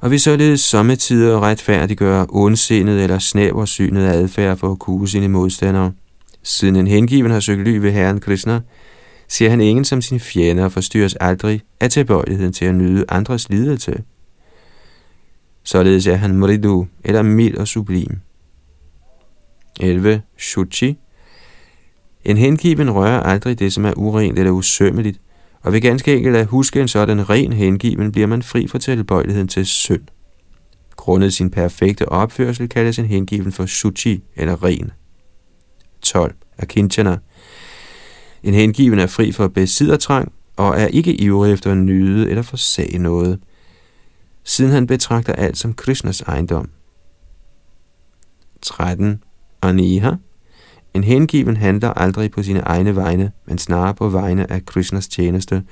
og 0.00 0.10
vil 0.10 0.20
således 0.20 0.60
sommetider 0.60 1.40
retfærdiggøre 1.40 2.26
ondsindet 2.28 3.02
eller 3.02 3.18
snæversynet 3.18 4.08
adfærd 4.08 4.56
for 4.56 4.72
at 4.72 4.78
kue 4.78 5.08
sine 5.08 5.28
modstandere. 5.28 5.92
Siden 6.42 6.76
en 6.76 6.86
hengiven 6.86 7.30
har 7.30 7.40
søgt 7.40 7.60
ly 7.60 7.76
ved 7.76 7.92
Herren 7.92 8.20
Krishna, 8.20 8.60
ser 9.28 9.50
han 9.50 9.60
ingen 9.60 9.84
som 9.84 10.02
sin 10.02 10.20
fjende 10.20 10.64
og 10.64 10.72
forstyrres 10.72 11.16
aldrig 11.20 11.62
af 11.80 11.90
tilbøjeligheden 11.90 12.52
til 12.52 12.64
at 12.64 12.74
nyde 12.74 13.04
andres 13.08 13.48
lidelse. 13.48 14.02
Således 15.64 16.06
er 16.06 16.16
han 16.16 16.36
mridu, 16.36 16.86
eller 17.04 17.22
mild 17.22 17.56
og 17.56 17.68
sublim. 17.68 18.18
11. 19.80 20.22
Shuchi 20.38 20.98
en 22.24 22.36
hengiven 22.36 22.90
rører 22.90 23.20
aldrig 23.20 23.58
det, 23.58 23.72
som 23.72 23.84
er 23.84 23.92
urent 23.96 24.38
eller 24.38 24.52
usømmeligt, 24.52 25.20
og 25.62 25.72
ved 25.72 25.80
ganske 25.80 26.16
enkelt 26.16 26.36
at 26.36 26.46
huske 26.46 26.80
en 26.80 26.88
sådan 26.88 27.30
ren 27.30 27.52
hengiven, 27.52 28.12
bliver 28.12 28.26
man 28.26 28.42
fri 28.42 28.66
for 28.66 28.78
tilbøjeligheden 28.78 29.48
til 29.48 29.66
synd. 29.66 30.02
Grundet 30.96 31.34
sin 31.34 31.50
perfekte 31.50 32.08
opførsel 32.08 32.68
kaldes 32.68 32.98
en 32.98 33.04
hengiven 33.04 33.52
for 33.52 33.66
suci 33.66 34.24
eller 34.36 34.64
ren. 34.64 34.90
12. 36.02 36.34
Akinchana. 36.58 37.18
En 38.42 38.54
hengiven 38.54 38.98
er 38.98 39.06
fri 39.06 39.32
for 39.32 39.48
besiddertrang 39.48 40.32
og 40.56 40.80
er 40.80 40.86
ikke 40.86 41.20
ivrig 41.20 41.52
efter 41.52 41.70
at 41.70 41.76
nyde 41.76 42.30
eller 42.30 42.42
forsage 42.42 42.98
noget, 42.98 43.40
siden 44.44 44.72
han 44.72 44.86
betragter 44.86 45.32
alt 45.32 45.58
som 45.58 45.74
Krishnas 45.74 46.20
ejendom. 46.20 46.70
13. 48.62 49.22
Aniha. 49.62 50.12
En 50.94 51.04
hengiven 51.04 51.56
handler 51.56 51.88
aldrig 51.88 52.30
på 52.30 52.42
sine 52.42 52.60
egne 52.60 52.96
vegne, 52.96 53.30
men 53.46 53.58
snarere 53.58 53.94
på 53.94 54.08
vegne 54.08 54.52
af 54.52 54.66
Krishnas 54.66 55.08
tjeneste. 55.08 55.62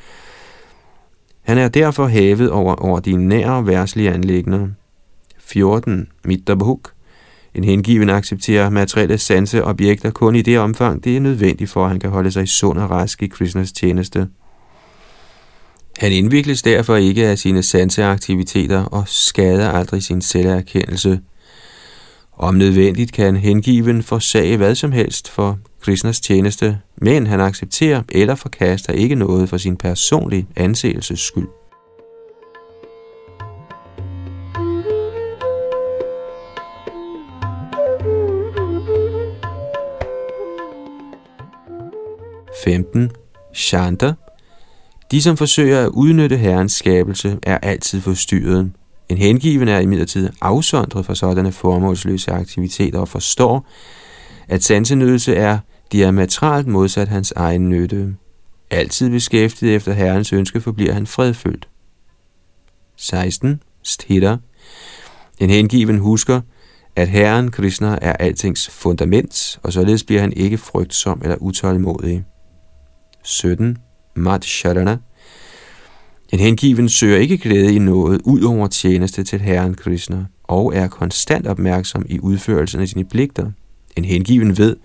Han 1.42 1.58
er 1.58 1.68
derfor 1.68 2.06
hævet 2.06 2.50
over 2.50 2.84
ordinære 2.84 3.66
værslige 3.66 4.12
anlægner. 4.12 4.68
14. 5.38 6.08
Mittabhuk. 6.24 6.92
En 7.54 7.64
hengiven 7.64 8.10
accepterer 8.10 8.70
materielle 8.70 9.18
sanse 9.18 9.64
objekter 9.64 10.10
kun 10.10 10.36
i 10.36 10.42
det 10.42 10.58
omfang, 10.58 11.04
det 11.04 11.16
er 11.16 11.20
nødvendigt 11.20 11.70
for, 11.70 11.84
at 11.84 11.90
han 11.90 12.00
kan 12.00 12.10
holde 12.10 12.30
sig 12.30 12.48
sund 12.48 12.78
og 12.78 12.90
rask 12.90 13.22
i 13.22 13.26
Krishnas 13.26 13.72
tjeneste. 13.72 14.28
Han 15.98 16.12
indvikles 16.12 16.62
derfor 16.62 16.96
ikke 16.96 17.26
af 17.26 17.38
sine 17.38 17.62
sanseaktiviteter 17.62 18.84
og 18.84 19.04
skader 19.06 19.70
aldrig 19.70 20.02
sin 20.02 20.22
selverkendelse. 20.22 21.20
Om 22.38 22.54
nødvendigt 22.54 23.12
kan 23.12 23.36
hengiven 23.36 24.02
forsage 24.02 24.56
hvad 24.56 24.74
som 24.74 24.92
helst 24.92 25.30
for 25.30 25.58
Krishnas 25.80 26.20
tjeneste, 26.20 26.78
men 26.96 27.26
han 27.26 27.40
accepterer 27.40 28.02
eller 28.12 28.34
forkaster 28.34 28.92
ikke 28.92 29.14
noget 29.14 29.48
for 29.48 29.56
sin 29.56 29.76
personlige 29.76 30.46
anseelses 30.56 31.20
skyld. 31.20 31.48
Shanta. 43.56 44.12
De, 45.10 45.22
som 45.22 45.36
forsøger 45.36 45.84
at 45.84 45.88
udnytte 45.88 46.36
Herrens 46.36 46.72
skabelse, 46.72 47.38
er 47.42 47.58
altid 47.58 48.00
forstyrret, 48.00 48.72
en 49.08 49.18
hengiven 49.18 49.68
er 49.68 49.78
imidlertid 49.78 50.30
afsondret 50.40 51.06
fra 51.06 51.14
sådanne 51.14 51.52
formålsløse 51.52 52.30
aktiviteter 52.32 52.98
og 52.98 53.08
forstår, 53.08 53.66
at 54.48 54.64
sansenydelse 54.64 55.34
er 55.34 55.58
diametralt 55.92 56.66
modsat 56.66 57.08
hans 57.08 57.32
egen 57.36 57.68
nytte. 57.68 58.14
Altid 58.70 59.10
beskæftiget 59.10 59.74
efter 59.74 59.92
Herrens 59.92 60.32
ønske 60.32 60.60
forbliver 60.60 60.92
han 60.92 61.06
fredfyldt. 61.06 61.68
16. 62.96 63.62
Sthitter. 63.82 64.36
En 65.38 65.50
hengiven 65.50 65.98
husker, 65.98 66.40
at 66.96 67.08
Herren 67.08 67.50
Krishna 67.50 67.98
er 68.02 68.12
altings 68.12 68.70
fundament, 68.70 69.58
og 69.62 69.72
således 69.72 70.04
bliver 70.04 70.20
han 70.20 70.32
ikke 70.32 70.58
frygtsom 70.58 71.20
eller 71.22 71.36
utålmodig. 71.36 72.24
17. 73.22 73.78
Madhsharana. 74.16 74.98
En 76.32 76.38
hengiven 76.38 76.88
søger 76.88 77.18
ikke 77.18 77.38
glæde 77.38 77.74
i 77.74 77.78
noget 77.78 78.20
ud 78.24 78.42
over 78.42 78.66
tjeneste 78.66 79.24
til 79.24 79.40
Herren 79.40 79.74
Krishna, 79.74 80.24
og 80.44 80.74
er 80.74 80.88
konstant 80.88 81.46
opmærksom 81.46 82.06
i 82.08 82.20
udførelsen 82.20 82.80
af 82.80 82.88
sine 82.88 83.04
pligter. 83.04 83.50
En 83.96 84.04
hengiven 84.04 84.58
ved, 84.58 84.76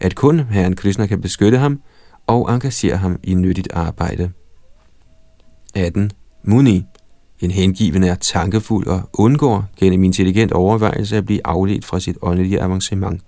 at 0.00 0.14
kun 0.14 0.40
Herren 0.40 0.76
Krishna 0.76 1.06
kan 1.06 1.20
beskytte 1.20 1.58
ham 1.58 1.80
og 2.26 2.54
engagere 2.54 2.96
ham 2.96 3.18
i 3.22 3.34
nyttigt 3.34 3.68
arbejde. 3.72 4.30
18. 5.74 6.10
Muni. 6.44 6.84
En 7.40 7.50
hengiven 7.50 8.04
er 8.04 8.14
tankefuld 8.14 8.86
og 8.86 9.10
undgår 9.12 9.64
gennem 9.76 10.04
intelligent 10.04 10.52
overvejelse 10.52 11.16
at 11.16 11.26
blive 11.26 11.46
afledt 11.46 11.84
fra 11.84 12.00
sit 12.00 12.16
åndelige 12.22 12.60
avancement. 12.60 13.22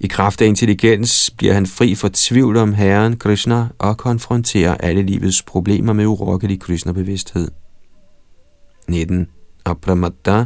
I 0.00 0.06
kraft 0.06 0.42
af 0.42 0.46
intelligens 0.46 1.30
bliver 1.38 1.54
han 1.54 1.66
fri 1.66 1.94
for 1.94 2.10
tvivl 2.12 2.56
om 2.56 2.72
Herren 2.72 3.16
Krishna 3.16 3.66
og 3.78 3.96
konfronterer 3.96 4.74
alle 4.74 5.02
livets 5.02 5.42
problemer 5.42 5.92
med 5.92 6.06
urokkelig 6.06 6.60
Krishna-bevidsthed. 6.60 7.48
19. 8.88 9.28
Abramatta 9.64 10.44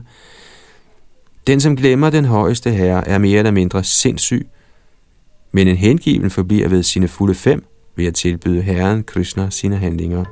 Den, 1.47 1.61
som 1.61 1.76
glemmer 1.76 2.11
den 2.11 2.24
højeste 2.24 2.70
herre, 2.70 3.09
er 3.09 3.18
mere 3.18 3.38
eller 3.38 3.51
mindre 3.51 3.84
sindssyg, 3.84 4.49
men 5.53 5.68
en 5.68 5.76
hengiven 5.76 6.30
forbliver 6.30 6.68
ved 6.68 6.82
sine 6.82 7.09
fulde 7.09 7.34
fem 7.34 7.64
ved 7.97 8.07
at 8.07 8.14
tilbyde 8.14 8.62
Herren 8.62 9.05
Krishna 9.05 9.51
sine 9.51 9.76
handlinger. 9.76 10.24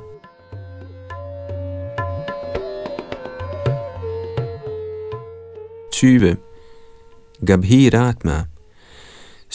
Tyve. 5.91 6.37
Gabhiratma 7.45 8.43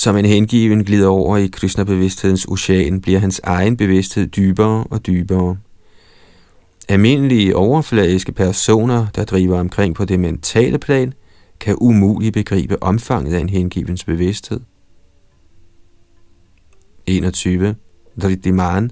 som 0.01 0.17
en 0.17 0.25
hengiven 0.25 0.85
glider 0.85 1.09
over 1.09 1.37
i 1.37 1.47
Krishna-bevidsthedens 1.47 2.47
ocean, 2.49 3.01
bliver 3.01 3.19
hans 3.19 3.41
egen 3.45 3.77
bevidsthed 3.77 4.27
dybere 4.27 4.85
og 4.91 5.07
dybere. 5.07 5.57
Almindelige 6.89 7.57
overfladiske 7.57 8.33
personer, 8.33 9.07
der 9.15 9.25
driver 9.25 9.61
omkring 9.61 9.95
på 9.95 10.05
det 10.05 10.21
mentale 10.21 10.79
plan, 10.79 11.13
kan 11.61 11.77
umuligt 11.81 12.35
begribe 12.35 12.83
omfanget 12.83 13.35
af 13.35 13.41
en 13.41 13.49
hengivens 13.49 14.05
bevidsthed. 14.05 14.61
21. 17.07 17.75
Drittiman. 18.23 18.91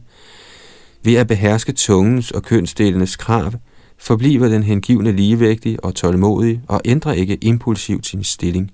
Ved 1.03 1.15
at 1.15 1.27
beherske 1.27 1.73
tungens 1.73 2.31
og 2.31 2.43
kønsdelenes 2.43 3.17
krav, 3.17 3.53
forbliver 3.99 4.49
den 4.49 4.63
hengivne 4.63 5.13
ligevægtig 5.13 5.85
og 5.85 5.95
tålmodig 5.95 6.61
og 6.69 6.81
ændrer 6.85 7.13
ikke 7.13 7.39
impulsivt 7.45 8.07
sin 8.07 8.25
stilling. 8.25 8.73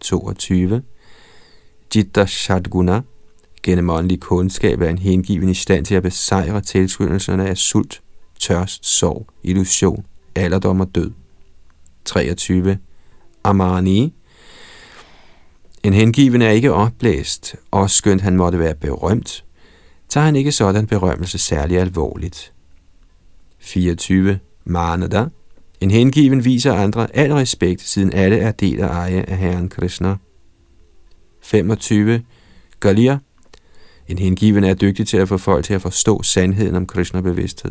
22. 0.00 0.82
Jitta 1.96 2.26
Shadguna. 2.26 3.00
Gennem 3.62 3.90
åndelig 3.90 4.20
kundskab 4.20 4.80
er 4.80 4.88
en 4.88 4.98
hengiven 4.98 5.48
i 5.48 5.54
stand 5.54 5.84
til 5.84 5.94
at 5.94 6.02
besejre 6.02 6.60
tilskyndelserne 6.60 7.48
af 7.48 7.56
sult, 7.56 8.02
tørst, 8.40 8.86
sorg, 8.86 9.26
illusion, 9.42 10.06
alderdom 10.34 10.80
og 10.80 10.94
død. 10.94 11.10
23. 12.04 12.78
Amani. 13.44 14.14
En 15.82 15.92
hengiven 15.92 16.42
er 16.42 16.50
ikke 16.50 16.72
opblæst, 16.72 17.56
og 17.70 17.90
skønt 17.90 18.22
han 18.22 18.36
måtte 18.36 18.58
være 18.58 18.74
berømt, 18.74 19.44
tager 20.08 20.24
han 20.24 20.36
ikke 20.36 20.52
sådan 20.52 20.86
berømmelse 20.86 21.38
særlig 21.38 21.78
alvorligt. 21.78 22.52
24. 23.58 24.38
Manada. 24.64 25.26
En 25.80 25.90
hengiven 25.90 26.44
viser 26.44 26.72
andre 26.72 27.16
al 27.16 27.32
respekt, 27.32 27.80
siden 27.80 28.12
alle 28.12 28.36
er 28.36 28.50
del 28.52 28.80
af 28.80 28.88
eje 28.88 29.24
af 29.28 29.36
Herren 29.36 29.68
Krishna. 29.68 30.14
25. 31.42 32.22
Galia. 32.80 33.18
En 34.08 34.18
hengiven 34.18 34.64
er 34.64 34.74
dygtig 34.74 35.06
til 35.06 35.16
at 35.16 35.28
få 35.28 35.36
folk 35.36 35.64
til 35.64 35.74
at 35.74 35.82
forstå 35.82 36.22
sandheden 36.22 36.74
om 36.74 36.86
Krishna-bevidsthed. 36.86 37.70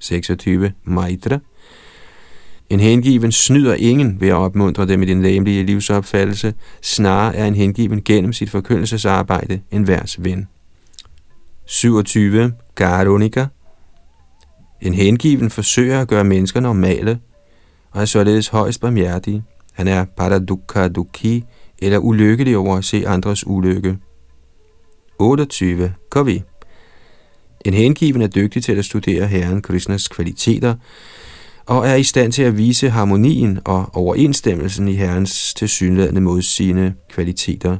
26. 0.00 0.72
Maitra. 0.84 1.38
En 2.70 2.80
hengiven 2.80 3.32
snyder 3.32 3.74
ingen 3.74 4.20
ved 4.20 4.28
at 4.28 4.34
opmuntre 4.34 4.86
dem 4.86 5.02
i 5.02 5.06
din 5.06 5.22
læmelige 5.22 5.62
livsopfattelse, 5.62 6.54
snarere 6.82 7.36
er 7.36 7.46
en 7.46 7.54
hengiven 7.54 8.02
gennem 8.02 8.32
sit 8.32 8.50
forkyndelsesarbejde 8.50 9.60
en 9.70 9.86
værs 9.86 10.24
ven. 10.24 10.48
27. 11.66 12.52
Garunika. 12.74 13.46
En 14.80 14.94
hengiven 14.94 15.50
forsøger 15.50 16.00
at 16.00 16.08
gøre 16.08 16.24
mennesker 16.24 16.60
normale, 16.60 17.18
og 17.90 18.00
er 18.00 18.04
således 18.04 18.48
højst 18.48 18.80
barmhjertig. 18.80 19.42
Han 19.72 19.88
er 19.88 20.04
paradukha 20.16 20.88
dukhi, 20.88 21.44
eller 21.78 21.98
ulykkelig 21.98 22.56
over 22.56 22.76
at 22.76 22.84
se 22.84 23.08
andres 23.08 23.46
ulykke. 23.46 23.98
28. 25.18 25.94
Kavi. 26.12 26.42
En 27.64 27.74
hengiven 27.74 28.22
er 28.22 28.26
dygtig 28.26 28.64
til 28.64 28.72
at 28.72 28.84
studere 28.84 29.26
Herren 29.26 29.62
Krishnas 29.62 30.08
kvaliteter, 30.08 30.74
og 31.66 31.88
er 31.88 31.94
i 31.94 32.02
stand 32.02 32.32
til 32.32 32.42
at 32.42 32.58
vise 32.58 32.90
harmonien 32.90 33.58
og 33.64 33.96
overensstemmelsen 33.96 34.88
i 34.88 34.94
Herrens 34.94 35.54
tilsyneladende 35.54 36.20
modsigende 36.20 36.94
kvaliteter. 37.10 37.76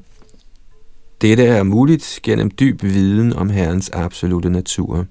Dette 1.20 1.44
er 1.44 1.62
muligt 1.62 2.20
gennem 2.22 2.50
dyb 2.50 2.82
viden 2.82 3.32
om 3.32 3.50
Herrens 3.50 3.90
absolute 3.90 4.50
natur. 4.50 5.06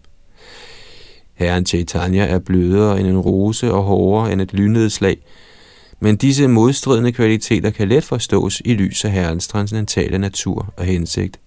Herren 1.39 1.65
Chaitanya 1.65 2.25
er 2.25 2.39
blødere 2.39 2.99
end 2.99 3.07
en 3.07 3.17
rose 3.17 3.73
og 3.73 3.83
hårdere 3.83 4.33
end 4.33 4.41
et 4.41 4.53
lynnedslag, 4.53 5.17
men 5.99 6.15
disse 6.15 6.47
modstridende 6.47 7.11
kvaliteter 7.11 7.69
kan 7.69 7.87
let 7.87 8.03
forstås 8.03 8.61
i 8.65 8.73
lys 8.73 9.05
af 9.05 9.11
Herrens 9.11 9.47
transcendentale 9.47 10.17
natur 10.17 10.73
og 10.77 10.85
hensigt. 10.85 11.39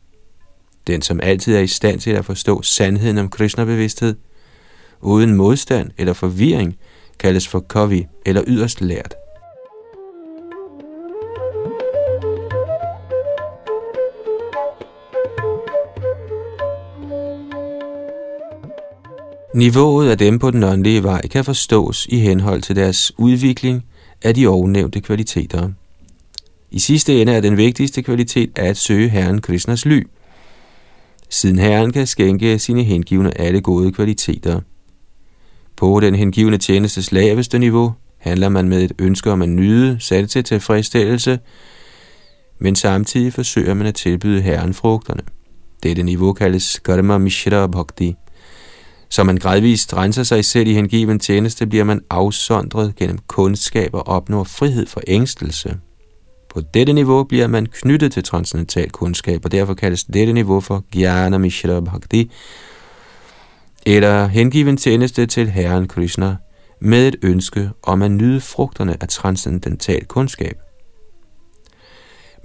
Den, 0.86 1.02
som 1.02 1.20
altid 1.22 1.56
er 1.56 1.60
i 1.60 1.66
stand 1.66 2.00
til 2.00 2.10
at 2.10 2.24
forstå 2.24 2.62
sandheden 2.62 3.18
om 3.18 3.28
Krishna-bevidsthed, 3.28 4.14
uden 5.00 5.36
modstand 5.36 5.90
eller 5.98 6.12
forvirring, 6.12 6.76
kaldes 7.18 7.48
for 7.48 7.60
kavi 7.60 8.06
eller 8.26 8.42
yderst 8.46 8.80
lært. 8.80 9.14
Niveauet 19.54 20.10
af 20.10 20.18
dem 20.18 20.38
på 20.38 20.50
den 20.50 20.62
åndelige 20.62 21.02
vej 21.02 21.28
kan 21.28 21.44
forstås 21.44 22.06
i 22.10 22.18
henhold 22.18 22.62
til 22.62 22.76
deres 22.76 23.12
udvikling 23.18 23.84
af 24.22 24.34
de 24.34 24.48
ovennævnte 24.48 25.00
kvaliteter. 25.00 25.70
I 26.70 26.78
sidste 26.78 27.20
ende 27.20 27.32
er 27.32 27.40
den 27.40 27.56
vigtigste 27.56 28.02
kvalitet 28.02 28.58
at 28.58 28.76
søge 28.76 29.08
Herren 29.08 29.40
Krishnas 29.40 29.84
ly, 29.84 30.06
siden 31.28 31.58
Herren 31.58 31.92
kan 31.92 32.06
skænke 32.06 32.58
sine 32.58 32.82
hengivne 32.82 33.40
alle 33.40 33.60
gode 33.60 33.92
kvaliteter. 33.92 34.60
På 35.76 36.00
den 36.00 36.14
hengivne 36.14 36.58
tjenestes 36.58 37.12
laveste 37.12 37.58
niveau 37.58 37.92
handler 38.18 38.48
man 38.48 38.68
med 38.68 38.82
et 38.82 38.92
ønske 38.98 39.30
om 39.30 39.42
at 39.42 39.48
nyde, 39.48 39.96
sat 40.00 40.30
til 40.30 40.44
tilfredsstillelse, 40.44 41.38
men 42.58 42.76
samtidig 42.76 43.32
forsøger 43.32 43.74
man 43.74 43.86
at 43.86 43.94
tilbyde 43.94 44.40
Herren 44.42 44.74
frugterne. 44.74 45.22
Dette 45.82 46.02
niveau 46.02 46.32
kaldes 46.32 46.78
Karma 46.78 47.18
Mishra 47.18 47.66
Bhakti. 47.66 48.14
Så 49.12 49.24
man 49.24 49.36
gradvist 49.36 49.94
renser 49.96 50.22
sig 50.22 50.44
selv 50.44 50.68
i 50.68 50.72
hengiven 50.72 51.18
tjeneste, 51.18 51.66
bliver 51.66 51.84
man 51.84 52.00
afsondret 52.10 52.96
gennem 52.96 53.18
kundskab 53.26 53.94
og 53.94 54.08
opnår 54.08 54.44
frihed 54.44 54.86
for 54.86 55.00
ængstelse. 55.06 55.76
På 56.54 56.60
dette 56.74 56.92
niveau 56.92 57.24
bliver 57.24 57.46
man 57.46 57.66
knyttet 57.66 58.12
til 58.12 58.24
transcendental 58.24 58.90
kundskab, 58.90 59.44
og 59.44 59.52
derfor 59.52 59.74
kaldes 59.74 60.04
dette 60.04 60.32
niveau 60.32 60.60
for 60.60 60.84
Gyana 60.92 61.38
Mishra 61.38 61.80
Bhakti, 61.80 62.30
eller 63.86 64.26
hengiven 64.26 64.76
tjeneste 64.76 65.26
til 65.26 65.50
Herren 65.50 65.88
Krishna, 65.88 66.36
med 66.80 67.08
et 67.08 67.16
ønske 67.22 67.70
om 67.82 68.02
at 68.02 68.10
nyde 68.10 68.40
frugterne 68.40 68.96
af 69.00 69.08
transcendental 69.08 70.04
kundskab. 70.04 70.56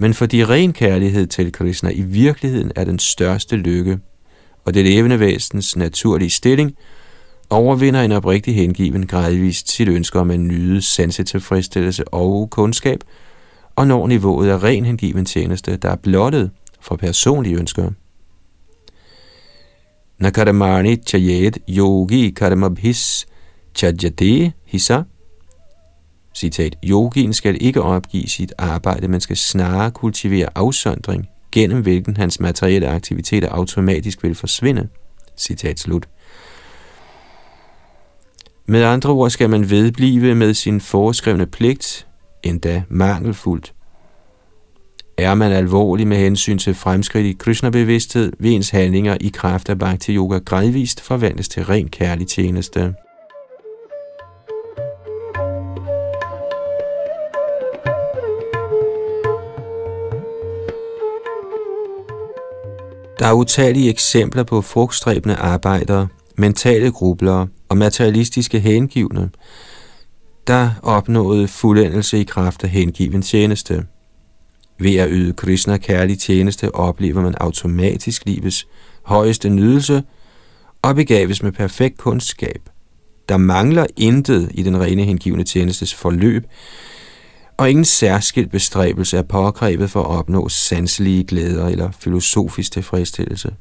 Men 0.00 0.14
fordi 0.14 0.44
ren 0.44 0.72
kærlighed 0.72 1.26
til 1.26 1.52
Krishna 1.52 1.90
i 1.90 2.02
virkeligheden 2.02 2.72
er 2.76 2.84
den 2.84 2.98
største 2.98 3.56
lykke, 3.56 3.98
og 4.64 4.74
det 4.74 4.84
levende 4.84 5.20
væsens 5.20 5.76
naturlige 5.76 6.30
stilling, 6.30 6.74
overvinder 7.50 8.02
en 8.02 8.12
oprigtig 8.12 8.54
hengiven 8.54 9.06
gradvist 9.06 9.70
sit 9.70 9.88
ønske 9.88 10.18
om 10.18 10.30
at 10.30 10.40
nyde 10.40 10.82
sansetilfredsstillelse 10.82 12.08
og 12.08 12.50
kundskab, 12.50 13.00
og 13.76 13.86
når 13.86 14.06
niveauet 14.06 14.48
af 14.48 14.62
ren 14.62 14.84
hengiven 14.84 15.24
tjeneste, 15.24 15.76
der 15.76 15.90
er 15.90 15.96
blottet 15.96 16.50
for 16.80 16.96
personlige 16.96 17.58
ønsker. 17.58 17.90
Nakaramani 20.18 20.96
chayet 20.96 21.58
yogi 21.68 22.30
karamabhis 22.30 23.26
Chajade 23.74 24.52
hisa. 24.64 25.02
Citat, 26.34 26.76
yogien 26.84 27.32
skal 27.32 27.56
ikke 27.60 27.82
opgive 27.82 28.26
sit 28.26 28.52
arbejde, 28.58 29.08
men 29.08 29.20
skal 29.20 29.36
snarere 29.36 29.90
kultivere 29.90 30.48
afsondring, 30.54 31.28
gennem 31.52 31.82
hvilken 31.82 32.16
hans 32.16 32.40
materielle 32.40 32.88
aktiviteter 32.88 33.48
automatisk 33.50 34.22
vil 34.22 34.34
forsvinde. 34.34 34.88
Citat 35.36 35.80
slut. 35.80 36.08
Med 38.66 38.82
andre 38.82 39.10
ord 39.10 39.30
skal 39.30 39.50
man 39.50 39.70
vedblive 39.70 40.34
med 40.34 40.54
sin 40.54 40.80
foreskrevne 40.80 41.46
pligt, 41.46 42.06
endda 42.42 42.82
mangelfuldt. 42.88 43.74
Er 45.18 45.34
man 45.34 45.52
alvorlig 45.52 46.06
med 46.06 46.16
hensyn 46.16 46.58
til 46.58 46.74
fremskridt 46.74 47.26
i 47.26 47.36
Krishna-bevidsthed, 47.38 48.32
vil 48.38 48.52
ens 48.52 48.70
handlinger 48.70 49.16
i 49.20 49.28
kraft 49.28 49.68
af 49.68 49.78
Bhakti 49.78 50.16
Yoga 50.16 50.38
gradvist 50.38 51.00
forvandles 51.00 51.48
til 51.48 51.64
ren 51.64 51.88
kærlig 51.88 52.26
tjeneste. 52.26 52.94
Der 63.18 63.26
er 63.26 63.32
utallige 63.32 63.90
eksempler 63.90 64.42
på 64.42 64.62
frugtstræbende 64.62 65.36
arbejdere, 65.36 66.08
mentale 66.36 66.90
grublere 66.90 67.48
og 67.68 67.76
materialistiske 67.76 68.60
hengivne, 68.60 69.30
der 70.46 70.70
opnåede 70.82 71.48
fuldendelse 71.48 72.20
i 72.20 72.24
kraft 72.24 72.64
af 72.64 72.70
hengiven 72.70 73.22
tjeneste. 73.22 73.84
Ved 74.78 74.96
at 74.96 75.08
yde 75.10 75.32
Krishna 75.32 75.76
kærlig 75.76 76.18
tjeneste 76.18 76.74
oplever 76.74 77.22
man 77.22 77.34
automatisk 77.40 78.24
livets 78.26 78.66
højeste 79.02 79.48
nydelse 79.48 80.02
og 80.82 80.94
begaves 80.94 81.42
med 81.42 81.52
perfekt 81.52 81.98
kundskab. 81.98 82.60
Der 83.28 83.36
mangler 83.36 83.86
intet 83.96 84.50
i 84.54 84.62
den 84.62 84.80
rene 84.80 85.04
hengivne 85.04 85.44
tjenestes 85.44 85.94
forløb, 85.94 86.44
og 87.58 87.70
ingen 87.70 87.84
særskilt 87.84 88.50
bestræbelse 88.50 89.18
er 89.18 89.22
pågrebet 89.22 89.90
for 89.90 90.00
at 90.00 90.18
opnå 90.18 90.48
sanselige 90.48 91.24
glæder 91.24 91.66
eller 91.66 91.90
filosofisk 91.90 92.72
tilfredsstillelse. 92.72 93.54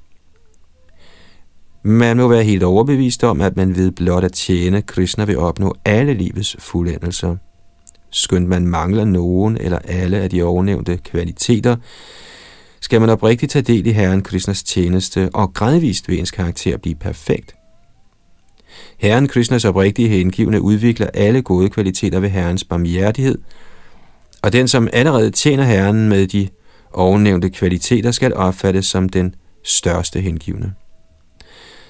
Man 1.83 2.17
må 2.17 2.27
være 2.27 2.43
helt 2.43 2.63
overbevist 2.63 3.23
om, 3.23 3.41
at 3.41 3.55
man 3.55 3.75
ved 3.75 3.91
blot 3.91 4.23
at 4.23 4.31
tjene 4.31 4.81
Krishna 4.81 5.25
vil 5.25 5.37
opnå 5.37 5.75
alle 5.85 6.13
livets 6.13 6.55
fuldendelser. 6.59 7.35
Skønt 8.11 8.47
man 8.47 8.67
mangler 8.67 9.05
nogen 9.05 9.57
eller 9.57 9.79
alle 9.79 10.17
af 10.17 10.29
de 10.29 10.43
ovennævnte 10.43 10.97
kvaliteter, 10.97 11.75
skal 12.81 13.01
man 13.01 13.09
oprigtigt 13.09 13.51
tage 13.51 13.63
del 13.63 13.87
i 13.87 13.91
Herren 13.91 14.23
Krishnas 14.23 14.63
tjeneste 14.63 15.29
og 15.33 15.53
gradvist 15.53 16.09
ved 16.09 16.19
ens 16.19 16.31
karakter 16.31 16.77
blive 16.77 16.95
perfekt. 16.95 17.55
Herren 18.97 19.27
Krishnas 19.27 19.65
oprigtige 19.65 20.09
hengivne 20.09 20.61
udvikler 20.61 21.07
alle 21.13 21.41
gode 21.41 21.69
kvaliteter 21.69 22.19
ved 22.19 22.29
Herrens 22.29 22.63
barmhjertighed, 22.63 23.37
og 24.47 24.53
den, 24.53 24.67
som 24.67 24.87
allerede 24.93 25.31
tjener 25.31 25.63
Herren 25.63 26.09
med 26.09 26.27
de 26.27 26.47
ovennævnte 26.93 27.49
kvaliteter, 27.49 28.11
skal 28.11 28.33
opfattes 28.33 28.85
som 28.85 29.09
den 29.09 29.35
største 29.63 30.21
hengivne. 30.21 30.73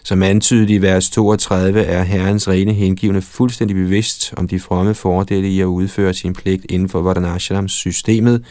Som 0.03 0.23
antydet 0.23 0.69
i 0.69 0.81
vers 0.81 1.09
32 1.09 1.81
er 1.81 2.03
Herrens 2.03 2.47
rene 2.47 2.73
hengivne 2.73 3.21
fuldstændig 3.21 3.75
bevidst 3.75 4.33
om 4.37 4.47
de 4.47 4.59
fromme 4.59 4.93
fordele 4.93 5.49
i 5.49 5.61
at 5.61 5.65
udføre 5.65 6.13
sin 6.13 6.33
pligt 6.33 6.65
inden 6.69 6.89
for 6.89 7.01
Vardhanashrams 7.01 7.71
systemet, 7.71 8.45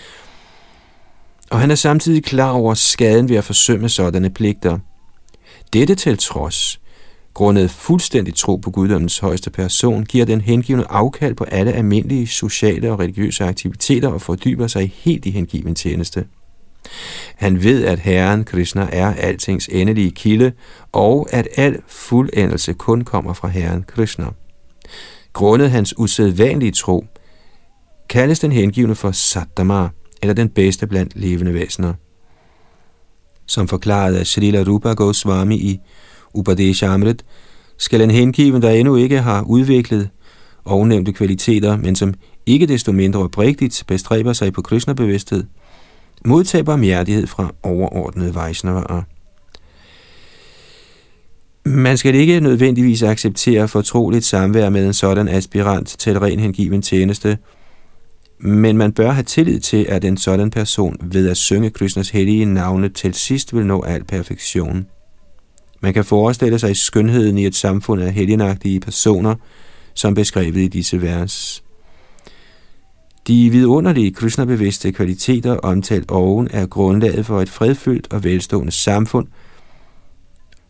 og 1.51 1.61
han 1.61 1.71
er 1.71 1.75
samtidig 1.75 2.25
klar 2.25 2.51
over 2.51 2.75
skaden 2.75 3.29
ved 3.29 3.37
at 3.37 3.45
forsømme 3.45 3.89
sådanne 3.89 4.31
pligter. 4.31 4.79
Dette 5.73 5.95
til 5.95 6.19
trods, 6.19 6.81
grundet 7.37 7.71
fuldstændig 7.71 8.35
tro 8.35 8.57
på 8.57 8.71
guddommens 8.71 9.19
højeste 9.19 9.51
person, 9.51 10.05
giver 10.05 10.25
den 10.25 10.41
hengivne 10.41 10.91
afkald 10.91 11.35
på 11.35 11.45
alle 11.45 11.73
almindelige 11.73 12.27
sociale 12.27 12.93
og 12.93 12.99
religiøse 12.99 13.45
aktiviteter 13.45 14.09
og 14.09 14.23
fordyber 14.23 14.67
sig 14.67 14.93
helt 14.95 15.27
i 15.27 15.31
hengiven 15.31 15.75
tjeneste. 15.75 16.25
Han 17.35 17.63
ved, 17.63 17.85
at 17.85 17.99
Herren 17.99 18.45
Krishna 18.45 18.89
er 18.93 19.15
altings 19.15 19.69
endelige 19.73 20.11
kilde, 20.11 20.53
og 20.93 21.29
at 21.31 21.49
al 21.57 21.83
fuldendelse 21.87 22.73
kun 22.73 23.05
kommer 23.05 23.33
fra 23.33 23.49
Herren 23.49 23.83
Krishna. 23.83 24.27
Grundet 25.33 25.71
hans 25.71 25.95
usædvanlige 25.99 26.73
tro, 26.73 27.05
kaldes 28.09 28.39
den 28.39 28.53
hengivne 28.53 28.95
for 28.95 29.11
Sattama, 29.11 29.89
eller 30.23 30.35
den 30.35 30.49
bedste 30.49 30.87
blandt 30.87 31.13
levende 31.17 31.55
væsener. 31.55 31.95
Som 33.47 33.69
forklaret 33.69 34.15
af 34.15 34.27
Srila 34.27 34.65
Rupa 34.67 34.93
Goswami 34.93 35.57
i 35.57 35.81
Upadeshamrit, 36.37 37.25
skal 37.79 38.01
en 38.01 38.11
hengiven, 38.11 38.63
der 38.63 38.71
endnu 38.71 38.97
ikke 38.97 39.21
har 39.21 39.43
udviklet 39.43 40.09
ovennævnte 40.65 41.13
kvaliteter, 41.13 41.77
men 41.77 41.97
som 41.97 42.15
ikke 42.47 42.67
desto 42.67 42.93
mindre 42.93 43.21
oprigtigt 43.21 43.85
bestræber 43.87 44.33
sig 44.33 44.53
på 44.53 44.63
Krishna-bevidsthed, 44.63 45.45
modtage 46.25 46.65
barmhjertighed 46.65 47.27
fra 47.27 47.55
overordnede 47.63 48.35
Vaishnavaer. 48.35 49.03
Man 51.69 51.97
skal 51.97 52.15
ikke 52.15 52.41
nødvendigvis 52.41 53.03
acceptere 53.03 53.69
fortroligt 53.69 54.25
samvær 54.25 54.71
med 54.71 54.87
en 54.87 54.95
sådan 54.95 55.29
aspirant 55.29 55.89
til 55.89 56.19
ren 56.19 56.41
hengiven 56.41 56.83
tjeneste, 56.83 57.39
men 58.41 58.77
man 58.77 58.93
bør 58.93 59.11
have 59.11 59.25
tillid 59.25 59.61
til, 59.61 59.87
at 59.89 60.05
en 60.05 60.17
sådan 60.17 60.51
person 60.51 60.97
ved 61.03 61.29
at 61.29 61.37
synge 61.37 61.71
Krishnas 61.71 62.11
hellige 62.11 62.45
navne 62.45 62.89
til 62.89 63.15
sidst 63.15 63.57
vil 63.57 63.67
nå 63.67 63.83
al 63.83 64.05
perfektion. 64.05 64.87
Man 65.87 65.95
kan 65.95 66.05
forestille 66.05 66.59
sig 66.59 66.77
skønheden 66.77 67.39
i 67.39 67.47
et 67.47 67.55
samfund 67.55 68.03
af 68.03 68.13
helgenagtige 68.13 68.81
personer, 68.81 69.35
som 69.95 70.15
beskrevet 70.15 70.57
i 70.57 70.69
disse 70.69 71.03
vers. 71.03 71.65
De 73.27 73.51
vidunderlige 73.51 74.13
krishnabevidste 74.13 74.93
kvaliteter 74.93 75.57
omtalt 75.57 76.11
oven 76.11 76.49
er 76.51 76.67
grundlaget 76.67 77.27
for 77.27 77.41
et 77.41 77.49
fredfyldt 77.49 78.13
og 78.13 78.25
velstående 78.25 78.73
samfund, 78.73 79.27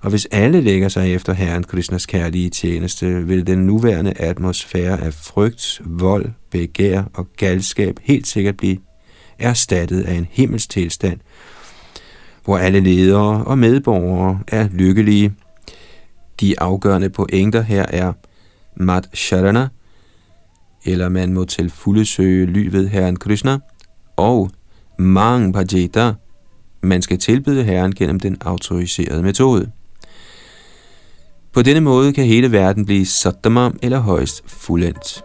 og 0.01 0.11
hvis 0.11 0.29
alle 0.31 0.61
lægger 0.61 0.89
sig 0.89 1.15
efter 1.15 1.33
Herren 1.33 1.65
Krishnas 1.65 2.07
kærlige 2.07 2.51
tjeneste, 2.51 3.27
vil 3.27 3.47
den 3.47 3.59
nuværende 3.59 4.13
atmosfære 4.17 5.01
af 5.01 5.15
frygt, 5.15 5.81
vold, 5.85 6.31
begær 6.51 7.03
og 7.15 7.27
galskab 7.37 7.99
helt 8.03 8.27
sikkert 8.27 8.57
blive 8.57 8.79
erstattet 9.39 10.03
af 10.03 10.15
en 10.15 10.27
himmelstilstand 10.31 11.13
tilstand, 11.13 11.21
hvor 12.47 12.59
alle 12.59 12.81
ledere 12.81 13.45
og 13.45 13.59
medborgere 13.59 14.41
er 14.49 14.69
lykkelige. 14.73 15.33
De 16.41 16.61
afgørende 16.61 17.11
pointer 17.11 17.63
her 17.63 17.87
er 17.89 18.13
Mat 18.77 19.09
Sharana, 19.15 19.69
eller 20.85 21.09
man 21.09 21.33
må 21.33 21.45
til 21.45 21.71
fulde 21.71 22.05
søge 22.05 22.47
ly 22.47 22.69
ved 22.73 22.89
Herren 22.89 23.17
Krishna, 23.17 23.59
og 24.17 24.51
Mang 24.99 25.53
Bhajeta, 25.53 26.13
man 26.83 27.03
skal 27.03 27.19
tilbyde 27.19 27.65
Herren 27.65 27.95
gennem 27.95 28.21
den 28.21 28.37
autoriserede 28.41 29.23
metode. 29.23 29.71
På 31.53 31.63
denne 31.63 31.81
måde 31.81 32.13
kan 32.13 32.25
hele 32.25 32.53
verden 32.53 32.87
blive 32.87 33.07
sattama 33.07 33.71
eller 33.83 33.99
højst 33.99 34.43
fuldendt. 34.47 35.25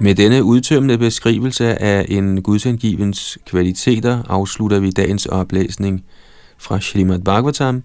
Med 0.00 0.14
denne 0.14 0.44
udtømmende 0.44 0.98
beskrivelse 0.98 1.82
af 1.82 2.06
en 2.08 2.42
gudsangivens 2.42 3.38
kvaliteter 3.46 4.22
afslutter 4.28 4.78
vi 4.78 4.90
dagens 4.90 5.26
oplæsning 5.26 6.04
fra 6.58 6.80
Srimad 6.80 7.18
Bhagavatam. 7.18 7.84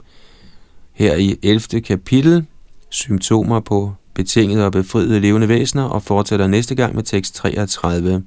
Her 0.94 1.16
i 1.16 1.36
11. 1.44 1.82
kapitel, 1.82 2.46
symptomer 2.90 3.60
på 3.60 3.94
betingede 4.14 4.66
og 4.66 4.72
befriede 4.72 5.20
levende 5.20 5.48
væsener, 5.48 5.84
og 5.84 6.04
fortsætter 6.04 6.48
næste 6.48 6.76
gang 6.76 6.96
med 6.96 7.04
tekst 7.04 7.36
33. 7.36 8.24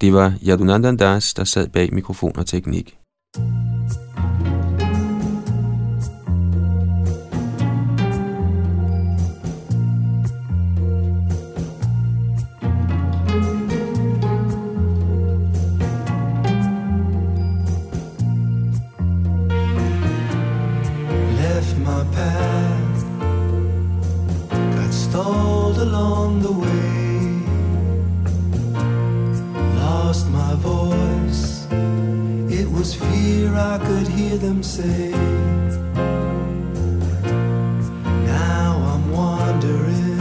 Det 0.00 0.12
var 0.12 0.34
Yadunandan 0.46 0.96
Das, 0.96 1.34
der 1.34 1.44
sad 1.44 1.68
bag 1.68 1.94
mikrofon 1.94 2.32
og 2.36 2.46
teknik. 2.46 2.96
Say. 34.70 35.10
Now 38.36 38.70
I'm 38.92 39.10
wandering 39.10 40.18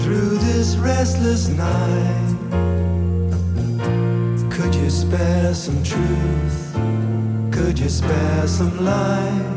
through 0.00 0.38
this 0.38 0.76
restless 0.76 1.48
night. 1.48 2.36
Could 4.48 4.74
you 4.76 4.90
spare 4.90 5.54
some 5.54 5.82
truth? 5.82 6.58
Could 7.50 7.80
you 7.80 7.88
spare 7.88 8.46
some 8.46 8.84
light? 8.84 9.47